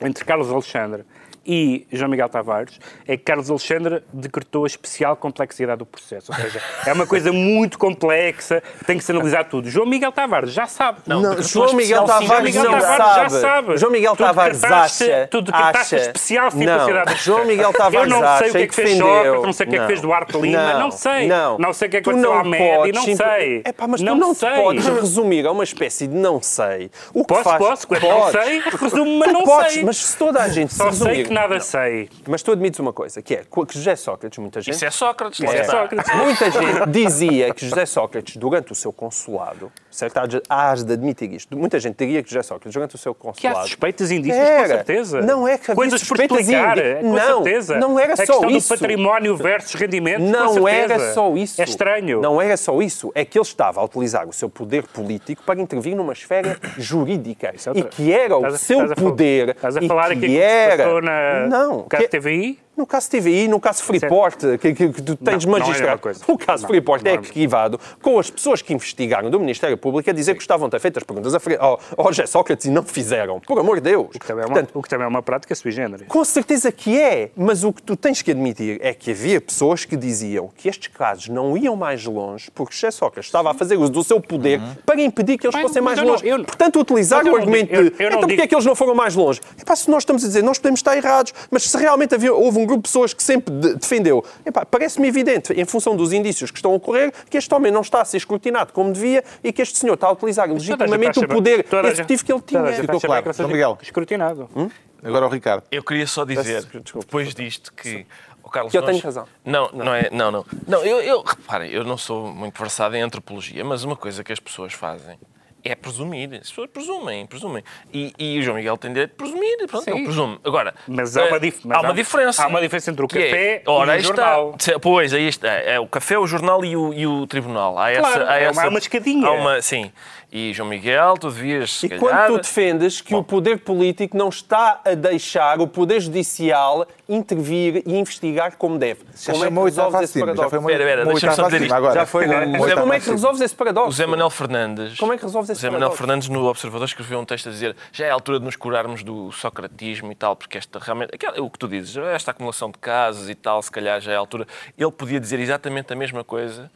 entre 0.02 0.24
Carlos 0.24 0.50
Alexandre 0.50 1.04
e 1.44 1.86
João 1.92 2.10
Miguel 2.10 2.28
Tavares 2.28 2.78
é 3.06 3.16
que 3.16 3.24
Carlos 3.24 3.50
Alexandre 3.50 4.02
decretou 4.12 4.64
a 4.64 4.66
especial 4.66 5.16
complexidade 5.16 5.78
do 5.78 5.86
processo. 5.86 6.32
Ou 6.32 6.38
seja, 6.38 6.60
é 6.86 6.92
uma 6.92 7.06
coisa 7.06 7.32
muito 7.32 7.78
complexa, 7.78 8.62
tem 8.86 8.98
que 8.98 9.04
se 9.04 9.12
analisar 9.12 9.44
tudo. 9.44 9.68
João 9.68 9.86
Miguel 9.86 10.12
Tavares 10.12 10.52
já 10.52 10.66
sabe. 10.66 11.00
Não, 11.06 11.20
não 11.20 11.42
João 11.42 11.74
Miguel 11.74 12.04
Tavares, 12.04 12.28
João 12.28 12.42
Miguel 12.42 12.64
não 12.64 12.80
Tavares 12.80 12.96
sabe. 12.96 13.20
já 13.20 13.40
sabe. 13.40 13.76
João 13.78 13.92
Miguel 13.92 14.16
Tavares 14.16 14.64
acha. 14.64 15.28
Tu 15.30 15.42
decretaste 15.42 15.94
a 15.94 15.98
especial 15.98 16.50
simplicidade 16.50 17.10
não. 17.10 17.16
João 17.16 17.44
Miguel 17.44 17.72
Tavares 17.72 18.12
Eu 18.12 18.20
não 18.20 18.38
sei 18.38 18.48
o 18.48 18.52
que 18.52 18.58
é 18.58 18.66
que 18.66 18.74
fez 18.74 18.98
Sócrates, 18.98 19.42
não 19.42 19.52
sei 19.52 19.66
o 19.66 19.70
que 19.70 19.76
é 19.76 19.78
que 19.80 19.86
fez 19.86 20.00
Duarte 20.00 20.38
Lima, 20.38 20.74
não, 20.74 20.90
sei. 20.90 21.26
Não, 21.26 21.58
não 21.58 21.72
sei 21.72 21.88
o 21.88 21.90
que 21.90 21.96
é 21.96 22.00
que 22.00 22.08
aconteceu 22.08 22.32
à 22.32 22.44
média, 22.44 22.92
não 22.92 23.16
sei. 23.16 23.62
É 23.64 23.72
pá, 23.72 23.86
mas 23.86 24.00
tu 24.00 24.14
não 24.14 24.34
sei. 24.34 24.50
podes 24.50 24.86
resumir 24.86 25.46
a 25.46 25.52
uma 25.52 25.64
espécie 25.64 26.06
de 26.06 26.14
não 26.14 26.40
sei. 26.40 26.90
O 27.12 27.24
que 27.24 27.34
posso, 27.34 27.44
faz... 27.44 27.58
posso, 27.58 27.88
posso, 27.88 28.06
não 28.06 28.30
sei, 28.30 28.60
resumo, 28.60 29.18
mas 29.18 29.32
não 29.32 29.46
sei. 29.46 29.84
Mas 29.84 29.96
se 29.96 30.16
toda 30.16 30.42
a 30.42 30.48
gente 30.48 30.72
se 30.72 30.82
resumir... 30.82 31.31
nada 31.32 31.58
sei. 31.60 32.08
Mas 32.28 32.42
tu 32.42 32.52
admites 32.52 32.78
uma 32.78 32.92
coisa, 32.92 33.20
que 33.22 33.34
é 33.34 33.42
que 33.42 33.74
José 33.74 33.96
Sócrates, 33.96 34.38
muita 34.38 34.60
gente... 34.60 34.74
Isso 34.74 34.84
é 34.84 34.90
Sócrates. 34.90 35.40
Isso 35.40 35.52
é 35.52 35.64
Sócrates. 35.64 36.14
Muita 36.14 36.50
gente 36.50 36.90
dizia 36.90 37.54
que 37.54 37.66
José 37.66 37.86
Sócrates, 37.86 38.36
durante 38.36 38.72
o 38.72 38.74
seu 38.74 38.92
consulado, 38.92 39.72
certo? 39.90 40.18
Hás 40.48 40.82
de 40.82 40.92
admitir 40.92 41.32
isto. 41.32 41.56
Muita 41.56 41.80
gente 41.80 41.96
diria 41.96 42.22
que 42.22 42.28
José 42.30 42.42
Sócrates, 42.42 42.72
durante 42.72 42.94
o 42.94 42.98
seu 42.98 43.14
consulado... 43.14 43.40
Que 43.40 43.46
há 43.46 43.62
suspeitas 43.62 44.10
indícios, 44.10 44.48
com 44.48 44.66
certeza. 44.66 45.22
Não 45.22 45.46
é 45.48 45.56
que 45.56 45.70
havia 45.70 45.74
Coisas 45.74 46.04
por 46.04 46.20
explicar, 46.20 46.76
com 47.00 47.12
não, 47.12 47.44
certeza. 47.44 47.78
Não 47.78 47.98
era 47.98 48.16
só 48.16 48.44
a 48.44 48.50
isso. 48.50 48.68
do 48.68 48.78
património 48.78 49.36
versus 49.36 49.74
rendimentos, 49.74 50.28
Não 50.28 50.68
era 50.68 51.12
só 51.12 51.34
isso. 51.34 51.60
É 51.60 51.64
estranho. 51.64 52.20
Não 52.20 52.40
era 52.40 52.56
só 52.56 52.80
isso. 52.82 53.10
É 53.14 53.24
que 53.24 53.38
ele 53.38 53.46
estava 53.46 53.80
a 53.80 53.84
utilizar 53.84 54.28
o 54.28 54.32
seu 54.32 54.48
poder 54.48 54.84
político 54.84 55.42
para 55.44 55.60
intervir 55.60 55.94
numa 55.96 56.12
esfera 56.12 56.58
jurídica. 56.78 57.48
É 57.48 57.78
e 57.78 57.82
que 57.84 58.12
era 58.12 58.36
o 58.36 58.56
seu 58.56 58.94
poder... 58.94 59.50
Estás 59.50 59.76
a 59.76 59.82
falar 59.82 60.10
aqui 60.12 60.20
que 60.20 60.38
era... 60.38 61.00
na... 61.00 61.21
Não. 61.48 61.82
Que... 61.88 62.08
TVI? 62.08 62.58
No 62.74 62.86
caso 62.86 63.10
TVI, 63.10 63.48
no 63.48 63.60
caso 63.60 63.82
Freeport, 63.82 64.38
que, 64.58 64.72
que, 64.74 64.88
que, 64.88 65.02
tu 65.02 65.14
tens 65.14 65.44
não, 65.44 65.52
magistrado. 65.52 66.00
Não 66.02 66.10
é 66.10 66.32
o 66.32 66.38
caso 66.38 66.62
não, 66.62 66.68
Freeport 66.68 67.04
é 67.06 67.12
arquivado 67.12 67.78
com 68.00 68.18
as 68.18 68.30
pessoas 68.30 68.62
que 68.62 68.72
investigaram 68.72 69.30
do 69.30 69.38
Ministério 69.38 69.76
Público 69.76 70.08
a 70.08 70.12
dizer 70.12 70.32
Sim. 70.32 70.36
que 70.36 70.42
estavam 70.42 70.68
a 70.68 70.70
ter 70.70 70.80
feito 70.80 70.96
as 70.96 71.02
perguntas 71.02 71.34
ao, 71.34 71.80
ao 71.98 72.06
José 72.06 72.26
Sócrates 72.26 72.64
e 72.64 72.70
não 72.70 72.82
fizeram. 72.82 73.40
Por 73.40 73.58
amor 73.58 73.76
de 73.76 73.90
Deus. 73.90 74.06
O 74.06 74.18
que, 74.18 74.26
também 74.26 74.44
é 74.44 74.46
uma, 74.46 74.54
Portanto, 74.54 74.70
o 74.78 74.82
que 74.82 74.88
também 74.88 75.04
é 75.04 75.08
uma 75.08 75.22
prática 75.22 75.54
sui 75.54 75.70
generis. 75.70 76.06
Com 76.08 76.24
certeza 76.24 76.72
que 76.72 76.98
é, 76.98 77.30
mas 77.36 77.62
o 77.62 77.74
que 77.74 77.82
tu 77.82 77.94
tens 77.94 78.22
que 78.22 78.30
admitir 78.30 78.78
é 78.80 78.94
que 78.94 79.10
havia 79.10 79.38
pessoas 79.38 79.84
que 79.84 79.94
diziam 79.94 80.50
que 80.56 80.68
estes 80.68 80.88
casos 80.88 81.28
não 81.28 81.56
iam 81.56 81.76
mais 81.76 82.04
longe 82.06 82.50
porque 82.50 82.74
José 82.74 82.90
Sócrates 82.90 83.28
estava 83.28 83.50
a 83.50 83.54
fazer 83.54 83.76
uso 83.76 83.92
do 83.92 84.02
seu 84.02 84.18
poder 84.18 84.60
uhum. 84.60 84.74
para 84.86 85.00
impedir 85.02 85.36
que 85.36 85.46
eles 85.46 85.54
mas, 85.54 85.62
fossem 85.62 85.82
mais 85.82 86.00
longe. 86.00 86.26
Eu, 86.26 86.42
Portanto, 86.42 86.80
utilizar 86.80 87.24
o 87.24 87.36
argumento 87.36 87.68
de 87.68 87.74
eu, 87.74 87.82
eu 87.82 88.08
então 88.08 88.20
porque 88.20 88.40
é 88.40 88.46
que 88.46 88.54
eles 88.54 88.64
não 88.64 88.74
foram 88.74 88.94
mais 88.94 89.14
longe? 89.14 89.40
Epá, 89.60 89.76
se 89.76 89.90
nós 89.90 90.02
estamos 90.02 90.24
a 90.24 90.26
dizer, 90.26 90.42
nós 90.42 90.58
podemos 90.58 90.78
estar 90.78 90.96
errados, 90.96 91.34
mas 91.50 91.64
se 91.64 91.76
realmente 91.76 92.14
havia, 92.14 92.32
houve 92.32 92.58
um 92.58 92.61
grupo 92.66 92.82
de 92.82 92.88
pessoas 92.88 93.12
que 93.12 93.22
sempre 93.22 93.42
sempre 93.42 93.74
defendeu. 93.74 94.24
Parece-me 94.70 95.08
evidente, 95.08 95.52
em 95.52 95.64
função 95.64 95.96
dos 95.96 96.12
indícios 96.12 96.50
que 96.50 96.58
estão 96.58 96.72
a 96.72 96.74
ocorrer, 96.74 97.12
que 97.28 97.36
este 97.36 97.52
homem 97.54 97.72
não 97.72 97.80
está 97.80 98.00
a 98.00 98.04
ser 98.04 98.18
escrutinado 98.18 98.72
como 98.72 98.92
devia 98.92 99.24
e 99.42 99.52
que 99.52 99.60
este 99.62 99.78
senhor 99.78 99.94
está 99.94 100.08
a 100.08 100.12
utilizar 100.12 100.48
legitimamente 100.50 101.18
o 101.18 101.28
poder 101.28 101.66
executivo 101.84 102.24
que 102.24 102.32
ele 102.32 102.42
tinha. 102.42 102.72
Ficou 102.72 103.00
claro. 103.00 103.48
Miguel. 103.48 103.78
Escrutinado. 103.82 104.48
Hum? 104.54 104.70
Agora 105.02 105.26
o 105.26 105.28
Ricardo. 105.28 105.64
Eu 105.70 105.82
queria 105.82 106.06
só 106.06 106.24
dizer, 106.24 106.64
desculpa. 106.64 107.06
depois 107.06 107.34
disto, 107.34 107.72
que. 107.72 108.06
o 108.42 108.48
Carlos, 108.48 108.70
Que 108.70 108.78
eu 108.78 108.82
nós- 108.82 108.90
tenho 108.92 109.02
razão. 109.02 109.26
Não, 109.44 109.68
não, 109.72 109.94
é. 109.94 110.08
Não, 110.12 110.30
não. 110.30 110.46
Não, 110.66 110.84
eu, 110.84 111.00
eu, 111.00 111.22
reparem, 111.22 111.70
eu 111.72 111.82
não 111.82 111.96
sou 111.98 112.32
muito 112.32 112.58
versado 112.60 112.94
em 112.94 113.02
antropologia, 113.02 113.64
mas 113.64 113.82
uma 113.82 113.96
coisa 113.96 114.22
que 114.22 114.32
as 114.32 114.38
pessoas 114.38 114.72
fazem 114.72 115.18
é 115.64 115.74
presumir. 115.74 116.28
As 116.34 116.48
pessoas 116.48 116.70
presumem, 116.70 117.26
presumem. 117.26 117.62
E, 117.92 118.12
e 118.18 118.38
o 118.38 118.42
João 118.42 118.56
Miguel 118.56 118.76
tem 118.76 118.92
direito 118.92 119.10
de 119.10 119.16
presumir. 119.16 119.56
Pronto, 119.68 119.84
Sim. 119.84 119.90
ele 119.92 120.04
presume. 120.04 120.38
Agora, 120.44 120.74
Mas 120.88 121.16
há 121.16 121.24
uma 121.26 121.36
eh, 121.36 121.40
dif- 121.40 121.60
mas 121.64 121.76
há 121.76 121.80
uma 121.80 121.90
há- 121.90 121.92
diferença. 121.92 122.44
há 122.44 122.46
uma 122.46 122.60
diferença 122.60 122.90
entre 122.90 123.02
o 123.04 123.06
é- 123.06 123.08
café 123.08 123.62
ora, 123.66 123.96
e 123.96 124.00
o 124.00 124.02
jornal. 124.02 124.54
Está, 124.58 124.78
pois, 124.80 125.12
aí 125.14 125.28
está. 125.28 125.48
É 125.48 125.78
o 125.78 125.86
café, 125.86 126.18
o 126.18 126.26
jornal 126.26 126.64
e 126.64 126.76
o, 126.76 126.92
e 126.92 127.06
o 127.06 127.26
tribunal. 127.26 127.78
Há 127.78 127.92
Claro, 127.94 128.06
essa, 128.22 128.30
há 128.30 128.36
é 128.36 128.42
uma- 128.42 128.50
essa, 128.50 128.64
há 128.64 128.68
uma 128.68 128.78
escadinha. 128.78 129.26
Há 129.26 129.32
uma, 129.32 129.62
sim. 129.62 129.92
E 130.34 130.50
João 130.54 130.66
Miguel, 130.66 131.14
tu 131.20 131.30
devias. 131.30 131.74
se 131.74 131.84
E 131.84 131.88
calhar- 131.90 132.00
quando 132.26 132.38
tu 132.38 132.42
defendes 132.42 133.02
que 133.02 133.14
o 133.14 133.22
poder 133.22 133.58
político 133.58 134.16
não 134.16 134.30
está 134.30 134.80
a 134.82 134.94
deixar 134.94 135.60
o 135.60 135.66
poder 135.66 136.00
judicial 136.00 136.86
intervir 137.06 137.82
e 137.86 137.98
investigar 137.98 138.56
como 138.56 138.78
deve. 138.78 139.02
Já 139.14 139.32
como 139.34 139.44
é 139.44 139.48
que 139.50 139.60
resolves 139.64 140.00
esse 140.00 140.18
acima. 140.22 140.34
Já 140.34 140.48
foi 140.48 140.58
paradoxo? 140.58 140.58
uma, 140.58 141.02
uma 141.02 141.12
deixa-me 141.12 141.34
só 141.36 141.44
dizer 141.44 141.62
isto. 141.62 141.74
agora. 141.74 141.94
Já 141.94 142.06
foi, 142.06 142.26
não 142.26 142.34
é? 142.34 142.46
oitava 142.46 142.80
Como 142.80 142.92
é 142.94 142.96
que 142.96 143.02
acima. 143.02 143.14
resolves 143.16 143.40
esse 143.42 143.54
paradoxo? 143.54 143.88
O 143.90 143.92
Zé 143.92 144.06
Manuel 144.06 144.30
Fernandes. 144.30 144.96
Como 144.98 145.12
é 145.12 145.18
que 145.18 145.22
resolves 145.22 145.50
esse 145.50 145.58
O 145.58 145.60
Zé 145.60 145.66
Manuel 145.68 145.90
paradoxo? 145.90 145.98
Fernandes, 146.06 146.28
no 146.30 146.46
Observador, 146.46 146.86
escreveu 146.88 147.20
um 147.20 147.24
texto 147.26 147.48
a 147.50 147.52
dizer 147.52 147.76
já 147.92 148.06
é 148.06 148.10
a 148.10 148.14
altura 148.14 148.38
de 148.38 148.46
nos 148.46 148.56
curarmos 148.56 149.02
do 149.02 149.30
socratismo 149.32 150.10
e 150.10 150.14
tal, 150.14 150.34
porque 150.34 150.56
esta 150.56 150.78
realmente. 150.78 151.14
aquela- 151.14 151.42
o 151.42 151.50
que 151.50 151.58
tu 151.58 151.68
dizes, 151.68 151.94
esta 151.98 152.30
acumulação 152.30 152.70
de 152.70 152.78
casos 152.78 153.28
e 153.28 153.34
tal, 153.34 153.60
se 153.62 153.70
calhar 153.70 154.00
já 154.00 154.12
é 154.12 154.16
a 154.16 154.18
altura. 154.18 154.46
Ele 154.78 154.90
podia 154.90 155.20
dizer 155.20 155.38
exatamente 155.40 155.92
a 155.92 155.96
mesma 155.96 156.24
coisa 156.24 156.70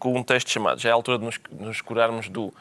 com 0.00 0.16
um 0.18 0.22
texto 0.24 0.50
chamado 0.50 0.80
já 0.80 0.88
é 0.88 0.92
a 0.92 0.96
altura 0.96 1.16
de 1.18 1.24
nos, 1.24 1.38
nos 1.60 1.80
curarmos 1.80 2.28
do 2.28 2.52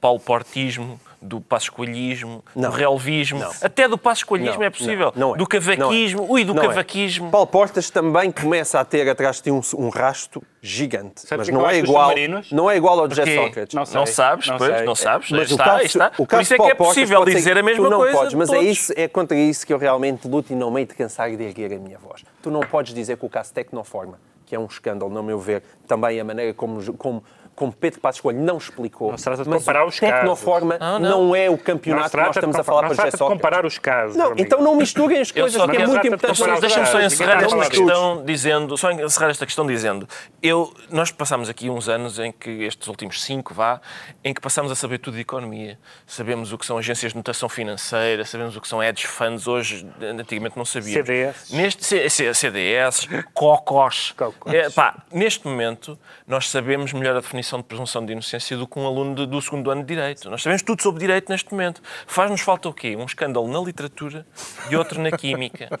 paulo-portismo, 0.00 1.00
do 1.20 1.40
pascoalhismo, 1.40 2.44
Não. 2.54 2.70
do 2.70 2.76
relvismo. 2.76 3.40
Não. 3.40 3.50
Até 3.62 3.88
do 3.88 3.98
pascoalhismo 3.98 4.56
Não, 4.58 4.62
é 4.62 4.70
possível. 4.70 5.12
não, 5.16 5.28
não 5.28 5.34
é. 5.34 5.38
Do 5.38 5.46
cavaquismo. 5.46 6.20
Não 6.20 6.28
é. 6.28 6.32
Ui, 6.32 6.44
do 6.44 6.54
Não 6.54 6.62
é. 6.62 6.66
cavaquismo. 6.68 7.30
Paulo 7.30 7.46
Portas 7.46 7.90
também 7.90 8.30
começa 8.30 8.78
a 8.78 8.84
ter 8.84 9.08
atrás 9.08 9.36
de 9.36 9.44
ti 9.44 9.50
um, 9.50 9.60
um 9.78 9.88
rasto 9.88 10.42
gigante. 10.62 11.22
Sabes 11.22 11.48
mas 11.48 11.56
não 11.56 11.68
é 11.68 11.78
igual, 11.78 12.12
não 12.52 12.70
é 12.70 12.76
igual 12.76 13.00
ao 13.00 13.08
José 13.08 13.22
Porquê? 13.24 13.36
Sócrates. 13.46 13.74
Não 13.74 13.84
Não, 14.00 14.06
sabes, 14.06 14.46
não 14.48 14.58
pois, 14.58 14.76
sei. 14.76 14.86
não 14.86 14.94
sabes. 14.94 15.30
Mas 15.30 15.50
está, 15.50 15.64
o 15.64 15.66
caso, 15.66 15.84
está. 15.84 16.06
o 16.06 16.10
Por 16.16 16.26
caso 16.26 16.42
isso 16.42 16.54
é 16.54 16.56
de 16.56 16.62
que 16.62 16.70
é 16.70 16.74
Portas 16.74 16.94
possível 16.94 17.24
dizer 17.24 17.58
a 17.58 17.62
mesma 17.62 17.84
tu 17.84 17.90
não 17.90 17.98
coisa. 17.98 18.12
Podes, 18.16 18.30
de 18.30 18.36
mas 18.36 18.52
é, 18.52 18.60
isso, 18.60 18.92
é 18.96 19.08
contra 19.08 19.36
isso 19.36 19.66
que 19.66 19.72
eu 19.72 19.78
realmente 19.78 20.28
luto 20.28 20.52
e 20.52 20.56
não 20.56 20.70
meio 20.70 20.86
de 20.86 20.94
cansar 20.94 21.34
de 21.34 21.42
erguer 21.42 21.72
a 21.72 21.78
minha 21.78 21.98
voz. 21.98 22.24
Tu 22.42 22.50
não 22.50 22.60
podes 22.60 22.94
dizer 22.94 23.16
que 23.16 23.24
o 23.26 23.28
caso 23.28 23.52
Tecnoforma, 23.52 24.20
que 24.44 24.54
é 24.54 24.58
um 24.58 24.66
escândalo, 24.66 25.10
no 25.10 25.22
meu 25.22 25.40
ver, 25.40 25.62
também 25.88 26.20
a 26.20 26.24
maneira 26.24 26.54
como, 26.54 26.80
como, 26.94 27.24
como 27.56 27.72
Pedro 27.72 28.00
Passos 28.00 28.20
Coelho 28.20 28.38
não 28.38 28.58
explicou. 28.58 29.10
Não 29.10 29.18
se 29.18 29.24
trata 29.24 29.42
de 29.42 29.48
mas 29.48 29.60
comparar 29.60 29.84
o 29.84 29.88
os 29.88 29.98
casos. 29.98 30.14
Tecnoforma 30.20 30.78
Não, 30.78 30.98
não, 30.98 31.24
não. 31.28 31.36
é 31.36 31.48
o 31.48 31.56
campeonato 31.56 32.10
que 32.10 32.16
nós 32.18 32.36
estamos 32.36 32.56
a 32.56 32.62
falar 32.62 32.80
para 32.82 32.90
se 32.90 32.96
José 32.96 33.10
Sócrates. 33.12 33.36
comparar 33.42 33.66
os 33.66 33.78
casos. 33.78 34.14
Não, 34.16 34.34
então 34.36 34.60
não 34.60 34.76
misturem 34.76 35.20
as 35.20 35.32
coisas, 35.32 35.52
só 35.54 35.66
que 35.66 35.76
é 35.76 35.86
muito 35.86 36.06
importante 36.06 36.36
Deixa-me 36.60 36.86
só 36.86 36.98
casos. 36.98 37.12
encerrar 37.14 37.42
esta 37.42 37.70
questão 37.70 38.24
dizendo, 38.24 38.76
só 38.76 38.90
encerrar 38.90 39.30
esta 39.30 39.46
questão 39.46 39.66
dizendo, 39.66 40.06
eu, 40.42 40.72
nós 40.90 41.10
passámos 41.10 41.48
aqui 41.48 41.70
uns 41.70 41.88
anos 41.88 42.18
em 42.18 42.30
que, 42.30 42.50
estes 42.64 42.86
últimos 42.88 43.22
cinco, 43.22 43.54
vá, 43.54 43.80
em 44.22 44.34
que 44.34 44.40
passámos 44.40 44.70
a 44.70 44.74
saber 44.74 44.98
tudo 44.98 45.14
de 45.14 45.22
economia. 45.22 45.78
Sabemos 46.06 46.52
o 46.52 46.58
que 46.58 46.66
são 46.66 46.76
agências 46.76 47.12
de 47.12 47.16
notação 47.16 47.48
financeira, 47.48 48.22
sabemos 48.26 48.54
o 48.54 48.60
que 48.60 48.68
são 48.68 48.82
hedge 48.82 49.06
funds, 49.06 49.48
hoje, 49.48 49.88
antigamente 50.00 50.58
não 50.58 50.64
sabíamos. 50.66 51.06
CDS. 51.06 51.50
Neste, 51.50 52.34
CDS, 52.34 53.08
COCOS. 53.32 54.12
Cocos. 54.16 54.52
É, 54.52 54.68
pá, 54.68 55.02
neste 55.10 55.46
momento, 55.46 55.98
nós 56.26 56.50
sabemos 56.50 56.92
melhor 56.92 57.16
a 57.16 57.20
definição 57.20 57.45
de 57.54 57.62
presunção 57.62 58.04
de 58.04 58.12
inocência 58.12 58.56
do 58.56 58.66
que 58.66 58.78
um 58.78 58.86
aluno 58.86 59.14
de- 59.14 59.26
do 59.26 59.40
segundo 59.40 59.70
ano 59.70 59.82
de 59.82 59.86
Direito. 59.88 60.28
Nós 60.28 60.42
sabemos 60.42 60.62
tudo 60.62 60.82
sobre 60.82 61.00
Direito 61.00 61.30
neste 61.30 61.50
momento. 61.52 61.80
Faz-nos 62.06 62.40
falta 62.40 62.68
o 62.68 62.72
quê? 62.72 62.96
Um 62.96 63.04
escândalo 63.04 63.46
na 63.48 63.60
literatura 63.60 64.26
e 64.70 64.76
outro 64.76 65.00
na 65.00 65.10
química. 65.12 65.68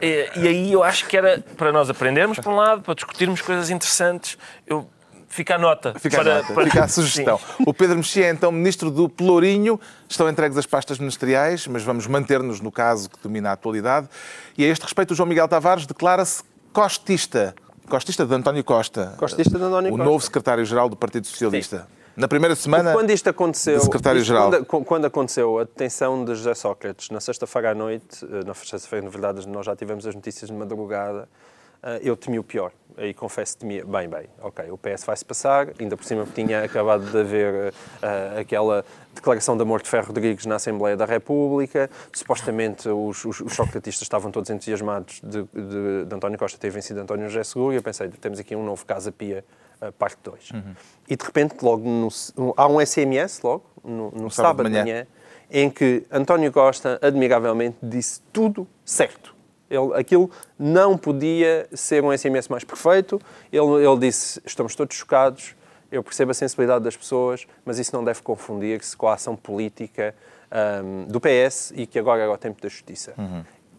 E, 0.00 0.28
e 0.36 0.48
aí 0.48 0.72
eu 0.72 0.82
acho 0.82 1.06
que 1.06 1.16
era 1.16 1.38
para 1.56 1.70
nós 1.72 1.88
aprendermos, 1.88 2.38
por 2.38 2.52
um 2.52 2.56
lado, 2.56 2.82
para 2.82 2.94
discutirmos 2.94 3.40
coisas 3.40 3.70
interessantes. 3.70 4.36
Eu, 4.66 4.88
fica 5.28 5.54
a 5.54 5.58
nota. 5.58 5.94
Fica 5.98 6.20
a, 6.20 6.24
para, 6.24 6.34
nota, 6.38 6.52
para- 6.54 6.64
fica 6.64 6.84
a 6.84 6.88
sugestão. 6.88 7.38
O 7.64 7.72
Pedro 7.72 7.96
Mexia 7.96 8.26
é 8.26 8.30
então 8.30 8.50
ministro 8.50 8.90
do 8.90 9.08
Pelourinho. 9.08 9.78
Estão 10.08 10.28
entregues 10.28 10.56
as 10.58 10.66
pastas 10.66 10.98
ministeriais, 10.98 11.66
mas 11.66 11.82
vamos 11.82 12.06
manter-nos 12.06 12.60
no 12.60 12.72
caso 12.72 13.08
que 13.08 13.18
domina 13.22 13.50
a 13.50 13.52
atualidade. 13.52 14.08
E 14.58 14.64
a 14.64 14.68
este 14.68 14.82
respeito, 14.82 15.12
o 15.12 15.14
João 15.14 15.28
Miguel 15.28 15.46
Tavares 15.48 15.86
declara-se 15.86 16.42
costista. 16.72 17.54
Costista 17.88 18.24
de 18.24 18.34
António 18.34 18.64
Costa. 18.64 19.14
Costista 19.18 19.58
de 19.58 19.64
António 19.64 19.90
o 19.92 19.96
Costa. 19.96 20.04
novo 20.04 20.20
secretário-geral 20.20 20.88
do 20.88 20.96
Partido 20.96 21.26
Socialista. 21.26 21.86
Na 22.14 22.28
primeira 22.28 22.54
semana. 22.54 22.92
Quando 22.92 23.10
isto 23.10 23.28
aconteceu, 23.30 23.80
secretário-geral. 23.80 24.64
Quando, 24.64 24.84
quando 24.84 25.04
aconteceu 25.06 25.58
a 25.58 25.64
detenção 25.64 26.24
de 26.24 26.34
José 26.34 26.54
Sócrates 26.54 27.08
na 27.10 27.20
sexta-feira 27.20 27.70
à 27.70 27.74
noite, 27.74 28.24
eh, 28.24 28.44
na 28.44 28.52
sexta-feira, 28.52 29.04
na 29.04 29.10
verdade, 29.10 29.48
nós 29.48 29.64
já 29.64 29.74
tivemos 29.74 30.06
as 30.06 30.14
notícias 30.14 30.50
de 30.50 30.56
madrugada, 30.56 31.26
eh, 31.82 32.00
eu 32.02 32.16
temi 32.16 32.38
o 32.38 32.44
pior. 32.44 32.72
Aí 33.02 33.12
confesso 33.12 33.54
que 33.54 33.62
temia, 33.62 33.84
bem, 33.84 34.08
bem, 34.08 34.28
ok, 34.40 34.70
o 34.70 34.78
PS 34.78 35.04
vai-se 35.04 35.24
passar, 35.24 35.70
ainda 35.76 35.96
por 35.96 36.04
cima 36.04 36.24
tinha 36.32 36.62
acabado 36.62 37.04
de 37.10 37.18
haver 37.18 37.74
eh, 38.00 38.40
aquela 38.40 38.84
declaração 39.12 39.56
de 39.56 39.62
amor 39.62 39.82
de 39.82 39.90
Ferro 39.90 40.06
Rodrigues 40.06 40.46
na 40.46 40.54
Assembleia 40.54 40.96
da 40.96 41.04
República, 41.04 41.90
supostamente 42.12 42.88
os, 42.88 43.24
os, 43.24 43.40
os 43.40 43.54
socratistas 43.54 44.02
estavam 44.02 44.30
todos 44.30 44.48
entusiasmados 44.50 45.20
de, 45.20 45.42
de, 45.42 46.04
de 46.06 46.14
António 46.14 46.38
Costa 46.38 46.56
ter 46.56 46.70
vencido 46.70 47.00
António 47.00 47.28
José 47.28 47.42
Seguro, 47.42 47.72
e 47.72 47.76
eu 47.76 47.82
pensei, 47.82 48.08
temos 48.08 48.38
aqui 48.38 48.54
um 48.54 48.64
novo 48.64 48.86
Casa 48.86 49.10
Pia, 49.10 49.44
eh, 49.80 49.90
parte 49.90 50.18
2. 50.22 50.50
E 51.08 51.16
de 51.16 51.24
repente, 51.24 51.56
logo 51.60 51.82
no, 51.84 52.08
há 52.56 52.68
um 52.68 52.78
SMS, 52.86 53.42
logo, 53.42 53.64
no, 53.82 54.12
no 54.12 54.30
sábado 54.30 54.58
sábado 54.58 54.70
de 54.70 54.78
manhã, 54.78 55.06
em 55.50 55.68
que 55.68 56.06
António 56.08 56.52
Costa, 56.52 57.00
admiravelmente, 57.02 57.78
disse 57.82 58.20
tudo 58.32 58.64
certo. 58.84 59.31
Ele, 59.72 59.94
aquilo 59.94 60.30
não 60.58 60.98
podia 60.98 61.66
ser 61.72 62.04
um 62.04 62.16
SMS 62.16 62.48
mais 62.48 62.64
perfeito. 62.64 63.20
Ele, 63.50 63.84
ele 63.84 63.98
disse: 63.98 64.40
Estamos 64.44 64.74
todos 64.74 64.94
chocados, 64.96 65.54
eu 65.90 66.02
percebo 66.02 66.30
a 66.30 66.34
sensibilidade 66.34 66.84
das 66.84 66.96
pessoas, 66.96 67.46
mas 67.64 67.78
isso 67.78 67.94
não 67.94 68.04
deve 68.04 68.22
confundir-se 68.22 68.96
com 68.96 69.08
a 69.08 69.14
ação 69.14 69.34
política 69.34 70.14
ahm, 70.50 71.04
do 71.08 71.20
PS 71.20 71.72
e 71.74 71.86
que 71.86 71.98
agora 71.98 72.22
é 72.22 72.28
o 72.28 72.36
tempo 72.36 72.60
da 72.60 72.68
justiça. 72.68 73.14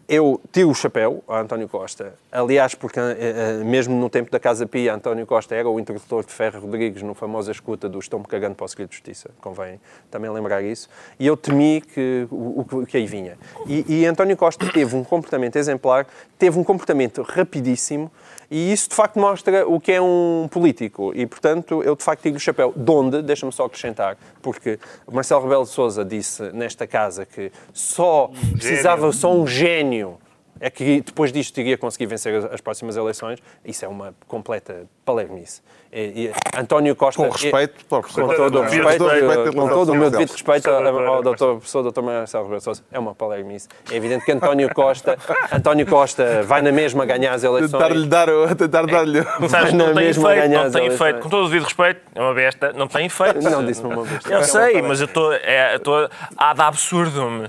Eu 0.06 0.38
tiro 0.52 0.68
o 0.68 0.74
chapéu 0.74 1.24
a 1.26 1.40
António 1.40 1.66
Costa, 1.66 2.14
aliás, 2.30 2.74
porque 2.74 3.00
eh, 3.00 3.16
eh, 3.18 3.64
mesmo 3.64 3.94
no 3.98 4.10
tempo 4.10 4.30
da 4.30 4.38
Casa 4.38 4.66
Pia, 4.66 4.94
António 4.94 5.26
Costa 5.26 5.54
era 5.54 5.66
o 5.68 5.80
introdutor 5.80 6.24
de 6.26 6.32
Ferro 6.32 6.60
Rodrigues 6.60 7.02
no 7.02 7.14
famosa 7.14 7.50
escuta 7.50 7.88
do 7.88 7.98
Estou-me 7.98 8.26
cagando 8.26 8.54
para 8.54 8.66
o 8.66 8.68
segredo 8.68 8.90
de 8.90 8.96
justiça, 8.96 9.30
convém 9.40 9.80
também 10.10 10.30
lembrar 10.30 10.62
isso, 10.62 10.90
e 11.18 11.26
eu 11.26 11.38
temi 11.38 11.80
que, 11.80 12.26
o, 12.30 12.66
o 12.70 12.86
que 12.86 12.98
aí 12.98 13.06
vinha. 13.06 13.38
E, 13.66 14.00
e 14.00 14.06
António 14.06 14.36
Costa 14.36 14.70
teve 14.70 14.94
um 14.94 15.02
comportamento 15.02 15.56
exemplar, 15.56 16.06
teve 16.38 16.58
um 16.58 16.64
comportamento 16.64 17.22
rapidíssimo, 17.22 18.12
e 18.50 18.72
isso 18.72 18.88
de 18.88 18.94
facto 18.94 19.18
mostra 19.18 19.66
o 19.66 19.80
que 19.80 19.92
é 19.92 20.00
um 20.00 20.48
político, 20.50 21.12
e 21.14 21.26
portanto 21.26 21.82
eu 21.82 21.96
de 21.96 22.02
facto 22.02 22.22
tiro 22.22 22.36
o 22.36 22.40
chapéu. 22.40 22.72
De 22.74 22.90
onde? 22.90 23.22
Deixa-me 23.22 23.52
só 23.52 23.64
acrescentar, 23.64 24.16
porque 24.42 24.78
Marcelo 25.10 25.42
Rebelo 25.42 25.64
de 25.64 25.70
Sousa 25.70 26.04
disse 26.04 26.42
nesta 26.52 26.86
casa 26.86 27.24
que 27.24 27.50
só 27.72 28.30
precisava 28.52 29.12
só 29.12 29.32
um 29.32 29.46
gênio 29.46 30.18
é 30.60 30.70
que 30.70 31.00
depois 31.00 31.32
disto 31.32 31.58
iria 31.58 31.76
conseguir 31.76 32.06
vencer 32.06 32.34
as, 32.34 32.44
as 32.46 32.60
próximas 32.60 32.96
eleições. 32.96 33.38
Isso 33.64 33.84
é 33.84 33.88
uma 33.88 34.14
completa 34.26 34.86
palermice. 35.04 35.60
E, 35.92 36.26
e 36.26 36.32
António 36.58 36.96
Costa... 36.96 37.22
Com 37.22 37.30
respeito, 37.30 37.84
por 37.86 38.02
com 38.02 38.08
todo 38.08 38.26
o 38.26 38.26
Com 38.26 38.34
todo 38.36 38.58
o 38.58 38.62
respeito 38.62 39.52
com 39.54 39.68
todo 39.68 39.92
o 39.92 39.94
meu 39.94 40.10
devido 40.10 40.32
respeito 40.32 40.68
ao, 40.68 41.22
doutor, 41.22 41.56
professor 41.56 41.82
doutor 41.82 42.02
Marcelo 42.02 42.44
Rebelo 42.44 42.58
de 42.58 42.64
Sousa, 42.64 42.82
é 42.90 42.98
uma 42.98 43.14
palermice. 43.14 43.68
É 43.90 43.94
evidente 43.94 44.24
que 44.24 44.32
António 44.32 44.74
Costa, 44.74 45.16
António 45.52 45.86
Costa 45.86 46.42
vai 46.42 46.62
na 46.62 46.72
mesma 46.72 47.06
ganhar 47.06 47.32
as 47.34 47.44
eleições. 47.44 47.70
Tentar-lhe 47.70 48.06
dar, 48.08 48.28
o- 48.28 48.54
tentar 48.56 48.86
dar-lhe. 48.86 49.22
Sabes, 49.48 49.72
Na 49.72 49.86
não 49.86 49.94
tem 49.94 50.06
mesma 50.06 50.32
efeito, 50.32 50.48
ganhar 50.48 50.64
não 50.64 50.70
tem 50.72 50.86
efeito. 50.86 51.20
Com 51.20 51.28
todo 51.28 51.44
o 51.44 51.48
devido 51.48 51.64
respeito, 51.64 52.00
é 52.12 52.20
uma 52.20 52.34
besta, 52.34 52.72
não 52.72 52.88
tem 52.88 53.06
efeito. 53.06 53.40
Não 53.42 53.64
disse-me 53.64 53.94
uma 53.94 54.04
besta. 54.04 54.32
É 54.32 54.36
Eu 54.36 54.42
sei, 54.42 54.82
mas 54.82 55.00
eu 55.00 55.06
estou 55.06 55.32
é, 55.32 55.74
eu 55.74 55.76
estou 55.76 56.08
a 56.36 56.54
dar 56.54 56.66
absurdo-me. 56.66 57.48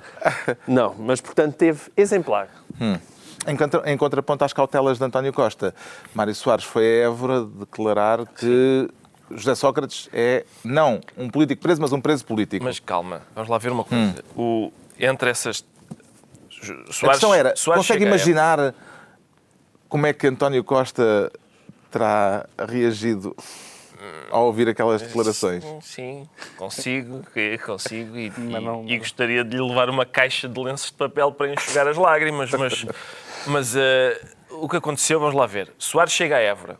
Não, 0.67 0.93
mas 0.99 1.19
portanto 1.19 1.55
teve 1.55 1.81
exemplar. 1.97 2.47
Em, 3.47 3.55
contra, 3.55 3.91
em 3.91 3.97
contraponto 3.97 4.43
às 4.43 4.53
cautelas 4.53 4.97
de 4.97 5.03
António 5.03 5.31
Costa, 5.31 5.75
Mário 6.13 6.33
Soares 6.33 6.65
foi 6.65 6.83
a 6.83 7.05
Évora 7.05 7.45
declarar 7.45 8.25
que 8.25 8.89
José 9.31 9.55
Sócrates 9.55 10.09
é, 10.13 10.45
não 10.63 10.99
um 11.17 11.29
político 11.29 11.61
preso, 11.61 11.81
mas 11.81 11.91
um 11.91 12.01
preso 12.01 12.25
político. 12.25 12.63
Mas 12.63 12.79
calma, 12.79 13.21
vamos 13.33 13.49
lá 13.49 13.57
ver 13.57 13.71
uma 13.71 13.83
coisa. 13.83 14.23
O, 14.35 14.71
entre 14.99 15.29
essas. 15.29 15.65
Soares, 16.61 17.03
a 17.03 17.07
questão 17.09 17.33
era, 17.33 17.55
Soares 17.55 17.85
consegue 17.85 18.05
imaginar 18.05 18.73
como 19.87 20.07
é 20.07 20.13
que 20.13 20.25
António 20.27 20.63
Costa 20.63 21.31
terá 21.91 22.45
reagido 22.67 23.35
ao 24.31 24.45
ouvir 24.45 24.67
aquelas 24.69 25.01
declarações? 25.01 25.63
Sim, 25.81 26.27
consigo, 26.57 27.21
que- 27.33 27.57
consigo 27.59 28.17
e, 28.17 28.31
Mas 28.37 28.61
e- 28.61 28.65
não- 28.65 28.85
e 28.87 28.97
gostaria 28.97 29.43
de 29.43 29.55
lhe 29.55 29.61
levar 29.61 29.89
uma 29.89 30.05
caixa 30.05 30.47
de 30.47 30.59
lenços 30.59 30.87
de 30.91 30.97
papel 30.97 31.31
para 31.31 31.53
enxugar 31.53 31.87
as 31.87 31.97
lágrimas, 31.97 32.51
mas, 32.51 32.85
mas 33.47 33.75
eh, 33.75 34.19
o 34.51 34.67
que 34.69 34.77
aconteceu, 34.77 35.19
vamos 35.19 35.35
lá 35.35 35.45
ver. 35.45 35.71
Soares 35.77 36.13
chega 36.13 36.37
a 36.37 36.39
Évora 36.39 36.77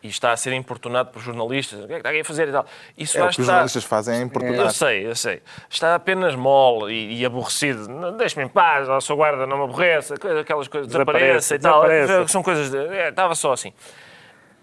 e 0.00 0.06
está 0.06 0.30
a 0.30 0.36
ser 0.36 0.52
importunado 0.52 1.10
por 1.10 1.20
jornalistas. 1.20 1.80
O 1.82 1.86
que 1.88 1.92
é 1.94 2.00
que 2.00 2.08
está 2.08 2.20
a 2.20 2.24
fazer 2.24 2.48
e 2.48 2.52
tal? 2.52 2.64
Isso 2.96 3.18
É 3.18 3.20
o 3.20 3.24
que 3.24 3.30
os 3.30 3.38
está- 3.38 3.44
jornalistas 3.52 3.82
fazem 3.84 4.18
é 4.18 4.22
importunar. 4.22 4.66
Eu 4.66 4.70
sei, 4.70 5.06
eu 5.06 5.16
sei. 5.16 5.42
Está 5.68 5.96
apenas 5.96 6.36
mole 6.36 6.92
e, 6.94 7.20
e 7.20 7.26
aborrecido. 7.26 7.88
Deixe-me 8.16 8.44
em 8.44 8.48
paz, 8.48 8.88
a 8.88 9.00
sua 9.00 9.16
guarda 9.16 9.44
não 9.44 9.58
me 9.58 9.64
aborrece, 9.64 10.16
coisa- 10.16 10.40
aquelas 10.40 10.68
coisas, 10.68 10.86
desapareça 10.86 11.56
e 11.56 11.58
tal. 11.58 11.82
desapareça. 11.82 12.28
São 12.28 12.42
coisas. 12.44 12.70
De, 12.70 12.78
é, 12.78 13.08
estava 13.08 13.34
só 13.34 13.52
assim. 13.52 13.72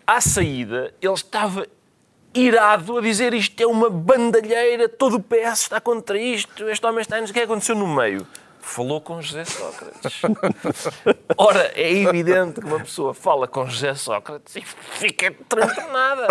À 0.08 0.22
saída, 0.22 0.93
ele 1.01 1.14
estava 1.14 1.66
irado 2.36 2.98
a 2.98 3.02
dizer 3.02 3.34
isto 3.34 3.60
é 3.62 3.66
uma 3.66 3.90
bandalheira, 3.90 4.90
todo 4.90 5.16
o 5.16 5.24
PS 5.24 5.62
está 5.62 5.80
contra 5.82 6.18
isto, 6.18 6.68
este 6.70 6.86
homem 6.86 7.02
está. 7.02 7.20
O 7.20 7.24
que 7.26 7.32
é 7.32 7.34
que 7.34 7.40
aconteceu 7.42 7.76
no 7.76 7.88
meio? 7.88 8.28
Falou 8.60 9.00
com 9.00 9.22
José 9.22 9.46
Sócrates. 9.46 10.22
Ora, 11.38 11.72
é 11.76 11.92
evidente 11.94 12.60
que 12.60 12.66
uma 12.66 12.80
pessoa 12.80 13.14
fala 13.14 13.48
com 13.48 13.66
José 13.68 13.94
Sócrates 13.94 14.56
e 14.56 14.62
fica 14.62 15.32
transtornada. 15.48 16.28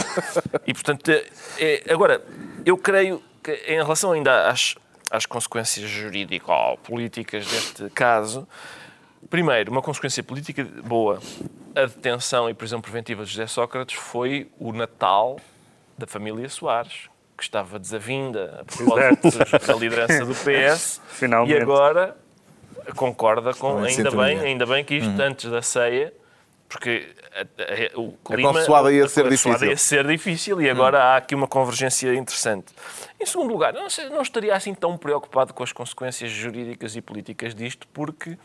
E, 0.67 0.75
portanto, 0.75 1.11
é- 1.11 1.25
é- 1.59 1.93
agora, 1.93 2.25
eu 2.67 2.77
creio 2.77 3.23
que 3.43 3.53
em 3.69 3.77
relação 3.77 4.11
ainda 4.13 4.49
às, 4.49 4.75
às 5.11 5.27
consequências 5.27 5.89
jurídico-políticas 5.89 7.47
deste 7.47 7.89
caso, 7.91 8.49
primeiro, 9.31 9.71
uma 9.71 9.81
consequência 9.81 10.23
política 10.23 10.65
boa, 10.85 11.21
a 11.75 11.83
detenção 11.87 12.51
e 12.51 12.55
prisão 12.55 12.81
preventiva 12.81 13.25
de 13.25 13.31
José 13.31 13.47
Sócrates 13.47 13.97
foi 13.97 14.51
o 14.59 14.73
Natal 14.73 15.39
da 15.99 16.07
família 16.07 16.49
Soares, 16.49 17.09
que 17.37 17.43
estava 17.43 17.79
desavinda 17.79 18.61
a 18.61 18.65
propósito 18.65 19.67
da 19.67 19.75
liderança 19.75 20.25
do 20.25 20.35
PS. 20.35 21.01
Finalmente. 21.09 21.59
E 21.59 21.63
agora 21.63 22.17
concorda 22.97 23.55
com, 23.55 23.79
ainda 23.83 24.11
bem, 24.11 24.39
ainda 24.41 24.67
bem 24.67 24.85
que 24.85 24.95
isto 24.97 25.21
antes 25.21 25.51
da 25.51 25.63
ceia, 25.63 26.13
porque 26.69 27.09
a- 27.35 27.41
a- 27.41 27.99
o 28.01 28.13
clima... 28.25 28.53
consoada 28.53 28.93
ia 28.93 29.09
ser 29.09 29.27
a 29.27 29.29
difícil. 29.29 29.69
ia 29.69 29.77
ser 29.77 30.07
difícil 30.07 30.61
e 30.61 30.69
agora 30.69 31.03
há 31.03 31.17
aqui 31.17 31.35
uma 31.35 31.47
convergência 31.47 32.13
interessante. 32.15 32.67
Em 33.21 33.25
segundo 33.27 33.51
lugar, 33.53 33.73
não, 33.73 33.89
sei- 33.89 34.09
não 34.11 34.23
estaria 34.23 34.55
assim 34.55 34.75
tão 34.75 34.97
preocupado 34.99 35.55
com 35.55 35.63
as 35.63 35.73
consequências 35.73 36.31
jurídicas 36.31 36.95
e 36.97 37.01
políticas 37.01 37.55
disto, 37.55 37.87
porque 37.93 38.37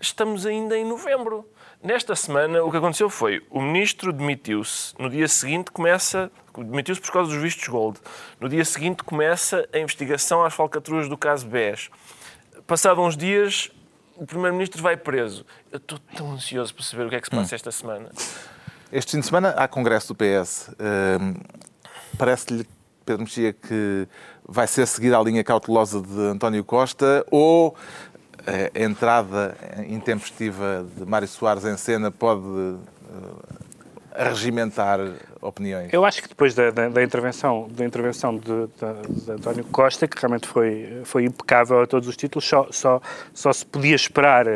estamos 0.00 0.46
ainda 0.46 0.76
em 0.76 0.84
novembro. 0.84 1.44
Nesta 1.82 2.16
semana, 2.16 2.62
o 2.64 2.70
que 2.70 2.76
aconteceu 2.76 3.08
foi 3.08 3.40
o 3.50 3.60
ministro 3.60 4.12
demitiu-se. 4.12 4.94
No 4.98 5.08
dia 5.08 5.28
seguinte 5.28 5.70
começa. 5.70 6.30
Demitiu-se 6.56 7.00
por 7.00 7.12
causa 7.12 7.30
dos 7.30 7.40
vistos 7.40 7.68
gold. 7.68 8.00
No 8.40 8.48
dia 8.48 8.64
seguinte 8.64 9.04
começa 9.04 9.68
a 9.72 9.78
investigação 9.78 10.44
às 10.44 10.52
falcatruas 10.52 11.08
do 11.08 11.16
caso 11.16 11.46
BES. 11.46 11.88
Passado 12.66 13.00
uns 13.00 13.16
dias, 13.16 13.70
o 14.16 14.26
primeiro-ministro 14.26 14.82
vai 14.82 14.96
preso. 14.96 15.46
Eu 15.70 15.76
estou 15.76 16.00
tão 16.16 16.32
ansioso 16.32 16.74
para 16.74 16.84
saber 16.84 17.06
o 17.06 17.08
que 17.08 17.14
é 17.14 17.20
que 17.20 17.26
se 17.26 17.30
passa 17.30 17.54
esta 17.54 17.70
semana. 17.70 18.10
Este 18.90 19.12
fim 19.12 19.20
de 19.20 19.26
semana 19.26 19.50
há 19.50 19.68
congresso 19.68 20.12
do 20.12 20.16
PS. 20.16 20.70
Hum, 20.80 21.34
Parece-lhe, 22.18 22.66
Pedro 23.06 23.22
Mexia, 23.22 23.52
que 23.52 24.08
vai 24.46 24.66
ser 24.66 24.86
seguida 24.86 25.16
a 25.16 25.22
linha 25.22 25.44
cautelosa 25.44 26.02
de 26.02 26.20
António 26.22 26.64
Costa 26.64 27.24
ou 27.30 27.76
a 28.74 28.82
entrada 28.82 29.56
intempestiva 29.86 30.86
de 30.96 31.04
Mário 31.04 31.28
Soares 31.28 31.64
em 31.64 31.76
cena 31.76 32.10
pode 32.10 32.42
eh, 32.44 34.22
arregimentar 34.24 34.98
opiniões? 35.40 35.92
Eu 35.92 36.04
acho 36.04 36.22
que 36.22 36.28
depois 36.28 36.54
da, 36.54 36.70
da- 36.70 36.88
da 36.88 37.02
intervenção, 37.02 37.68
da 37.70 37.84
intervenção 37.84 38.36
de, 38.36 38.42
de- 38.42 39.24
de 39.24 39.30
António 39.32 39.64
Costa, 39.64 40.08
que 40.08 40.18
realmente 40.20 40.48
foi, 40.48 41.00
foi 41.04 41.24
impecável 41.24 41.82
a 41.82 41.86
todos 41.86 42.08
os 42.08 42.16
títulos, 42.16 42.46
só, 42.48 42.66
só, 42.70 43.00
só 43.32 43.52
se 43.52 43.64
podia 43.64 43.94
esperar 43.94 44.46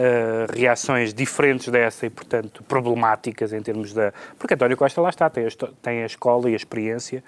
eh, 0.00 0.46
reações 0.54 1.12
diferentes 1.12 1.66
dessa 1.70 2.06
e, 2.06 2.10
portanto, 2.10 2.62
problemáticas 2.62 3.52
em 3.52 3.60
termos 3.60 3.92
da. 3.92 4.12
Porque 4.38 4.54
António 4.54 4.76
Costa 4.76 5.00
lá 5.00 5.08
está, 5.08 5.28
tem 5.28 5.44
a, 5.44 5.48
tem 5.82 6.02
a 6.04 6.06
escola 6.06 6.48
e 6.48 6.52
a 6.52 6.56
experiência, 6.56 7.24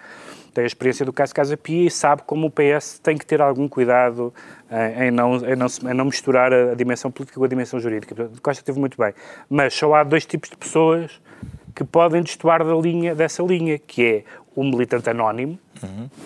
tem 0.54 0.62
a 0.62 0.66
experiência 0.68 1.04
do 1.04 1.12
caso 1.12 1.34
Casa 1.34 1.56
Pia 1.56 1.88
e 1.88 1.90
sabe 1.90 2.22
como 2.24 2.46
o 2.46 2.50
PS 2.50 3.00
tem 3.00 3.18
que 3.18 3.26
ter 3.26 3.42
algum 3.42 3.66
cuidado 3.66 4.32
em, 4.70 5.06
em 5.06 5.10
não, 5.10 5.34
em, 5.38 5.56
não, 5.56 5.66
em 5.66 5.94
não 5.94 6.04
misturar 6.04 6.52
a, 6.52 6.70
a 6.70 6.74
dimensão 6.76 7.10
política 7.10 7.40
com 7.40 7.44
a 7.44 7.48
dimensão 7.48 7.80
jurídica. 7.80 8.30
Costa 8.40 8.62
teve 8.62 8.78
muito 8.78 8.96
bem. 8.96 9.12
Mas 9.48 9.74
só 9.74 9.92
há 9.92 10.04
dois 10.04 10.24
tipos 10.24 10.48
de 10.48 10.56
pessoas 10.56 11.20
que 11.74 11.84
podem 11.84 12.22
destoar 12.22 12.64
da 12.64 12.74
linha, 12.74 13.14
dessa 13.14 13.42
linha, 13.42 13.78
que 13.78 14.04
é 14.04 14.24
o 14.54 14.64
militante 14.64 15.08
anónimo, 15.08 15.58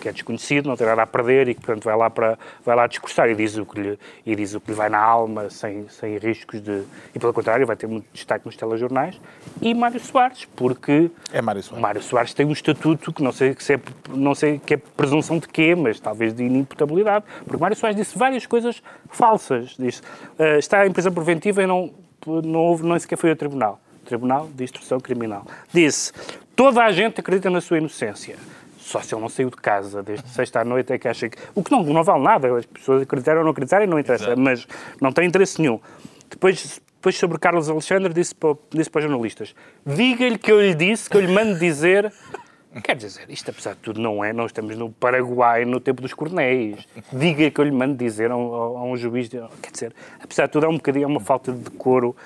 que 0.00 0.08
é 0.08 0.12
desconhecido, 0.12 0.66
não 0.66 0.76
tem 0.76 0.86
nada 0.86 1.02
a 1.02 1.06
perder 1.06 1.46
e 1.48 1.54
que, 1.54 1.60
portanto, 1.60 1.84
vai 1.84 1.96
lá, 1.96 2.08
para, 2.10 2.38
vai 2.64 2.74
lá 2.74 2.86
discursar 2.86 3.28
e 3.28 3.34
diz, 3.34 3.56
o 3.56 3.66
que 3.66 3.80
lhe, 3.80 3.98
e 4.24 4.34
diz 4.34 4.54
o 4.54 4.60
que 4.60 4.70
lhe 4.70 4.76
vai 4.76 4.88
na 4.88 4.98
alma, 4.98 5.50
sem, 5.50 5.86
sem 5.88 6.16
riscos 6.16 6.60
de... 6.60 6.82
E, 7.14 7.18
pelo 7.18 7.32
contrário, 7.32 7.66
vai 7.66 7.76
ter 7.76 7.86
muito 7.86 8.06
destaque 8.12 8.46
nos 8.46 8.56
telejornais. 8.56 9.20
E 9.60 9.72
Mário 9.74 10.00
Soares, 10.00 10.46
porque 10.56 11.10
É 11.32 11.40
Mário 11.40 11.62
Soares. 11.62 11.82
Mário 11.82 12.02
Soares 12.02 12.34
tem 12.34 12.46
um 12.46 12.52
estatuto 12.52 13.12
que 13.12 13.22
não 13.22 13.30
sei, 13.30 13.54
se 13.58 13.74
é, 13.74 13.80
não 14.08 14.34
sei 14.34 14.58
que 14.58 14.74
é 14.74 14.76
presunção 14.78 15.38
de 15.38 15.46
quê, 15.46 15.74
mas 15.74 16.00
talvez 16.00 16.34
de 16.34 16.42
inimputabilidade, 16.42 17.24
porque 17.44 17.60
Mário 17.60 17.76
Soares 17.76 17.96
disse 17.96 18.18
várias 18.18 18.46
coisas 18.46 18.82
falsas. 19.10 19.76
Disse, 19.78 20.02
"Ah, 20.38 20.58
está 20.58 20.86
em 20.86 20.90
prisão 20.90 21.12
preventiva 21.12 21.62
e 21.62 21.66
não, 21.66 21.92
não, 22.26 22.60
houve, 22.60 22.84
nem 22.84 22.98
sequer 22.98 23.16
foi 23.16 23.30
ao 23.30 23.36
tribunal. 23.36 23.78
Tribunal 24.04 24.48
de 24.54 24.64
Instrução 24.64 25.00
Criminal. 25.00 25.46
Disse, 25.72 26.12
toda 26.54 26.84
a 26.84 26.92
gente 26.92 27.20
acredita 27.20 27.50
na 27.50 27.60
sua 27.60 27.78
inocência. 27.78 28.36
Só 28.78 29.00
se 29.00 29.14
ele 29.14 29.22
não 29.22 29.28
saiu 29.28 29.48
de 29.48 29.56
casa 29.56 30.02
desde 30.02 30.28
sexta 30.28 30.60
à 30.60 30.64
noite 30.64 30.92
é 30.92 30.98
que 30.98 31.08
acha 31.08 31.28
que... 31.28 31.38
O 31.54 31.64
que 31.64 31.72
não, 31.72 31.82
não 31.82 32.04
vale 32.04 32.22
nada, 32.22 32.56
as 32.56 32.66
pessoas 32.66 33.02
acreditarem 33.02 33.38
ou 33.38 33.44
não 33.44 33.52
acreditarem 33.52 33.86
não 33.86 33.98
interessa, 33.98 34.36
mas 34.36 34.66
não 35.00 35.10
tem 35.10 35.26
interesse 35.26 35.60
nenhum. 35.60 35.80
Depois, 36.28 36.80
depois 36.96 37.16
sobre 37.16 37.38
Carlos 37.38 37.68
Alexandre, 37.68 38.12
disse 38.12 38.34
para, 38.34 38.56
disse 38.70 38.90
para 38.90 39.00
os 39.00 39.04
jornalistas: 39.04 39.54
diga-lhe 39.86 40.38
que 40.38 40.50
eu 40.50 40.60
lhe 40.60 40.74
disse, 40.74 41.08
que 41.08 41.16
eu 41.16 41.20
lhe 41.20 41.32
mando 41.32 41.58
dizer. 41.58 42.12
Quer 42.82 42.96
dizer, 42.96 43.26
isto 43.28 43.50
apesar 43.50 43.74
de 43.74 43.80
tudo 43.80 44.00
não 44.00 44.24
é, 44.24 44.32
nós 44.32 44.46
estamos 44.46 44.76
no 44.76 44.90
Paraguai 44.90 45.64
no 45.64 45.78
tempo 45.78 46.02
dos 46.02 46.12
cornéis. 46.12 46.88
Diga 47.12 47.48
que 47.48 47.60
eu 47.60 47.64
lhe 47.64 47.70
mando 47.70 47.94
dizer 47.94 48.32
a 48.32 48.36
um, 48.36 48.54
a 48.54 48.84
um 48.84 48.96
juiz, 48.96 49.28
quer 49.28 49.70
dizer, 49.70 49.94
apesar 50.20 50.46
de 50.46 50.52
tudo 50.52 50.66
é 50.66 50.68
um 50.68 50.74
bocadinho 50.74 51.04
é 51.04 51.06
uma 51.06 51.20
falta 51.20 51.52
de 51.52 51.58
decoro 51.58 52.16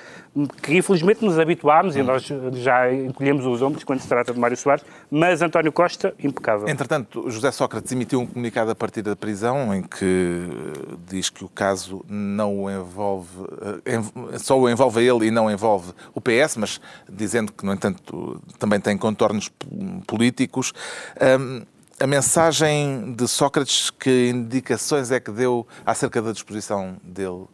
que 0.47 0.77
infelizmente 0.77 1.25
nos 1.25 1.39
habituámos 1.39 1.97
e 1.97 2.03
nós 2.03 2.29
já 2.55 2.93
encolhemos 2.93 3.47
os 3.47 3.63
ombros 3.63 3.85
quando 3.85 4.01
se 4.01 4.09
trata 4.09 4.33
de 4.33 4.39
Mário 4.39 4.57
Soares, 4.57 4.85
mas 5.11 5.43
António 5.43 5.73
Costa, 5.73 6.15
impecável. 6.23 6.69
Entretanto, 6.69 7.31
José 7.31 7.51
Sócrates 7.51 7.91
emitiu 7.93 8.21
um 8.21 8.27
comunicado 8.27 8.71
a 8.71 8.75
partir 8.75 9.03
da 9.03 9.17
prisão 9.17 9.75
em 9.75 9.83
que 9.83 10.05
eh, 10.05 10.97
diz 11.09 11.31
que 11.31 11.45
o 11.45 11.49
caso 11.49 12.05
não 12.09 12.65
o 12.65 12.71
envolve, 12.71 13.29
eh, 13.85 14.39
só 14.39 14.59
o 14.59 14.69
envolve 14.69 15.03
ele 15.03 15.27
e 15.27 15.31
não 15.31 15.51
envolve 15.51 15.93
o 16.15 16.21
PS, 16.21 16.57
mas 16.57 16.81
dizendo 17.09 17.53
que, 17.53 17.65
no 17.65 17.73
entanto, 17.73 18.41
também 18.59 18.81
tem 18.81 18.97
contornos 18.97 19.51
políticos. 20.07 20.73
Ahm, 21.21 21.63
a 22.01 22.07
mensagem 22.07 23.13
de 23.13 23.27
Sócrates, 23.27 23.91
que 23.91 24.29
indicações 24.29 25.11
é 25.11 25.19
que 25.19 25.33
deu 25.33 25.67
acerca 25.85 26.23
da 26.23 26.31
disposição 26.31 26.97
dele 27.03 27.47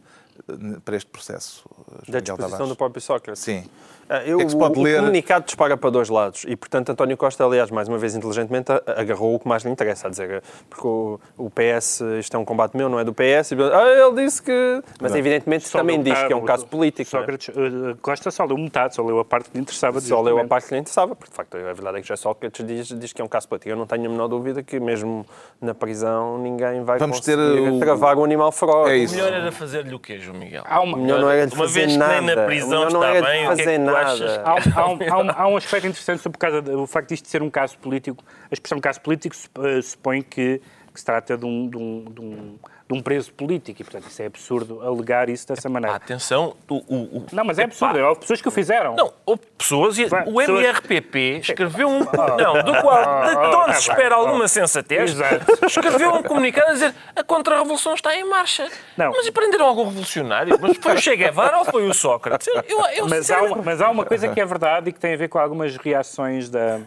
para 0.83 0.95
este 0.95 1.09
processo? 1.09 1.63
Da 2.07 2.19
Miguel 2.19 2.21
disposição 2.21 2.67
do 2.67 2.75
próprio 2.75 3.01
Sócrates. 3.01 3.43
Sim. 3.43 3.69
Ah, 4.07 4.23
eu, 4.23 4.39
é 4.39 4.43
que 4.45 4.51
se 4.51 4.57
pode 4.57 4.79
o, 4.79 4.83
ler? 4.83 4.95
o 4.95 4.99
comunicado 4.99 5.45
dispara 5.45 5.75
para 5.75 5.89
dois 5.89 6.09
lados 6.09 6.45
e, 6.47 6.55
portanto, 6.55 6.89
António 6.91 7.17
Costa, 7.17 7.43
aliás, 7.43 7.71
mais 7.71 7.87
uma 7.87 7.97
vez 7.97 8.15
inteligentemente, 8.15 8.71
agarrou 8.85 9.35
o 9.35 9.39
que 9.39 9.47
mais 9.47 9.63
lhe 9.63 9.71
interessa, 9.71 10.07
a 10.07 10.09
dizer, 10.11 10.43
porque 10.69 10.85
o, 10.87 11.19
o 11.37 11.49
PS, 11.49 12.01
isto 12.19 12.35
é 12.37 12.39
um 12.39 12.45
combate 12.45 12.77
meu, 12.77 12.87
não 12.87 12.99
é 12.99 13.03
do 13.03 13.13
PS, 13.13 13.51
e, 13.51 13.55
ah, 13.73 14.07
ele 14.07 14.23
disse 14.23 14.41
que... 14.43 14.81
Mas, 15.01 15.15
evidentemente, 15.15 15.67
Só 15.67 15.79
também 15.79 16.01
diz 16.03 16.21
que 16.23 16.33
é 16.33 16.35
um 16.35 16.45
caso 16.45 16.67
político. 16.67 17.09
não 17.13 17.19
é? 17.19 17.23
Sócrates, 17.23 17.49
eh, 17.49 17.95
Costa 18.01 18.29
só 18.31 18.45
leu 18.45 18.57
metade, 18.57 18.95
só 18.95 19.03
leu 19.03 19.19
a 19.19 19.25
parte 19.25 19.49
que 19.49 19.57
lhe 19.57 19.61
interessava. 19.61 19.99
Só 19.99 20.21
leu 20.21 20.37
a 20.39 20.45
parte 20.45 20.67
que 20.67 20.73
lhe 20.75 20.79
interessava, 20.81 21.15
porque 21.15 21.31
de 21.31 21.35
facto 21.35 21.55
a 21.57 21.73
verdade 21.73 21.97
é 21.97 22.01
que 22.01 22.07
já 22.07 22.15
Sócrates 22.15 22.65
diz, 22.65 22.87
diz 22.89 23.11
que 23.13 23.21
é 23.21 23.25
um 23.25 23.27
caso 23.27 23.47
político. 23.47 23.69
Eu 23.71 23.75
não 23.77 23.87
tenho 23.87 24.05
a 24.05 24.09
menor 24.09 24.27
dúvida 24.27 24.61
que 24.61 24.79
mesmo 24.79 25.25
na 25.59 25.73
prisão 25.73 26.37
ninguém 26.37 26.83
vai 26.83 26.99
Vamos 26.99 27.19
ter 27.21 27.35
conseguir 27.37 27.69
o- 27.71 27.79
travar 27.79 28.17
um 28.17 28.23
animal 28.23 28.51
feroz. 28.51 29.11
É 29.11 29.13
O 29.13 29.17
melhor 29.17 29.33
era 29.41 29.51
fazer-lhe 29.51 29.95
o 29.95 29.99
quê, 29.99 30.19
João 30.19 30.37
Miguel? 30.37 30.63
Há 30.67 30.81
uma, 30.81 30.97
O 30.97 31.01
melhor 31.01 31.19
não 31.21 31.29
era 31.29 31.47
de 31.47 31.55
Uma 31.55 31.63
fazer 31.65 31.79
vez 31.81 31.91
que 31.93 31.97
nem 31.97 32.21
nada. 32.21 32.35
na 32.35 32.45
prisão 32.45 32.67
o 32.83 32.85
melhor 32.85 32.91
não 32.93 32.99
está 33.01 33.09
era 33.15 33.21
de 33.21 33.27
bem, 33.31 33.43
é 33.43 33.47
fazer 33.47 33.77
tu 33.95 34.23
achas? 34.23 34.37
Há, 34.43 34.55
um- 34.55 34.57
há 34.75 34.87
um, 34.87 34.97
há, 35.13 35.17
um, 35.23 35.29
há 35.43 35.47
um 35.47 35.57
aspecto 35.57 35.87
interessante 35.87 36.21
sobre 36.21 36.37
o, 36.37 36.39
caso, 36.39 36.81
o 36.81 36.87
facto 36.87 37.09
disto 37.09 37.23
de 37.23 37.29
ser 37.29 37.41
um 37.41 37.49
caso 37.49 37.77
político. 37.77 38.23
A 38.49 38.53
expressão 38.53 38.79
caso 38.79 39.01
político 39.01 39.35
eh, 39.63 39.81
supõe 39.81 40.21
que, 40.21 40.61
que 40.93 40.99
se 40.99 41.05
trata 41.05 41.37
de 41.37 41.45
um, 41.45 41.69
de, 41.69 41.77
um, 41.77 42.05
de, 42.05 42.21
um, 42.21 42.59
de 42.87 42.95
um 42.95 43.01
preso 43.01 43.33
político 43.33 43.81
e, 43.81 43.83
portanto, 43.83 44.07
isso 44.07 44.21
é 44.21 44.27
absurdo 44.27 44.79
alegar 44.81 45.27
isso 45.27 45.47
dessa 45.47 45.67
maneira. 45.67 45.95
Atenção, 45.95 46.55
o, 46.69 46.75
o, 46.75 47.25
Não, 47.31 47.43
mas 47.43 47.57
é 47.57 47.63
absurdo. 47.63 47.97
Houve 47.99 48.19
pessoas 48.19 48.41
que 48.41 48.47
o 48.47 48.51
fizeram. 48.51 48.95
Não, 48.95 49.11
houve 49.25 49.41
pessoas 49.57 49.97
e 49.97 50.05
o 50.05 50.41
MRPP 50.41 51.39
escreveu 51.39 51.89
um. 51.89 51.99
Não, 52.37 52.63
do 52.63 52.81
qual, 52.81 53.25
de, 53.25 53.49
de 53.49 53.55
onde 53.55 53.73
se 53.73 53.89
espera 53.89 54.15
alguma 54.15 54.47
sensatez, 54.47 55.11
Exato. 55.11 55.65
escreveu 55.65 56.13
um 56.13 56.21
comunicado 56.21 56.69
a 56.69 56.73
dizer 56.73 56.95
a 57.15 57.23
contra-revolução 57.23 57.95
está 57.95 58.15
em 58.15 58.23
marcha. 58.23 58.69
Não. 58.95 59.11
Mas 59.11 59.25
e 59.25 59.31
prenderam 59.31 59.65
algum 59.65 59.85
revolucionário? 59.85 60.57
Mas 60.61 60.77
foi 60.77 60.93
o 60.93 60.97
Che 60.99 61.15
Guevara 61.15 61.57
ou 61.57 61.65
foi 61.65 61.87
o 61.87 61.93
Sócrates? 61.93 62.47
Eu, 62.47 62.85
eu, 62.93 63.07
Mas 63.07 63.31
há, 63.31 63.41
mas 63.63 63.81
há 63.81 63.89
uma 63.89 64.05
coisa 64.05 64.27
que 64.27 64.39
é 64.39 64.45
verdade 64.45 64.89
e 64.89 64.93
que 64.93 64.99
tem 64.99 65.15
a 65.15 65.17
ver 65.17 65.27
com 65.27 65.39
algumas 65.39 65.75
reações 65.75 66.49
da 66.49 66.81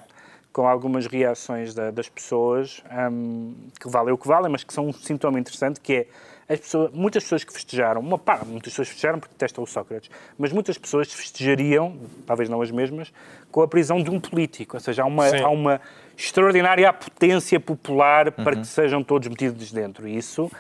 com 0.59 0.67
algumas 0.67 1.07
reações 1.07 1.73
da- 1.73 1.93
das 1.93 2.09
pessoas 2.09 2.83
hum, 3.13 3.55
que 3.81 3.89
valem 3.89 4.13
o 4.13 4.19
que 4.19 4.27
valem, 4.27 4.51
mas 4.51 4.65
que 4.65 4.75
são 4.75 4.89
um 4.89 4.93
sintoma 4.93 5.39
interessante 5.39 5.79
que 5.81 5.93
é 5.95 6.07
as 6.53 6.59
pessoas, 6.59 6.91
muitas 6.93 7.23
pessoas 7.23 7.45
que 7.45 7.53
festejaram, 7.53 8.01
uma 8.01 8.19
pá, 8.19 8.41
muitas 8.45 8.73
pessoas 8.73 8.89
festejaram 8.89 9.21
porque 9.21 9.35
detestam 9.35 9.63
o 9.63 9.67
Sócrates, 9.69 10.11
mas 10.37 10.53
muitas 10.53 10.77
pessoas 10.77 11.13
festejariam, 11.13 11.97
talvez 12.27 12.49
não 12.49 12.61
as 12.61 12.73
mesmas, 12.73 13.13
com 13.53 13.63
a 13.63 13.69
prisão 13.69 14.03
de 14.03 14.11
um 14.11 14.19
político. 14.19 14.77
Ou 14.77 14.81
seja, 14.81 15.05
há 15.05 15.07
uma, 15.07 15.29
Sim. 15.31 15.43
há 15.45 15.49
uma 15.49 15.81
extraordinária 16.17 16.93
potência 16.93 17.61
popular 17.61 18.33
para 18.33 18.57
que 18.57 18.67
sejam 18.67 19.05
todos 19.05 19.29
metidos 19.29 19.71
dentro. 19.71 20.09
E 20.09 20.17
isso 20.17 20.51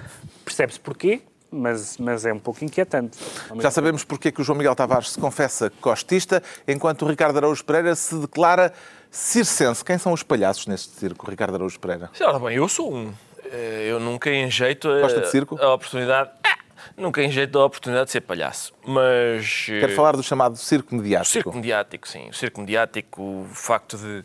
percebe-se 0.44 0.78
porquê, 0.78 1.22
mas, 1.50 1.96
mas 1.98 2.24
é 2.26 2.32
um 2.32 2.38
pouco 2.38 2.62
inquietante. 2.64 3.18
Já 3.58 3.70
sabemos 3.70 4.04
porque 4.04 4.28
é 4.28 4.30
que 4.30 4.40
o 4.42 4.44
João 4.44 4.58
Miguel 4.58 4.76
Tavares 4.76 5.10
se 5.12 5.18
confessa 5.18 5.72
costista, 5.80 6.40
enquanto 6.68 7.02
o 7.02 7.08
Ricardo 7.08 7.38
Araújo 7.38 7.64
Pereira 7.64 7.94
se 7.96 8.14
declara 8.16 8.72
circense. 9.10 9.84
Quem 9.84 9.98
são 9.98 10.12
os 10.12 10.22
palhaços 10.22 10.66
neste 10.66 10.94
circo, 10.98 11.28
Ricardo 11.30 11.54
Araújo 11.54 11.78
Pereira? 11.80 12.10
Ora 12.20 12.38
bem, 12.38 12.56
eu 12.56 12.68
sou 12.68 12.94
um. 12.94 13.12
Eh, 13.50 13.86
Eu 13.90 14.00
nunca 14.00 14.30
enjeito 14.30 14.88
a, 14.90 15.00
Gosta 15.00 15.20
de 15.20 15.30
circo? 15.30 15.58
a 15.60 15.72
oportunidade. 15.74 16.30
Ah, 16.44 16.58
nunca 16.96 17.22
enjeito 17.22 17.58
a 17.58 17.64
oportunidade 17.64 18.06
de 18.06 18.12
ser 18.12 18.20
palhaço. 18.22 18.72
Mas. 18.86 19.66
eh, 19.70 19.80
Quero 19.80 19.94
falar 19.94 20.12
do 20.16 20.22
chamado 20.22 20.56
circo 20.56 20.94
O 20.94 20.98
mediático. 20.98 21.32
circo 21.32 21.52
mediático, 21.54 22.06
sim. 22.08 22.28
O 22.28 22.34
circo 22.34 22.60
mediático, 22.60 23.22
o 23.22 23.48
facto 23.52 23.96
de, 23.96 24.24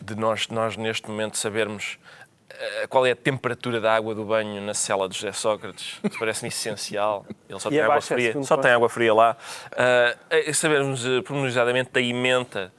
de 0.00 0.14
nós, 0.14 0.48
nós, 0.48 0.76
neste 0.76 1.08
momento, 1.08 1.36
sabermos 1.36 1.98
eh, 2.50 2.86
qual 2.88 3.04
é 3.06 3.10
a 3.10 3.16
temperatura 3.16 3.80
da 3.80 3.94
água 3.94 4.14
do 4.14 4.24
banho 4.24 4.60
na 4.62 4.74
cela 4.74 5.08
de 5.08 5.16
José 5.16 5.32
Sócrates, 5.32 5.98
parece-me 6.18 6.48
essencial. 6.48 7.26
Ele 7.48 7.58
só 7.58 7.68
E 7.68 7.72
tem 7.72 7.80
água 7.80 7.96
é 7.96 8.00
fria. 8.00 8.42
Só 8.44 8.56
tem 8.56 8.70
água 8.70 8.88
fria 8.88 9.12
lá. 9.12 9.36
Eh, 10.30 10.52
sabermos 10.52 11.02
pormenorizadamente 11.24 11.90
da 11.92 12.00
emenda 12.00 12.72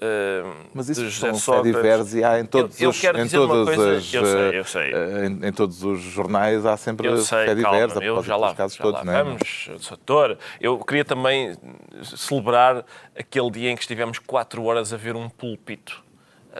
eh, 0.00 0.42
Mas 0.74 0.88
isso 0.88 1.10
são 1.12 1.34
Sócrates. 1.34 1.74
diversos 1.74 2.14
e 2.14 2.24
há 2.24 2.40
em 2.40 2.44
todos 2.46 2.80
Eu- 2.80 2.84
eu 2.86 2.90
os 2.90 3.00
quero 3.00 3.18
em 3.20 3.28
todas 3.28 3.64
coisa- 3.66 3.96
as 3.96 4.12
eu 4.14 4.24
sei, 4.26 4.40
eh, 4.40 4.58
eu 4.58 4.64
sei. 4.64 4.92
eh, 4.92 5.26
Em, 5.26 5.46
em 5.48 5.52
todos 5.52 5.82
os 5.84 6.00
jornais 6.00 6.66
há 6.66 6.76
sempre 6.76 7.06
Eu 7.08 7.18
sei, 7.18 7.46
fé 7.46 7.54
diversa, 7.54 8.02
eu 8.02 8.22
já 8.22 8.36
lá, 8.36 8.54
casos 8.54 8.76
já 8.76 8.82
todos, 8.82 9.00
lá 9.00 9.04
não 9.04 9.12
é? 9.12 9.22
vamos, 9.24 9.70
doutor. 9.88 10.38
Eu 10.60 10.78
queria 10.78 11.04
também 11.04 11.56
celebrar 12.02 12.84
aquele 13.16 13.50
dia 13.50 13.70
em 13.70 13.76
que 13.76 13.82
estivemos 13.82 14.18
quatro 14.18 14.64
horas 14.64 14.92
a 14.92 14.96
ver 14.96 15.16
um 15.16 15.28
púlpito. 15.28 16.02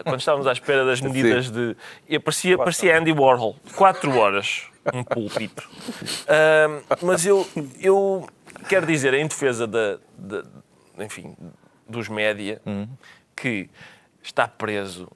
Quando 0.03 0.19
estávamos 0.19 0.45
à 0.47 0.51
espera 0.51 0.83
das 0.85 0.99
medidas 1.01 1.49
de... 1.49 1.75
E 2.07 2.19
parecia, 2.19 2.57
parecia 2.57 2.97
Andy 2.99 3.11
Warhol. 3.13 3.55
Quatro 3.75 4.17
horas, 4.17 4.63
um 4.93 5.03
púlpito. 5.03 5.67
Ahm, 6.27 6.81
mas 7.01 7.25
eu, 7.25 7.47
eu 7.81 8.27
quero 8.67 8.85
dizer, 8.85 9.13
em 9.13 9.25
defesa 9.27 9.65
da, 9.65 9.97
da- 10.17 10.43
enfim, 10.99 11.33
dos 11.87 12.09
média, 12.09 12.61
que 13.35 13.69
está 14.23 14.47
preso 14.47 15.07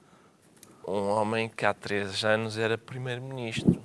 um 0.86 1.08
homem 1.08 1.48
que 1.48 1.64
há 1.64 1.72
três 1.72 2.24
anos 2.24 2.58
era 2.58 2.76
primeiro-ministro. 2.76 3.80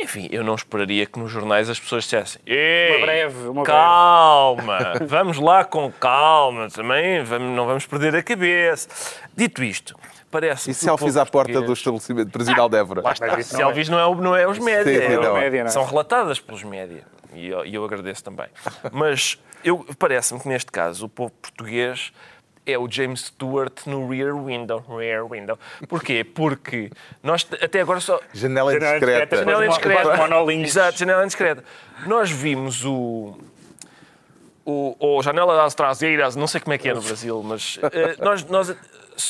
Enfim, 0.00 0.28
eu 0.32 0.42
não 0.42 0.54
esperaria 0.54 1.06
que 1.06 1.18
nos 1.18 1.30
jornais 1.30 1.68
as 1.70 1.78
pessoas 1.78 2.04
dissessem 2.04 2.40
Ei, 2.46 2.96
Uma 2.96 3.06
breve, 3.06 3.48
uma 3.48 3.62
calma, 3.62 4.78
vamos 5.06 5.38
lá 5.38 5.64
com 5.64 5.92
calma 5.92 6.68
também, 6.70 7.22
vamos, 7.22 7.54
não 7.56 7.66
vamos 7.66 7.86
perder 7.86 8.16
a 8.16 8.22
cabeça. 8.22 8.88
Dito 9.36 9.62
isto, 9.62 9.94
parece 10.30 10.70
E 10.70 10.74
selfies 10.74 11.16
à 11.16 11.24
porta 11.26 11.60
do 11.60 11.72
estabelecimento 11.72 12.30
prisional 12.32 12.68
de 12.68 12.78
Évora. 12.78 13.02
Lá 13.02 13.12
está, 13.12 13.40
selfies 13.42 13.88
não 13.88 13.98
é, 13.98 14.06
o- 14.06 14.14
não 14.16 14.34
é 14.34 14.48
os 14.48 14.58
média, 14.58 15.00
Sim, 15.00 15.06
sim, 15.06 15.12
é 15.14 15.18
o- 15.18 15.22
não. 15.22 15.34
Média, 15.34 15.62
não 15.62 15.68
é? 15.68 15.72
são 15.72 15.84
relatadas 15.84 16.40
pelos 16.40 16.64
média. 16.64 17.04
E 17.34 17.48
eu, 17.48 17.64
e 17.64 17.74
eu 17.74 17.84
agradeço 17.84 18.24
também. 18.24 18.46
Mas 18.90 19.38
eu 19.62 19.86
parece-me 19.98 20.40
que 20.40 20.48
neste 20.48 20.72
caso 20.72 21.04
o 21.06 21.08
povo 21.08 21.30
português 21.40 22.12
é 22.66 22.78
o 22.78 22.88
James 22.90 23.26
Stewart 23.26 23.86
no 23.86 24.08
Rear 24.08 24.36
Window. 24.36 24.84
Rear 24.88 25.26
Window. 25.26 25.58
Porquê? 25.88 26.24
Porque 26.24 26.90
nós 27.22 27.46
até 27.60 27.80
agora 27.80 28.00
só. 28.00 28.20
Janela 28.32 28.72
Janela 28.72 28.96
indiscreta. 28.96 29.36
Janela 29.36 29.66
indiscreta. 29.66 30.52
Exato, 30.52 30.98
janela 30.98 31.22
indiscreta. 31.22 31.64
Nós 32.06 32.30
vimos 32.30 32.84
o. 32.84 33.36
O, 34.64 34.94
ou 35.00 35.20
janela 35.24 35.56
das 35.56 35.74
traseiras, 35.74 36.36
não 36.36 36.46
sei 36.46 36.60
como 36.60 36.72
é 36.72 36.78
que 36.78 36.88
é 36.88 36.94
no 36.94 37.02
Brasil, 37.02 37.42
mas 37.42 37.80
eh, 37.82 38.14
nós, 38.20 38.44
nós, 38.44 38.76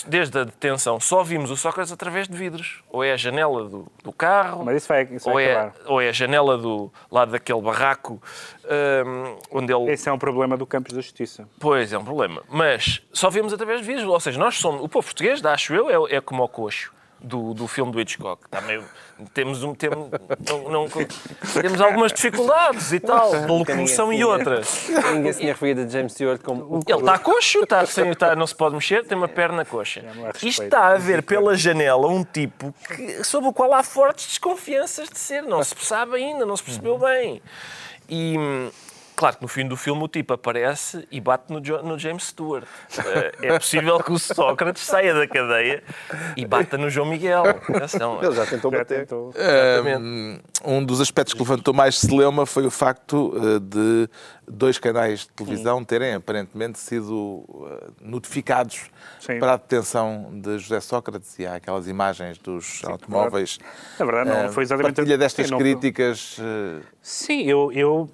desde 0.07 0.39
a 0.39 0.45
detenção, 0.45 1.01
só 1.01 1.23
vimos 1.23 1.51
o 1.51 1.57
Sócrates 1.57 1.93
através 1.93 2.29
de 2.29 2.37
vidros. 2.37 2.83
Ou 2.91 3.03
é 3.03 3.13
a 3.13 3.17
janela 3.17 3.65
do, 3.69 3.87
do 4.03 4.13
carro, 4.13 4.65
Mas 4.65 4.77
isso 4.77 4.89
vai, 4.89 5.03
isso 5.05 5.29
ou, 5.29 5.35
vai 5.35 5.45
é, 5.45 5.73
ou 5.87 6.01
é 6.01 6.09
a 6.09 6.13
janela 6.13 6.57
do 6.59 6.93
lado 7.11 7.33
daquele 7.33 7.61
barraco 7.61 8.23
hum, 8.65 9.39
onde 9.51 9.73
ele. 9.73 9.91
Esse 9.91 10.09
é 10.09 10.13
um 10.13 10.19
problema 10.19 10.57
do 10.57 10.67
Campos 10.67 10.93
da 10.93 11.01
Justiça. 11.01 11.49
Pois, 11.59 11.93
é 11.93 11.99
um 11.99 12.05
problema. 12.05 12.43
Mas 12.49 13.03
só 13.13 13.31
vemos 13.31 13.53
através 13.53 13.81
de 13.81 13.87
vídeos. 13.87 14.07
Ou 14.07 14.21
seja, 14.21 14.39
nós 14.39 14.59
somos. 14.59 14.83
O 14.83 14.89
povo 14.89 15.07
português, 15.07 15.45
acho 15.45 15.75
eu, 15.75 16.07
é, 16.07 16.17
é 16.17 16.21
como 16.21 16.43
o 16.43 16.49
coxo 16.49 16.93
do, 17.23 17.55
do 17.55 17.67
filme 17.67 17.93
do 17.93 18.01
Hitchcock. 18.01 18.45
Está 18.45 18.61
meio, 18.61 18.85
temos, 19.35 19.63
um, 19.63 19.75
temos, 19.75 20.09
não, 20.49 20.69
não- 20.69 20.89
temos 21.61 21.81
algumas 21.81 22.13
dificuldades 22.13 22.93
e 22.93 23.01
tal, 23.01 23.31
de 23.31 23.47
locomoção 23.47 24.13
e 24.13 24.25
outras. 24.25 24.89
Ninguém 25.13 25.33
se 25.33 25.41
tinha 25.41 25.53
referido 25.53 25.83
a 25.83 25.87
James 25.87 26.13
Stewart 26.13 26.41
como... 26.43 26.81
Ele 26.87 26.99
está 27.01 27.19
coxo, 27.19 27.61
está, 27.61 27.85
sem, 27.87 28.11
está, 28.11 28.35
não 28.37 28.47
se 28.47 28.55
pode 28.55 28.75
mexer, 28.75 29.05
tem 29.07 29.17
uma 29.17 29.29
perna 29.29 29.65
coxa. 29.65 30.05
E 30.43 30.49
está 30.49 30.89
a 30.89 30.97
ver 30.97 31.23
pela 31.23 31.57
janela 31.57 32.07
um 32.09 32.25
tipo 32.25 32.75
que- 32.95 33.23
sobre 33.25 33.49
o 33.49 33.53
qual 33.53 33.73
há 33.75 33.83
fortes 33.83 34.27
desconfianças 34.27 35.09
de 35.09 35.19
ser. 35.19 35.43
Não 35.43 35.63
se 35.65 35.75
sabe 35.81 36.17
ainda, 36.17 36.45
não 36.47 36.57
se 36.57 36.63
percebeu 36.63 36.99
bem. 36.99 37.41
E. 38.09 38.37
Claro 39.23 39.37
que 39.37 39.43
no 39.43 39.47
fim 39.49 39.69
do 39.69 39.77
filme 39.77 40.03
o 40.03 40.09
tipo 40.09 40.33
aparece 40.35 41.07
e 41.09 41.21
bate 41.21 41.53
no, 41.53 41.61
Jo- 41.61 41.81
no 41.81 41.97
James 41.97 42.25
Stewart. 42.25 42.65
Eh, 42.99 43.33
É 43.43 43.57
possível 43.57 44.01
que 44.01 44.11
o 44.11 44.19
Sócrates 44.19 44.83
saia 44.83 45.15
da 45.15 45.29
cadeia 45.29 45.81
e 46.37 46.45
bata 46.45 46.77
no 46.77 46.91
João 46.91 47.07
Miguel. 47.07 47.45
Atenção. 47.47 48.19
Ele 48.21 48.35
já 48.35 48.45
tentou 48.47 48.73
Já 48.73 48.79
bater. 48.79 48.99
tentou. 49.07 49.33
Exatamente. 49.37 50.43
Um 50.65 50.85
dos 50.85 51.01
aspectos 51.01 51.35
que 51.35 51.41
levantou 51.41 51.73
mais 51.73 52.01
celeuma 52.01 52.45
foi 52.47 52.67
o 52.67 52.71
facto 52.71 53.33
eh, 53.37 53.61
de 53.61 54.09
dois 54.47 54.79
canais 54.79 55.21
de 55.21 55.29
televisão 55.31 55.85
terem 55.85 56.15
aparentemente 56.15 56.79
sido 56.79 57.45
eh, 57.71 57.91
notificados 58.01 58.91
Sim. 59.21 59.39
para 59.39 59.55
a 59.55 59.57
detenção 59.57 60.31
de 60.33 60.59
José 60.59 60.81
Sócrates 60.81 61.39
e 61.39 61.47
há 61.47 61.55
aquelas 61.55 61.87
imagens 61.89 62.39
dos 62.39 62.83
automóveis. 62.85 63.59
Na 63.99 64.05
verdade, 64.05 64.31
não 64.31 64.37
Eh, 64.45 64.49
foi 64.49 64.65
exatamente... 64.65 64.97
Partilha 64.97 65.17
destas 65.17 65.47
Sim, 65.47 65.53
não- 65.53 65.59
críticas. 65.59 66.37
eh, 66.41 66.81
Sim, 67.01 67.43
eu, 67.43 67.73
eu 67.73 68.09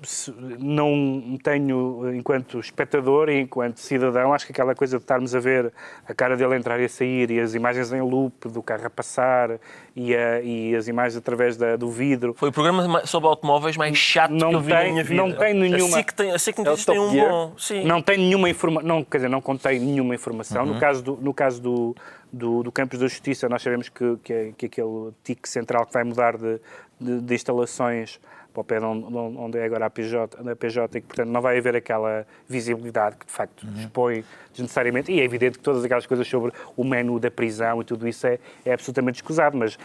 não 0.59 1.39
tenho, 1.43 2.11
enquanto 2.15 2.59
espectador 2.59 3.29
e 3.29 3.41
enquanto 3.41 3.79
cidadão, 3.79 4.33
acho 4.33 4.47
que 4.47 4.53
aquela 4.53 4.75
coisa 4.75 4.97
de 4.99 5.03
estarmos 5.05 5.35
a 5.35 5.41
ver 5.41 5.73
a 6.07 6.15
cara 6.15 6.37
dele 6.37 6.57
entrar 6.57 6.81
e 6.81 6.89
sair 6.89 7.31
e 7.31 7.41
as 7.41 7.55
imagens 7.55 7.93
em 7.93 8.01
loop 8.01 8.49
do 8.49 8.63
carro 8.63 8.87
a 8.87 8.91
passar 8.91 9.59
e, 10.01 10.15
a- 10.15 10.41
e 10.41 10.77
as 10.77 10.87
imagens 10.87 11.17
através 11.17 11.57
da- 11.57 11.75
do 11.77 11.91
vidro. 11.91 12.33
Foi 12.37 12.51
o 12.51 12.53
programa 12.53 12.87
ma- 12.87 13.05
sobre 13.07 13.29
automóveis 13.29 13.77
mais 13.77 13.97
chato 13.99 14.31
Não 14.31 14.51
que 14.51 14.55
eu 14.55 14.61
vi 14.61 14.73
tem- 14.73 14.87
na 14.87 14.93
minha 14.93 15.05
vida. 15.05 15.23
não 15.23 15.33
tem 15.33 15.55
nenhuma- 15.55 15.97
A 15.97 15.99
SIC 15.99 16.15
tem, 16.15 16.31
a 16.31 16.39
SIC 16.39 16.61
É 16.61 16.75
tem 16.77 16.99
um 17.01 17.11
Gear. 17.11 17.29
bom. 17.29 17.53
Sim. 17.59 17.85
Não 17.85 18.01
tem 18.01 18.17
nenhuma 18.19 18.49
informação, 18.49 18.89
não, 18.89 19.03
quer 19.03 19.19
dizer, 19.19 19.29
não 19.29 19.41
contém 19.41 19.81
nenhuma 19.81 20.15
informação. 20.15 20.65
Uhum. 20.65 20.75
No 20.75 20.81
caso 20.81 21.03
do, 21.03 21.17
no 21.17 21.35
caso 21.35 21.61
do, 21.61 21.97
do, 22.33 22.63
do 22.63 22.71
Campos 22.71 22.99
da 23.01 23.07
Justiça, 23.09 23.49
nós 23.49 23.61
sabemos 23.63 23.89
que, 23.89 24.17
que, 24.23 24.33
é- 24.33 24.53
que 24.57 24.67
aquele 24.67 25.11
TIC 25.25 25.49
central 25.49 25.85
que 25.85 25.93
vai 25.93 26.05
mudar 26.05 26.37
de, 26.37 26.61
de, 27.01 27.21
de 27.21 27.35
instalações 27.35 28.21
para 28.59 28.63
o 28.63 28.65
pé 28.65 28.79
de 28.81 28.85
onde, 28.85 29.59
é 29.59 29.65
agora 29.65 29.87
a 29.87 29.91
PJ, 29.91 30.37
a 30.51 30.57
PJ 30.57 30.99
e 30.99 31.01
que, 31.01 31.07
portanto, 31.07 31.29
não 31.29 31.41
vai 31.41 31.59
haver 31.59 31.77
aquela 31.77 32.27
visibilidade 32.49 33.17
que, 33.17 33.27
de 33.27 33.33
facto, 33.33 33.65
Uhum. 33.67 33.81
expõe 33.81 34.25
desnecessariamente. 34.53 35.13
E 35.13 35.21
é 35.21 35.25
evidente 35.25 35.59
que 35.59 35.65
todas 35.65 35.85
aquelas 35.85 36.07
coisas 36.07 36.27
sobre 36.27 36.53
o 36.77 36.85
menu 36.85 37.19
da 37.21 37.31
prisão 37.31 37.81
e 37.81 37.85
tudo 37.85 38.07
isso 38.09 38.27
é, 38.27 38.39
é 38.65 38.73
absolutamente 38.73 39.17
escusado, 39.17 39.57
mas 39.57 39.79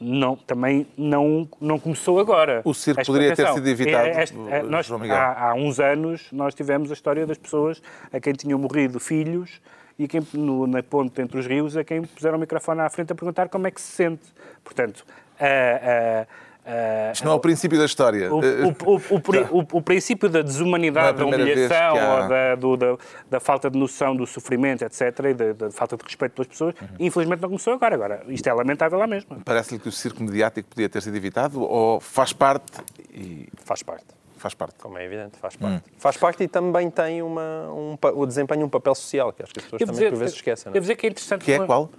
não, 0.00 0.34
também 0.36 0.86
não, 0.96 1.48
não 1.60 1.78
começou 1.78 2.18
agora. 2.20 2.62
O 2.64 2.72
circo 2.72 3.04
poderia 3.04 3.34
ter 3.34 3.48
sido 3.52 3.68
evitado, 3.68 4.06
É, 4.08 4.24
é, 4.58 4.62
nós, 4.62 4.90
há, 5.10 5.50
há 5.50 5.54
uns 5.54 5.78
anos 5.80 6.28
nós 6.32 6.54
tivemos 6.54 6.90
a 6.90 6.94
história 6.94 7.26
das 7.26 7.36
pessoas 7.38 7.82
a 8.12 8.18
quem 8.20 8.32
tinham 8.32 8.58
morrido 8.58 8.98
filhos 8.98 9.60
e 9.98 10.08
quem, 10.08 10.22
no, 10.32 10.66
na 10.66 10.82
ponte 10.82 11.20
entre 11.20 11.38
os 11.38 11.46
rios 11.46 11.76
a 11.76 11.84
quem 11.84 12.02
puseram 12.02 12.38
o 12.38 12.40
microfone 12.40 12.80
à 12.80 12.88
frente 12.88 13.12
a 13.12 13.14
perguntar 13.14 13.48
como 13.50 13.66
é 13.66 13.70
que 13.70 13.80
se 13.80 13.92
sente. 13.92 14.22
Portanto, 14.64 15.04
a- 15.38 15.44
a- 16.22 16.26
a- 16.64 17.12
Isto 17.12 17.24
não 17.24 17.32
é 17.32 17.34
o 17.34 17.40
princípio 17.40 17.78
da 17.78 17.84
história. 17.84 18.32
o, 18.32 18.38
o- 18.38 18.94
o- 18.96 19.02
o 19.16 19.20
pri- 19.20 19.46
o- 19.50 19.66
o 19.78 19.82
princípio 19.82 20.28
da 20.28 20.40
é 20.40 20.42
desumanidade, 20.42 21.08
da 21.08 21.14
primeira 21.14 21.44
vez 21.44 21.56
humilhação, 21.70 21.96
há- 21.98 22.22
ou 22.22 22.28
da, 22.28 22.54
do- 22.54 22.76
da- 22.76 22.98
da 23.30 23.40
falta 23.40 23.70
de 23.70 23.78
noção 23.78 24.14
do 24.14 24.26
sofrimento, 24.26 24.82
etc., 24.84 25.00
e 25.30 25.34
da, 25.34 25.52
da 25.52 25.70
falta 25.70 25.96
de 25.96 26.04
respeito 26.04 26.32
pelas 26.32 26.48
pessoas, 26.48 26.74
Uhum. 26.80 26.88
infelizmente 26.98 27.40
não 27.40 27.48
começou 27.48 27.72
agora. 27.74 27.94
Agora, 27.94 28.22
isto 28.28 28.46
é 28.48 28.52
lamentável 28.52 28.98
lá 28.98 29.06
mesmo. 29.06 29.40
Parece-lhe 29.44 29.80
que 29.80 29.88
o 29.88 29.92
circo 29.92 30.22
mediático 30.22 30.68
podia 30.68 30.88
ter 30.88 31.00
sido 31.02 31.16
evitado 31.16 31.62
ou 31.62 32.00
faz 32.00 32.32
parte 32.32 32.72
e 33.12 33.48
Faz 33.64 33.82
parte. 33.82 34.06
faz 34.36 34.54
parte? 34.54 34.74
Como 34.80 34.96
é 34.98 35.04
evidente, 35.04 35.36
faz 35.38 35.56
parte. 35.56 35.84
Faz 35.98 36.16
parte 36.16 36.42
e 36.44 36.48
também 36.48 36.90
tem 36.90 37.22
uma, 37.22 37.68
um, 37.70 37.96
o 38.14 38.26
desempenho 38.26 38.64
um 38.66 38.68
papel 38.68 38.94
social, 38.94 39.32
que 39.32 39.42
acho 39.42 39.52
que 39.52 39.58
as 39.60 39.64
pessoas 39.64 39.80
Devo 39.80 39.92
também 39.92 40.10
por 40.10 40.18
vezes 40.18 40.34
esquecem. 40.34 40.64
não 40.66 40.70
é? 40.70 40.74
devo 40.74 40.82
dizer 40.84 40.96
que 40.96 41.06
é 41.06 41.10
interessante. 41.10 41.44
Que 41.44 41.52
é 41.52 41.58
uma- 41.58 41.66
qual? 41.66 41.90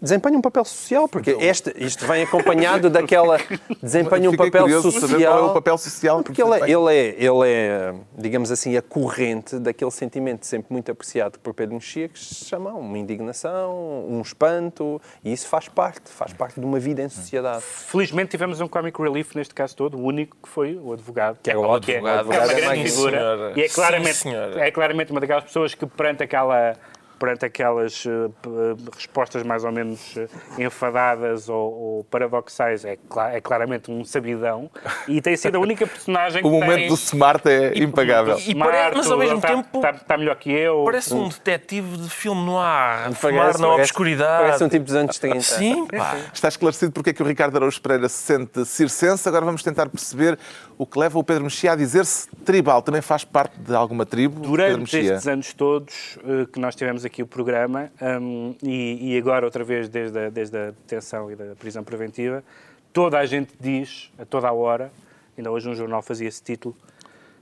Desempenha 0.00 0.38
um 0.38 0.40
papel 0.40 0.64
social, 0.64 1.08
porque 1.08 1.30
este, 1.40 1.74
isto 1.76 2.06
vem 2.06 2.22
acompanhado 2.22 2.88
daquela. 2.90 3.38
Desempenha 3.82 4.30
um 4.30 4.36
papel 4.36 4.80
social. 4.80 5.38
é 5.38 5.50
o 5.50 5.54
papel 5.54 5.76
social 5.76 6.18
que 6.18 6.24
Porque 6.24 6.42
ele 6.42 6.54
é, 6.54 6.70
ele, 6.70 6.94
é, 6.94 7.16
ele 7.18 7.48
é, 7.48 7.94
digamos 8.16 8.52
assim, 8.52 8.76
a 8.76 8.82
corrente 8.82 9.58
daquele 9.58 9.90
sentimento 9.90 10.46
sempre 10.46 10.72
muito 10.72 10.92
apreciado 10.92 11.38
por 11.40 11.52
Pedro 11.52 11.74
Mexia, 11.74 12.08
que 12.08 12.18
se 12.18 12.44
chama 12.44 12.70
uma 12.70 12.96
indignação, 12.96 14.06
um 14.08 14.20
espanto, 14.20 15.00
e 15.24 15.32
isso 15.32 15.48
faz 15.48 15.68
parte, 15.68 16.10
faz 16.10 16.32
parte 16.32 16.60
de 16.60 16.64
uma 16.64 16.78
vida 16.78 17.02
em 17.02 17.08
sociedade. 17.08 17.62
Felizmente 17.62 18.30
tivemos 18.30 18.60
um 18.60 18.68
comic 18.68 19.00
relief 19.00 19.34
neste 19.34 19.54
caso 19.54 19.74
todo, 19.74 19.98
o 19.98 20.02
único 20.04 20.36
que 20.40 20.48
foi 20.48 20.76
o 20.76 20.92
advogado. 20.92 21.38
Que 21.42 21.50
é 21.50 21.56
o 21.56 21.64
é, 21.64 21.76
advogado. 21.76 22.32
é 22.32 22.36
É 22.36 22.40
uma 22.44 22.54
grande 22.54 22.90
figura. 22.90 23.18
senhora. 23.18 23.52
E 23.56 23.62
é 23.62 23.68
claramente, 23.68 24.14
Sim, 24.14 24.34
é 24.34 24.70
claramente 24.70 25.10
uma 25.10 25.20
daquelas 25.20 25.44
pessoas 25.44 25.74
que 25.74 25.86
perante 25.86 26.22
aquela 26.22 26.76
perante 27.18 27.44
aquelas 27.44 28.04
eh, 28.06 28.10
eh, 28.10 28.90
respostas 28.94 29.42
mais 29.42 29.64
ou 29.64 29.72
menos 29.72 30.16
eh, 30.16 30.28
enfadadas 30.64 31.48
ou, 31.48 31.72
ou 31.72 32.04
paradoxais, 32.04 32.84
é, 32.84 32.96
é 33.32 33.40
claramente 33.40 33.90
um 33.90 34.04
sabidão 34.04 34.70
e 35.06 35.20
tem 35.20 35.36
sido 35.36 35.56
a 35.56 35.58
única 35.58 35.86
personagem 35.86 36.40
O 36.44 36.44
que 36.44 36.50
momento 36.50 36.78
tem... 36.78 36.88
do 36.88 36.94
smart 36.94 37.48
é 37.48 37.78
impagável. 37.78 38.38
e 38.38 38.54
parece- 38.54 38.96
mas 38.96 39.10
ao 39.10 39.18
mesmo 39.18 39.36
está, 39.36 39.48
tempo- 39.48 39.78
está, 39.78 39.90
está 39.90 40.16
melhor 40.18 40.36
que 40.36 40.50
eu. 40.52 40.84
Parece 40.84 41.14
um 41.14 41.28
detetive 41.28 41.96
de 41.96 42.08
filme 42.10 42.44
noir, 42.44 43.08
a 43.08 43.12
fumar 43.12 43.34
Parece- 43.40 43.60
na 43.60 43.66
parece- 43.68 43.80
obscuridade. 43.82 44.44
Parece 44.44 44.64
um 44.64 44.68
tipo 44.68 44.84
dos 44.84 44.94
anos 44.94 45.18
30. 45.18 45.40
Sim, 45.40 45.86
pá. 45.86 46.16
Está 46.32 46.48
esclarecido 46.48 46.92
porque 46.92 47.10
é 47.10 47.12
que 47.12 47.22
o 47.22 47.26
Ricardo 47.26 47.56
Araújo 47.56 47.80
Pereira 47.80 48.08
se 48.08 48.22
sente 48.22 48.64
circense. 48.64 49.28
Agora 49.28 49.44
vamos 49.44 49.62
tentar 49.62 49.88
perceber 49.88 50.38
o 50.76 50.86
que 50.86 50.98
leva 50.98 51.18
o 51.18 51.24
Pedro 51.24 51.44
Mexia 51.44 51.72
a 51.72 51.76
dizer-se 51.76 52.28
tribal. 52.44 52.82
Também 52.82 53.00
faz 53.02 53.24
parte 53.24 53.58
de 53.58 53.74
alguma 53.74 54.06
tribo? 54.06 54.40
Durante 54.40 54.96
estes 54.98 55.26
anos 55.26 55.52
todos 55.52 56.18
que 56.52 56.60
nós 56.60 56.74
tivemos 56.74 57.04
aqui 57.04 57.07
o 57.22 57.26
programa, 57.26 57.90
hum, 58.20 58.54
e, 58.62 59.14
e 59.14 59.18
agora 59.18 59.44
outra 59.44 59.64
vez 59.64 59.88
desde 59.88 60.18
a, 60.18 60.30
desde 60.30 60.56
a 60.56 60.66
detenção 60.66 61.30
e 61.30 61.36
da 61.36 61.54
prisão 61.56 61.82
preventiva, 61.82 62.44
toda 62.92 63.18
a 63.18 63.26
gente 63.26 63.52
diz, 63.58 64.12
a 64.18 64.24
toda 64.24 64.48
a 64.48 64.52
hora, 64.52 64.92
ainda 65.36 65.50
hoje 65.50 65.68
um 65.68 65.74
jornal 65.74 66.02
fazia 66.02 66.28
esse 66.28 66.42
título, 66.42 66.76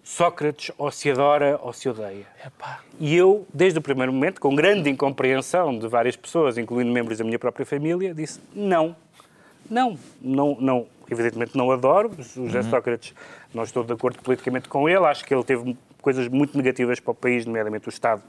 Sócrates 0.02 0.70
ou 0.78 0.88
se 0.92 1.10
adora 1.10 1.58
ou 1.60 1.72
se 1.72 1.88
odeia. 1.88 2.26
E 3.00 3.16
eu, 3.16 3.44
desde 3.52 3.80
o 3.80 3.82
primeiro 3.82 4.12
momento, 4.12 4.40
com 4.40 4.54
grande 4.54 4.88
incompreensão 4.88 5.76
de 5.76 5.88
várias 5.88 6.14
pessoas, 6.14 6.56
incluindo 6.56 6.92
membros 6.92 7.18
da 7.18 7.24
minha 7.24 7.40
própria 7.40 7.66
família, 7.66 8.14
disse 8.14 8.38
não. 8.54 8.94
Não, 9.68 9.98
não, 10.22 10.56
não. 10.60 10.86
Evidentemente 11.10 11.56
não 11.56 11.72
adoro. 11.72 12.12
O 12.36 12.46
José 12.46 12.62
Sócrates, 12.62 13.14
não 13.52 13.64
estou 13.64 13.82
de 13.82 13.92
acordo 13.92 14.22
politicamente 14.22 14.68
com 14.68 14.88
ele. 14.88 15.04
Acho 15.06 15.24
que 15.24 15.34
ele 15.34 15.42
teve 15.42 15.76
coisas 16.06 16.28
muito 16.28 16.56
negativas 16.56 17.00
para 17.00 17.10
o 17.10 17.14
país, 17.16 17.44
nomeadamente 17.44 17.88
o 17.88 17.90
Estado, 17.90 18.22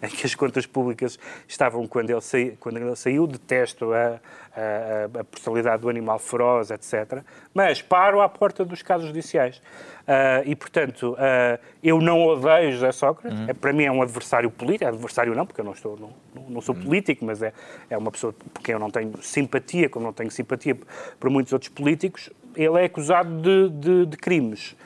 em 0.00 0.06
que 0.08 0.24
as 0.24 0.36
contas 0.36 0.66
públicas 0.66 1.18
estavam 1.48 1.84
quando 1.84 2.08
ele, 2.10 2.20
sai, 2.20 2.56
quando 2.60 2.76
ele 2.76 2.94
saiu. 2.94 3.26
Detesto 3.26 3.92
a, 3.92 4.20
a, 4.54 5.20
a 5.20 5.24
personalidade 5.24 5.82
do 5.82 5.88
animal 5.88 6.16
feroz, 6.20 6.70
etc. 6.70 7.24
Mas 7.52 7.82
paro 7.82 8.20
à 8.20 8.28
porta 8.28 8.64
dos 8.64 8.82
casos 8.82 9.08
judiciais. 9.08 9.60
Ah, 10.06 10.42
e, 10.46 10.54
portanto, 10.54 11.16
ah, 11.18 11.58
eu 11.82 12.00
não 12.00 12.22
odeio 12.24 12.70
José 12.70 12.92
Sócrates. 12.92 13.48
É, 13.48 13.52
para 13.52 13.72
mim 13.72 13.82
é 13.82 13.90
um 13.90 14.00
adversário 14.00 14.48
político. 14.48 14.84
É 14.84 14.88
adversário 14.88 15.34
não, 15.34 15.44
porque 15.44 15.60
eu 15.60 15.64
não, 15.64 15.72
estou, 15.72 15.98
não, 15.98 16.10
não- 16.48 16.60
sou 16.60 16.72
político, 16.72 17.24
mas 17.24 17.42
é, 17.42 17.52
é 17.90 17.98
uma 17.98 18.12
pessoa 18.12 18.32
por 18.32 18.62
quem 18.62 18.74
eu 18.74 18.78
não 18.78 18.90
tenho 18.90 19.12
simpatia, 19.22 19.88
como 19.88 20.06
não 20.06 20.12
tenho 20.12 20.30
simpatia 20.30 20.76
por 21.18 21.30
muitos 21.30 21.52
outros 21.52 21.68
políticos. 21.70 22.30
Ele 22.54 22.80
é 22.80 22.84
acusado 22.84 23.40
de, 23.42 23.70
de- 23.70 24.06
de 24.06 24.16
crimes. 24.16 24.76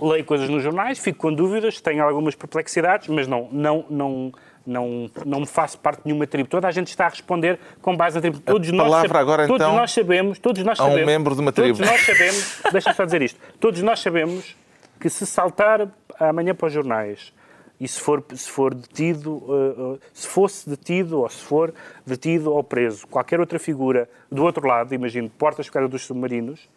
Leio 0.00 0.24
coisas 0.24 0.48
nos 0.48 0.62
jornais, 0.62 0.98
fico 0.98 1.18
com 1.18 1.32
dúvidas, 1.32 1.80
tenho 1.80 2.02
algumas 2.04 2.34
perplexidades, 2.34 3.08
mas 3.08 3.26
não, 3.26 3.48
não, 3.50 3.84
não, 3.88 4.32
não, 4.66 5.10
não 5.24 5.40
me 5.40 5.46
faço 5.46 5.78
parte 5.78 5.98
de 6.02 6.06
nenhuma 6.06 6.26
tribo. 6.26 6.48
Toda 6.48 6.68
a 6.68 6.70
gente 6.70 6.88
está 6.88 7.06
a 7.06 7.08
responder 7.08 7.58
com 7.80 7.96
base 7.96 8.16
na 8.16 8.20
tribo. 8.20 8.40
Todos 8.40 8.70
nós, 8.72 8.86
palavra 8.86 9.08
sabe- 9.08 9.20
agora, 9.20 9.46
todos 9.46 9.62
então, 9.66 9.76
nós 9.76 9.90
sabemos, 9.92 10.38
todos 10.38 10.62
nós 10.64 10.78
a 10.80 10.84
um 10.84 10.88
sabemos, 10.88 11.06
membro 11.06 11.34
de 11.34 11.40
uma 11.40 11.52
todos 11.52 11.78
tribo. 11.78 11.90
nós 11.90 12.00
sabemos, 12.04 12.60
deixa-me 12.72 12.96
só 12.96 13.04
dizer 13.04 13.22
isto, 13.22 13.40
todos 13.58 13.82
nós 13.82 14.00
sabemos 14.00 14.54
que 15.00 15.08
se 15.08 15.24
saltar 15.26 15.88
amanhã 16.18 16.54
para 16.54 16.66
os 16.66 16.72
jornais 16.72 17.32
e 17.78 17.86
se 17.86 18.00
for, 18.00 18.24
se 18.34 18.48
for 18.50 18.74
detido, 18.74 19.32
uh, 19.34 19.92
uh, 19.94 20.00
se 20.12 20.26
fosse 20.26 20.68
detido 20.68 21.20
ou 21.20 21.28
se 21.28 21.42
for 21.42 21.74
detido 22.06 22.52
ou 22.52 22.64
preso 22.64 23.06
qualquer 23.06 23.38
outra 23.38 23.58
figura 23.58 24.08
do 24.32 24.42
outro 24.44 24.66
lado, 24.66 24.94
imagino, 24.94 25.28
portas 25.28 25.68
fora 25.68 25.86
dos 25.86 26.06
submarinos, 26.06 26.68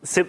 se- 0.00 0.24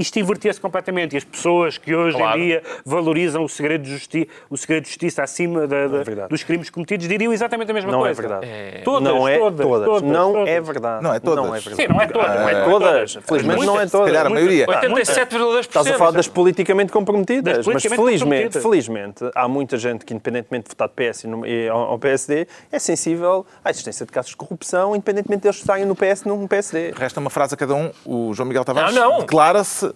isto 0.00 0.18
invertia-se 0.18 0.60
completamente 0.60 1.14
e 1.14 1.16
as 1.18 1.24
pessoas 1.24 1.78
que 1.78 1.94
hoje 1.94 2.16
Claro. 2.16 2.38
em 2.38 2.42
dia 2.46 2.62
valorizam 2.84 3.44
o 3.44 3.48
segredo 3.48 3.82
de, 3.84 3.90
justi 3.90 4.28
o 4.48 4.56
segredo 4.56 4.82
de 4.84 4.88
justiça 4.88 5.22
acima 5.22 5.66
da- 5.66 5.86
da- 5.86 6.02
verdade. 6.02 6.28
dos 6.28 6.42
crimes 6.42 6.70
cometidos 6.70 7.06
diriam 7.08 7.32
exatamente 7.32 7.70
a 7.70 7.74
mesma 7.74 7.90
Não 7.92 8.00
é 8.06 8.14
coisa. 8.14 8.22
verdade. 8.22 8.46
Todas, 8.84 9.02
não 9.02 9.28
é 9.28 9.38
todas, 9.38 9.66
todas, 9.66 10.02
não 10.02 10.32
todas. 10.32 10.48
é 10.48 10.60
verdade. 10.60 11.02
Não 11.02 11.14
é 11.14 11.20
todas. 11.20 11.44
Não 11.46 11.54
é 11.54 11.60
verdade. 11.60 11.82
Sim, 11.82 11.88
não 11.88 12.00
é 12.00 12.06
todas. 12.06 12.34
não 12.40 12.48
é 12.48 12.64
Todas. 12.64 13.18
Felizmente 13.24 13.66
não 13.66 13.80
é 13.80 13.86
todas. 13.86 14.06
Se 14.08 14.12
calhar 14.12 14.26
a 14.26 14.30
maioria. 14.30 14.66
87,2%. 14.66 15.60
Estás 15.60 15.86
a 15.86 15.94
falar 15.98 16.10
das 16.12 16.28
politicamente 16.28 16.92
comprometidas, 16.92 17.56
Das 17.58 17.66
mas 17.66 17.82
politicamente 17.82 18.02
felizmente, 18.02 18.42
comprometidas. 18.58 18.62
felizmente 18.62 19.30
há 19.34 19.48
muita 19.48 19.76
gente 19.76 20.04
que, 20.04 20.12
independentemente 20.14 20.64
de 20.64 20.68
votar 20.70 20.88
de 20.88 20.94
PS 20.94 21.24
e 21.46 21.68
ao 21.68 21.80
ao 21.90 21.98
PSD, 21.98 22.46
é 22.70 22.78
sensível 22.78 23.44
à 23.64 23.70
existência 23.70 24.06
de 24.06 24.12
casos 24.12 24.30
de 24.30 24.36
corrupção, 24.36 24.94
independentemente 24.94 25.42
deles 25.42 25.56
estarem 25.56 25.84
no 25.84 25.96
PS 25.96 26.24
ou 26.26 26.36
no 26.36 26.46
PSD. 26.48 26.92
Resta 26.96 27.18
uma 27.18 27.30
frase 27.30 27.54
a 27.54 27.56
cada 27.56 27.74
um. 27.74 27.90
O 28.04 28.32
João 28.32 28.46
Miguel 28.46 28.64
Tavares 28.64 28.94
Não, 28.94 29.10
não. 29.12 29.18
declara-se 29.20 29.89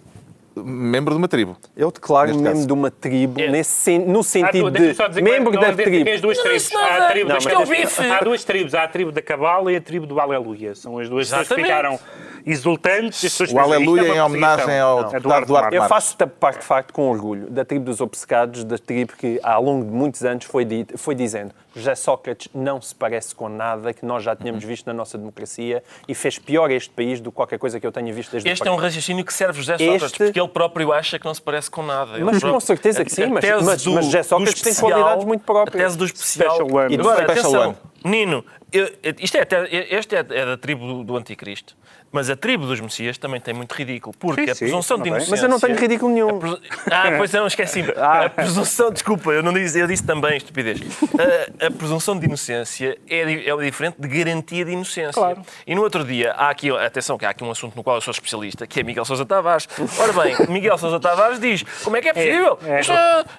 membro 0.63 1.13
de 1.13 1.17
uma 1.17 1.27
tribo. 1.27 1.57
Eu 1.75 1.91
declaro 1.91 2.27
Neste 2.27 2.41
mesmo 2.41 2.55
caso. 2.55 2.67
de 2.67 2.73
uma 2.73 2.91
tribo, 2.91 3.41
É. 3.41 3.49
nesse, 3.49 3.71
sen- 3.71 3.99
no 4.05 4.19
Há 4.19 4.23
sentido 4.23 4.71
deixa-me 4.71 5.13
de 5.15 5.21
membro 5.21 5.51
da 5.59 5.73
tribo. 5.73 6.09
as 6.09 6.21
duas 6.21 6.37
tribos. 6.37 6.73
Há, 6.75 6.77
a 6.77 6.99
nada. 6.99 7.11
tribo 7.11 7.29
Não, 7.29 7.35
mas 7.35 7.99
é 7.99 8.11
há 8.11 8.19
duas 8.21 8.43
tribos. 8.43 8.73
Há 8.75 8.83
a 8.83 8.87
tribo 8.87 9.11
da 9.11 9.21
Cabala 9.21 9.71
e 9.71 9.75
a 9.75 9.81
tribo 9.81 10.05
do 10.05 10.19
Aleluia. 10.19 10.73
São 10.75 10.97
as 10.99 11.09
duas 11.09 11.27
pessoas 11.29 11.47
que 11.47 11.53
Exatamente. 11.61 11.67
ficaram 11.67 11.99
exultantes. 12.45 13.23
O 13.23 13.37
pensam, 13.45 13.59
Aleluia 13.59 14.01
é 14.13 14.15
em 14.15 14.21
homenagem 14.21 14.79
ao 14.79 14.95
Não, 14.95 15.03
deputado 15.03 15.21
Eduardo 15.25 15.47
Duarte. 15.47 15.75
Eu 15.75 15.83
faço 15.83 16.15
parte, 16.39 16.59
de 16.59 16.65
facto, 16.65 16.93
com 16.93 17.09
orgulho 17.09 17.49
da 17.49 17.65
tribo 17.65 17.85
dos 17.85 18.01
obcecados, 18.01 18.63
da 18.63 18.77
tribo 18.77 19.13
que, 19.17 19.39
ao 19.43 19.61
longo 19.63 19.85
de 19.85 19.91
muitos 19.91 20.23
anos, 20.23 20.45
foi, 20.45 20.63
dito, 20.65 20.97
foi 20.97 21.15
dizendo 21.15 21.53
José 21.75 21.93
Sócrates 21.95 22.47
não 22.55 22.81
se 22.81 22.95
parece 22.95 23.35
com 23.35 23.49
nada 23.49 23.93
que 23.93 24.05
nós 24.05 24.23
já 24.23 24.35
tínhamos 24.35 24.63
Uhum. 24.63 24.69
visto 24.69 24.85
na 24.87 24.93
nossa 24.93 25.17
democracia 25.17 25.83
e 26.07 26.15
fez 26.15 26.39
pior 26.39 26.69
a 26.69 26.73
este 26.73 26.89
país 26.89 27.19
do 27.19 27.31
que 27.31 27.35
qualquer 27.35 27.59
coisa 27.59 27.79
que 27.79 27.85
eu 27.85 27.91
tenha 27.91 28.13
visto 28.13 28.31
desde 28.31 28.49
Este 28.49 28.67
é 28.67 28.71
um 28.71 28.75
raciocínio 28.77 29.25
que 29.25 29.33
serve 29.33 29.59
José 29.59 29.77
Sócrates, 29.77 30.03
Este- 30.03 30.17
porque 30.25 30.39
ele 30.39 30.47
próprio 30.47 30.93
acha 30.93 31.19
que 31.19 31.25
não 31.25 31.33
se 31.33 31.41
parece 31.41 31.69
com 31.69 31.83
nada. 31.83 32.13
Ele 32.15 32.23
Mas 32.23 32.39
próprio- 32.39 32.53
com 32.53 32.59
certeza 32.59 33.03
que 33.03 33.11
sim, 33.11 33.25
mas- 33.27 33.43
mas- 33.63 33.83
do- 33.83 33.93
mas 33.93 34.05
José 34.05 34.23
Sócrates 34.23 34.53
do 34.59 34.63
tem 34.63 34.71
especial- 34.71 34.99
qualidades 34.99 35.25
muito 35.25 35.43
próprias. 35.43 35.75
A 35.81 35.85
tese 35.85 35.97
do 35.97 36.05
especial. 36.05 36.55
Special 36.55 36.75
one. 36.83 36.93
E 36.93 36.97
do 36.97 37.09
Agora, 37.09 37.31
atenção, 37.31 37.61
one. 37.69 37.75
Nino, 38.05 38.45
eu- 38.71 38.89
isto 39.19 39.35
é, 39.37 39.47
este 39.91 40.15
é, 40.15 40.19
é 40.19 40.45
da 40.45 40.57
tribo 40.57 41.03
do 41.03 41.17
anticristo, 41.17 41.75
mas 42.11 42.29
a 42.29 42.35
tribo 42.35 42.65
dos 42.65 42.79
Messias 42.79 43.17
também 43.17 43.41
tem 43.41 43.53
muito 43.53 43.73
ridículo, 43.73 44.15
porque 44.17 44.45
Sim, 44.45 44.51
a 44.51 44.55
sim, 44.55 44.65
presunção 44.65 44.97
de 44.97 45.09
inocência... 45.09 45.31
Mas 45.31 45.43
eu 45.43 45.49
não 45.49 45.59
tenho 45.59 45.77
ridículo 45.77 46.13
nenhum. 46.13 46.39
Ah, 46.89 47.11
pois 47.17 47.31
não, 47.33 47.47
esqueci-me. 47.47 47.93
Ah. 47.97 48.25
A 48.25 48.29
presunção, 48.29 48.91
desculpa, 48.91 49.31
eu, 49.31 49.43
não 49.43 49.53
disse, 49.53 49.79
eu 49.79 49.87
disse 49.87 50.03
também 50.03 50.37
estupidez. 50.37 50.79
A, 51.59 51.67
a 51.67 51.71
presunção 51.71 52.17
de 52.17 52.25
inocência 52.25 52.97
é, 53.09 53.49
é 53.49 53.57
diferente 53.57 53.95
de 53.99 54.07
garantia 54.07 54.63
de 54.63 54.71
inocência. 54.71 55.13
Claro. 55.13 55.41
E 55.67 55.75
no 55.75 55.81
outro 55.81 56.03
dia, 56.03 56.31
há 56.31 56.49
aqui, 56.49 56.71
atenção, 56.71 57.17
que 57.17 57.25
há 57.25 57.29
aqui 57.29 57.43
um 57.43 57.51
assunto 57.51 57.75
no 57.75 57.83
qual 57.83 57.97
eu 57.97 58.01
sou 58.01 58.11
especialista, 58.11 58.65
que 58.65 58.79
é 58.79 58.83
Miguel 58.83 59.05
Sousa 59.05 59.25
Tavares. 59.25 59.67
Ora 59.99 60.13
bem, 60.13 60.35
Miguel 60.47 60.77
Sousa 60.77 60.99
Tavares 60.99 61.39
diz, 61.39 61.63
como 61.83 61.97
é 61.97 62.01
que 62.01 62.09
é 62.09 62.13
possível? 62.13 62.59
é, 62.65 62.81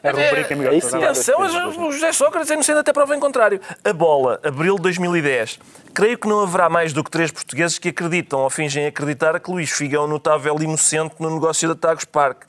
é 0.02 0.08
a 0.08 0.12
rubrica 0.12 0.54
Miguel 0.54 0.74
é 0.74 0.80
Sousa. 0.80 0.98
Atenção, 0.98 1.40
o 1.40 1.92
José 1.92 2.12
Sócrates 2.12 2.50
é 2.50 2.54
inocente 2.54 2.78
até 2.78 2.92
prova 2.92 3.16
em 3.16 3.20
contrário. 3.20 3.60
A 3.84 3.92
bola, 3.92 4.40
abril 4.42 4.76
de 4.76 4.82
2010. 4.82 5.58
Creio 5.94 6.18
que 6.18 6.28
não 6.28 6.40
haverá 6.40 6.68
mais 6.68 6.92
do 6.92 7.02
que 7.02 7.10
três 7.10 7.30
portugueses 7.30 7.78
que 7.78 7.88
acreditam 7.88 8.40
ou 8.40 8.50
fingem 8.66 8.86
acreditar 8.86 9.38
que 9.38 9.50
Luís 9.50 9.70
Figo 9.70 9.94
é 9.96 10.00
um 10.00 10.08
notável 10.08 10.56
inocente 10.60 11.14
no 11.20 11.30
negócio 11.30 11.68
da 11.68 11.74
Tagus 11.74 12.04
Park. 12.04 12.42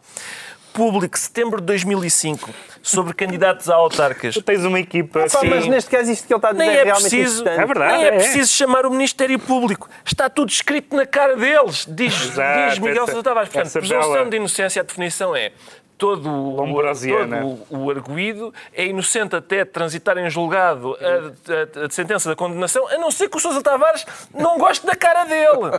Público, 0.74 1.18
setembro 1.18 1.60
de 1.60 1.66
2005, 1.66 2.52
sobre 2.84 3.12
candidatos 3.14 3.68
a 3.68 3.74
autarcas. 3.76 4.36
Tu 4.36 4.42
tens 4.44 4.64
uma 4.64 4.80
equipa 4.80 5.22
Pá, 5.22 5.26
assim. 5.26 5.50
mas 5.50 5.66
neste 5.66 5.90
caso 5.90 6.12
isto 6.12 6.28
que 6.28 6.34
ele 6.34 6.38
está 6.38 6.50
a 6.50 6.52
dizer 6.52 6.66
Nem 6.66 6.76
é 6.76 6.80
é 6.82 6.84
realmente 6.84 7.10
preciso. 7.10 7.48
É 7.48 7.66
verdade. 7.66 7.94
nem 7.94 8.04
é 8.04 8.08
é. 8.08 8.12
preciso 8.12 8.54
chamar 8.54 8.86
o 8.86 8.92
Ministério 8.92 9.40
Público. 9.40 9.90
Está 10.06 10.30
tudo 10.30 10.50
escrito 10.50 10.96
na 10.96 11.06
cara 11.08 11.36
deles, 11.36 11.86
diz, 11.90 12.14
Exato, 12.26 12.70
diz 12.70 12.80
Miguel 12.80 13.08
Sousa 13.08 13.24
Tavares. 13.24 13.50
Portanto, 13.50 13.72
presunção 13.74 14.12
bela- 14.14 14.30
de 14.30 14.38
inocência, 14.38 14.80
a 14.82 14.86
definição 14.86 15.36
é 15.36 15.52
todo, 15.98 16.30
o- 16.30 16.56
todo 16.58 17.68
o, 17.70 17.86
o 17.86 17.90
arguído 17.92 18.54
é 18.74 18.86
inocente 18.86 19.36
até 19.36 19.66
transitar 19.66 20.18
em 20.18 20.30
julgado 20.30 20.96
a, 21.02 21.82
a- 21.84 21.86
a 21.86 21.90
sentença 21.90 22.30
da 22.30 22.36
condenação, 22.36 22.88
a 22.88 22.98
não 22.98 23.10
ser 23.12 23.30
que 23.30 23.38
o 23.38 23.40
Sousa 23.40 23.62
Tavares 23.62 24.06
não 24.34 24.58
goste 24.58 24.86
da 24.86 24.96
cara 24.96 25.26
dele. 25.26 25.72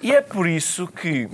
E 0.00 0.14
é 0.14 0.20
por 0.20 0.46
isso 0.46 0.86
que 0.86 1.28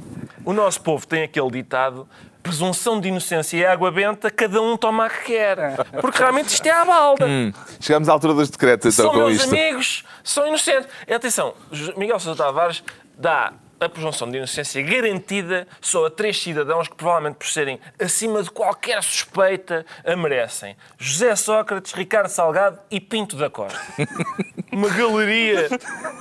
o 0.44 0.52
nosso 0.52 0.80
povo 0.80 1.06
tem 1.06 1.22
aquele 1.24 1.50
ditado 1.50 2.08
presunção 2.42 3.00
de 3.00 3.06
inocência 3.06 3.56
e 3.56 3.64
água 3.64 3.88
benta, 3.92 4.28
cada 4.28 4.60
um 4.60 4.76
toma 4.76 5.06
a 5.06 5.10
que 5.10 5.26
quer. 5.26 5.76
Porque 6.00 6.18
realmente 6.18 6.48
isto 6.48 6.66
é 6.66 6.70
à 6.72 6.84
balda. 6.84 7.24
Chegamos 7.80 8.08
à 8.08 8.12
altura 8.12 8.34
dos 8.34 8.50
decretos, 8.50 8.92
então, 8.98 9.04
São 9.12 9.12
com 9.20 9.28
meus 9.28 9.40
isto. 9.42 9.48
amigos, 9.54 10.02
são 10.24 10.48
inocentes. 10.48 10.88
E 11.06 11.14
atenção, 11.14 11.54
Miguel 11.96 12.18
Sousa 12.18 12.42
Tavares 12.42 12.82
dá 13.16 13.52
a 13.86 13.88
presunção 13.88 14.30
de 14.30 14.38
inocência 14.38 14.82
garantida 14.82 15.66
só 15.80 16.06
a 16.06 16.10
três 16.10 16.40
cidadãos 16.40 16.88
que 16.88 16.94
provavelmente 16.94 17.36
por 17.36 17.46
serem 17.46 17.80
acima 17.98 18.42
de 18.42 18.50
qualquer 18.50 19.02
suspeita 19.02 19.84
a 20.04 20.16
merecem. 20.16 20.76
José 20.98 21.34
Sócrates, 21.36 21.92
Ricardo 21.92 22.28
Salgado 22.28 22.78
e 22.90 23.00
Pinto 23.00 23.36
da 23.36 23.50
Costa. 23.50 23.80
Uma 24.72 24.88
galeria. 24.88 25.68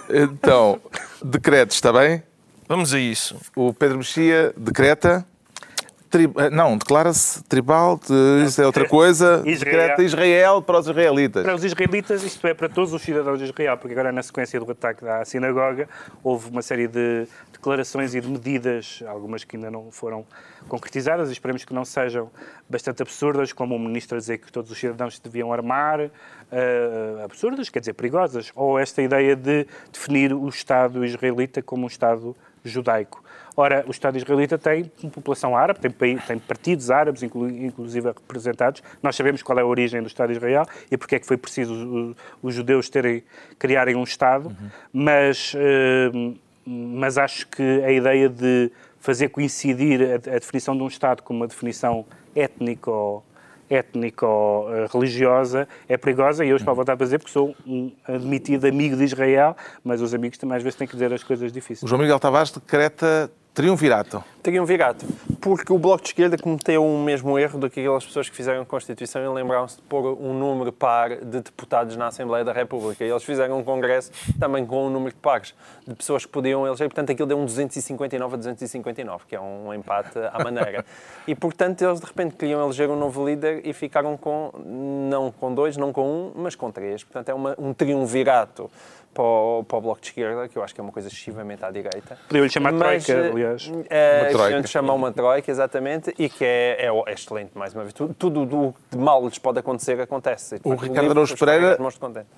Então, 0.09 0.81
decretos, 1.23 1.75
está 1.75 1.93
bem? 1.93 2.23
Vamos 2.67 2.93
a 2.93 2.99
isso. 2.99 3.37
O 3.55 3.73
Pedro 3.73 3.97
Mexia 3.97 4.53
decreta. 4.55 5.25
Tri- 6.11 6.29
eh, 6.37 6.49
Não, 6.51 6.77
declara-se 6.77 7.41
tribal, 7.45 7.97
de- 7.97 8.45
isso 8.45 8.61
é 8.61 8.65
outra 8.65 8.87
coisa. 8.87 9.41
Israel. 9.45 9.71
Decreta 9.79 10.03
Israel 10.03 10.61
para 10.61 10.77
os 10.79 10.87
israelitas. 10.87 11.43
Para 11.43 11.55
os 11.55 11.63
israelitas, 11.63 12.23
isto 12.23 12.45
é 12.45 12.53
para 12.53 12.69
todos 12.69 12.93
os 12.93 13.01
cidadãos 13.01 13.39
de 13.39 13.45
Israel, 13.45 13.77
porque 13.77 13.93
agora, 13.93 14.11
na 14.11 14.21
sequência 14.21 14.59
do 14.59 14.71
ataque 14.71 15.07
à 15.07 15.25
sinagoga, 15.25 15.87
houve 16.23 16.49
uma 16.51 16.61
série 16.61 16.87
de 16.87 17.25
declarações 17.51 18.13
e 18.13 18.21
de 18.21 18.27
medidas, 18.27 19.01
algumas 19.07 19.43
que 19.43 19.55
ainda 19.55 19.71
não 19.71 19.89
foram 19.91 20.25
concretizadas, 20.67 21.29
e 21.29 21.33
esperemos 21.33 21.63
que 21.65 21.73
não 21.73 21.85
sejam 21.85 22.29
bastante 22.69 23.01
absurdas, 23.01 23.51
como 23.53 23.75
o 23.75 23.79
ministro 23.79 24.17
a 24.17 24.19
dizer 24.19 24.37
que 24.39 24.51
todos 24.51 24.69
os 24.69 24.77
cidadãos 24.77 25.15
se 25.15 25.23
deviam 25.23 25.51
armar, 25.53 25.99
eh, 26.51 27.21
absurdas, 27.23 27.69
quer 27.69 27.79
dizer, 27.79 27.93
perigosas, 27.93 28.51
ou 28.55 28.77
esta 28.77 29.01
ideia 29.01 29.35
de 29.35 29.65
definir 29.91 30.33
o 30.33 30.47
Estado 30.49 31.05
israelita 31.05 31.61
como 31.61 31.83
um 31.83 31.87
Estado 31.87 32.35
judaico. 32.63 33.23
Ora, 33.55 33.83
o 33.87 33.91
Estado 33.91 34.17
israelita 34.17 34.57
tem 34.57 34.85
população 35.13 35.55
árabe, 35.57 35.79
tem, 35.79 36.17
tem 36.17 36.39
partidos 36.39 36.89
árabes, 36.89 37.21
inclu- 37.21 37.49
inclusive 37.49 38.07
representados. 38.07 38.81
Nós 39.03 39.15
sabemos 39.15 39.43
qual 39.43 39.59
é 39.59 39.61
a 39.61 39.65
origem 39.65 40.01
do 40.01 40.07
Estado 40.07 40.29
de 40.29 40.37
Israel 40.37 40.65
e 40.89 40.97
porque 40.97 41.15
é 41.15 41.19
que 41.19 41.25
foi 41.27 41.35
preciso 41.37 42.15
os, 42.41 42.53
judeus 42.55 42.87
terem, 42.89 43.23
criarem 43.59 43.95
um 43.95 44.03
Estado, 44.03 44.55
mas, 44.93 45.53
eh, 45.55 46.11
mas 46.65 47.17
acho 47.17 47.47
que 47.47 47.81
a 47.83 47.91
ideia 47.91 48.29
de 48.29 48.71
fazer 48.99 49.29
coincidir 49.29 50.01
a, 50.01 50.15
a 50.15 50.39
definição 50.39 50.75
de 50.77 50.83
um 50.83 50.87
Estado 50.87 51.21
com 51.23 51.33
uma 51.33 51.47
definição 51.47 52.05
étnico 52.35 53.23
étnico-religiosa 53.69 55.67
é 55.87 55.95
perigosa 55.97 56.43
e 56.45 56.49
eu 56.49 56.57
estou 56.57 56.71
à 56.71 56.75
vontade 56.75 56.97
para 56.97 57.05
dizer 57.05 57.19
porque 57.19 57.31
sou 57.31 57.55
um 57.65 57.91
admitido 58.05 58.67
amigo 58.67 58.95
de 58.97 59.03
Israel, 59.05 59.55
mas 59.83 60.01
os 60.01 60.13
amigos 60.13 60.37
também 60.37 60.57
às 60.57 60.63
vezes 60.63 60.77
têm 60.77 60.85
que 60.87 60.93
dizer 60.93 61.11
as 61.13 61.23
coisas 61.23 61.49
O 61.49 61.53
difíceis. 61.53 61.89
João 61.89 62.01
Miguel 62.01 62.19
Tavares 62.19 62.51
decreta 62.51 63.31
triunvirato. 63.53 64.23
Teriam 64.41 64.65
virado. 64.65 65.05
Porque 65.39 65.71
o 65.71 65.77
Bloco 65.77 66.01
de 66.01 66.09
Esquerda 66.09 66.35
cometeu 66.35 66.83
o 66.83 66.97
mesmo 66.97 67.37
erro 67.37 67.59
do 67.59 67.69
que 67.69 67.79
aquelas 67.79 68.03
pessoas 68.03 68.27
que 68.27 68.35
fizeram 68.35 68.61
a 68.61 68.65
Constituição 68.65 69.23
e 69.23 69.27
lembraram-se 69.27 69.75
de 69.75 69.83
pôr 69.83 70.17
um 70.19 70.33
número 70.33 70.71
par 70.71 71.15
de 71.17 71.41
deputados 71.41 71.95
na 71.95 72.07
Assembleia 72.07 72.43
da 72.43 72.51
República. 72.51 73.03
E 73.05 73.09
eles 73.09 73.23
fizeram 73.23 73.59
um 73.59 73.63
congresso 73.63 74.11
também 74.39 74.65
com 74.65 74.87
um 74.87 74.89
número 74.89 75.13
de 75.13 75.19
pares 75.19 75.53
de 75.85 75.93
pessoas 75.93 76.25
que 76.25 76.31
podiam 76.31 76.65
eleger. 76.65 76.87
Portanto, 76.87 77.11
aquilo 77.11 77.27
deu 77.27 77.37
um 77.37 77.45
259 77.45 78.33
a 78.33 78.37
259, 78.37 79.25
que 79.27 79.35
é 79.35 79.41
um 79.41 79.71
empate 79.73 80.17
à 80.31 80.43
maneira. 80.43 80.85
E, 81.27 81.35
portanto, 81.35 81.83
eles 81.83 81.99
de 81.99 82.05
repente 82.07 82.35
queriam 82.35 82.63
eleger 82.63 82.89
um 82.89 82.95
novo 82.95 83.23
líder 83.23 83.61
e 83.63 83.73
ficaram 83.73 84.17
com, 84.17 84.51
não 84.65 85.31
com 85.31 85.53
dois, 85.53 85.77
não 85.77 85.93
com 85.93 86.09
um, 86.09 86.31
mas 86.35 86.55
com 86.55 86.71
três. 86.71 87.03
Portanto, 87.03 87.29
é 87.29 87.33
uma, 87.33 87.55
um 87.59 87.73
triunvirato 87.73 88.71
para 89.13 89.23
o, 89.23 89.63
para 89.67 89.77
o 89.77 89.81
Bloco 89.81 90.01
de 90.01 90.07
Esquerda, 90.07 90.47
que 90.47 90.57
eu 90.57 90.63
acho 90.63 90.73
que 90.73 90.81
é 90.81 90.83
uma 90.83 90.91
coisa 90.91 91.07
excessivamente 91.07 91.63
à 91.63 91.71
direita. 91.71 92.17
Podiam-lhe 92.27 92.49
chamar 92.49 92.71
Mas, 92.73 93.05
troika, 93.05 93.29
aliás. 93.29 93.71
É, 93.89 94.19
Uma 94.21 94.29
troika. 94.29 94.37
podiam-lhe 94.37 94.67
chamar 94.67 94.93
uma 94.93 95.11
troika, 95.11 95.51
exatamente, 95.51 96.13
e 96.17 96.29
que 96.29 96.45
é, 96.45 96.77
é, 96.79 96.87
é 96.87 97.13
excelente, 97.13 97.51
mais 97.55 97.73
uma 97.73 97.83
vez. 97.83 97.93
Tudo, 97.93 98.13
tudo 98.13 98.45
do 98.45 98.75
de 98.89 98.97
mal 98.97 99.23
lhes 99.25 99.37
pode 99.37 99.59
acontecer, 99.59 99.99
acontece. 99.99 100.59
O 100.63 100.75
Ricardo 100.75 101.11
Araújo 101.11 101.37
Pereira 101.37 101.77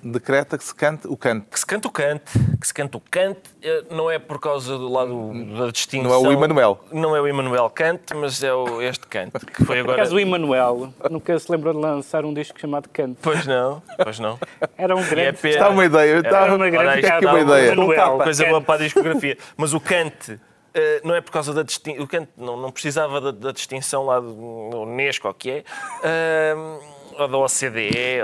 decreta 0.02 0.58
que 0.58 0.64
se 0.64 0.74
cante 0.74 1.06
o 1.06 1.16
cante. 1.16 1.46
Que 1.50 1.58
se 1.58 1.66
canta 1.66 1.88
o 1.88 1.90
cante, 1.90 2.32
que 2.60 2.66
se 2.66 2.74
canta 2.74 2.98
o 2.98 3.00
cante, 3.00 3.42
eh, 3.62 3.84
não 3.90 4.10
é 4.10 4.18
por 4.18 4.40
causa 4.40 4.76
do 4.76 4.88
lado 4.88 5.32
da 5.56 5.70
distinção. 5.70 6.10
Não 6.10 6.14
é 6.14 6.28
o 6.28 6.32
Emanuel. 6.32 6.80
Não 6.92 7.16
é 7.16 7.20
o 7.20 7.26
Emanuel 7.26 7.70
Kant, 7.70 8.14
mas 8.14 8.42
é 8.42 8.52
o, 8.52 8.82
este 8.82 9.06
cante, 9.06 9.38
que 9.46 9.64
foi 9.64 9.76
Por 9.76 9.78
agora... 9.78 10.02
acaso 10.02 10.16
o 10.16 10.20
Emanuel 10.20 10.92
nunca 11.10 11.38
se 11.38 11.50
lembrou 11.50 11.72
de 11.72 11.80
lançar 11.80 12.24
um 12.24 12.32
disco 12.32 12.58
chamado 12.60 12.88
Canto. 12.88 13.18
Pois 13.22 13.46
não, 13.46 13.82
pois 14.02 14.18
não. 14.18 14.38
Era 14.76 14.94
um 14.94 15.00
é 15.00 15.08
grande... 15.08 15.38
pena. 15.38 15.54
Está 15.54 15.68
uma 15.68 15.84
ideia. 15.84 16.18
Está, 16.18 16.54
uma 16.54 16.63
grande 16.70 17.00
está 17.00 17.16
aqui 17.16 17.24
está 17.24 17.34
uma 17.36 17.42
uma- 17.44 17.58
ideia. 17.58 17.74
Manuel, 17.74 18.18
Coisa 18.18 18.42
Kant. 18.42 18.50
boa 18.50 18.62
para 18.62 18.74
a 18.74 18.78
discografia. 18.84 19.38
Mas 19.56 19.72
o 19.74 19.80
Kant 19.80 20.40
eh, 20.74 21.00
não 21.04 21.14
é 21.14 21.20
por 21.20 21.30
causa 21.30 21.52
da 21.54 21.62
distinção. 21.62 22.02
O 22.04 22.08
Kant 22.08 22.28
não, 22.36 22.56
não 22.56 22.70
precisava 22.72 23.20
da, 23.20 23.30
da 23.30 23.52
distinção 23.52 24.06
lá 24.06 24.18
do 24.20 24.82
Unesco, 24.82 25.28
ou 25.28 25.34
que 25.34 25.50
é, 25.50 25.64
ah, 26.02 26.78
ou 27.16 27.28
da 27.28 27.38
OCDE, 27.38 28.22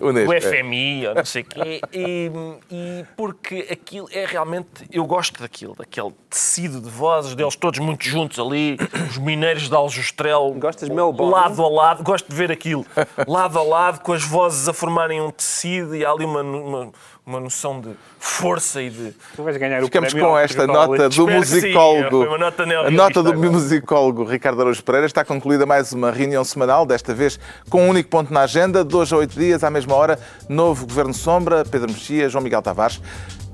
ou 0.00 0.08
Unesco, 0.08 0.26
do 0.26 0.32
é. 0.32 0.40
FMI, 0.40 1.08
ou 1.08 1.14
não 1.14 1.24
sei 1.26 1.42
o 1.42 1.44
quê. 1.44 1.80
E, 1.92 2.30
e 2.70 3.04
porque 3.18 3.66
aquilo 3.70 4.08
é 4.10 4.24
realmente. 4.24 4.66
Eu 4.90 5.04
gosto 5.04 5.42
daquilo, 5.42 5.74
daquele 5.74 6.10
tecido 6.30 6.80
de 6.80 6.88
vozes 6.88 7.34
deles 7.34 7.54
todos 7.54 7.78
muito 7.80 8.02
juntos 8.04 8.38
ali, 8.38 8.78
os 9.10 9.18
mineiros 9.18 9.68
de 9.68 9.74
Aljustrel. 9.74 10.54
Gostas 10.56 10.88
de 10.88 10.94
Melbourne? 10.94 11.34
Lado 11.34 11.62
a 11.62 11.68
lado, 11.68 12.02
gosto 12.02 12.26
de 12.28 12.34
ver 12.34 12.50
aquilo. 12.50 12.86
Lado 13.28 13.58
a 13.58 13.62
lado, 13.62 14.00
com 14.00 14.14
as 14.14 14.24
vozes 14.24 14.66
a 14.68 14.72
formarem 14.72 15.20
um 15.20 15.30
tecido 15.30 15.94
e 15.94 16.02
há 16.02 16.10
ali 16.10 16.24
uma, 16.24 16.40
uma, 16.40 16.92
uma 17.26 17.40
noção 17.40 17.80
de 17.80 17.90
força 18.18 18.82
e 18.82 18.90
de. 18.90 19.14
Tu 19.34 19.42
vais 19.42 19.56
ganhar 19.56 19.82
o 19.82 19.86
Ficamos 19.86 20.12
prémio 20.12 20.28
com 20.28 20.38
esta 20.38 20.66
nota 20.66 21.08
do 21.08 21.26
sim. 21.26 21.34
musicólogo. 21.34 22.24
Uma 22.24 22.38
nota 22.38 22.62
A 22.62 22.90
nota 22.90 23.22
do 23.22 23.32
agora. 23.32 23.50
musicólogo 23.50 24.24
Ricardo 24.24 24.60
Araújo 24.60 24.82
Pereira. 24.84 25.06
Está 25.06 25.24
concluída 25.24 25.64
mais 25.64 25.92
uma 25.92 26.10
reunião 26.10 26.44
semanal, 26.44 26.84
desta 26.84 27.14
vez 27.14 27.38
com 27.70 27.86
um 27.86 27.88
único 27.88 28.10
ponto 28.10 28.32
na 28.32 28.40
agenda. 28.42 28.84
De 28.84 28.94
hoje 28.94 29.14
a 29.14 29.18
oito 29.18 29.38
dias, 29.38 29.64
à 29.64 29.70
mesma 29.70 29.94
hora, 29.94 30.18
novo 30.48 30.86
Governo 30.86 31.14
Sombra, 31.14 31.64
Pedro 31.64 31.90
Mexia, 31.90 32.28
João 32.28 32.44
Miguel 32.44 32.60
Tavares. 32.62 33.00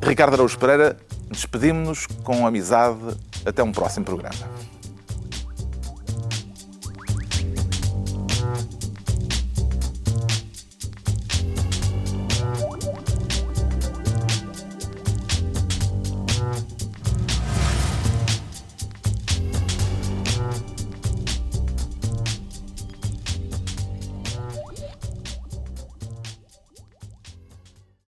Ricardo 0.02 0.34
Araújo 0.34 0.58
Pereira, 0.58 0.96
despedimos-nos 1.30 2.06
com 2.24 2.46
amizade. 2.46 2.98
Até 3.46 3.62
um 3.62 3.72
próximo 3.72 4.04
programa. 4.04 4.69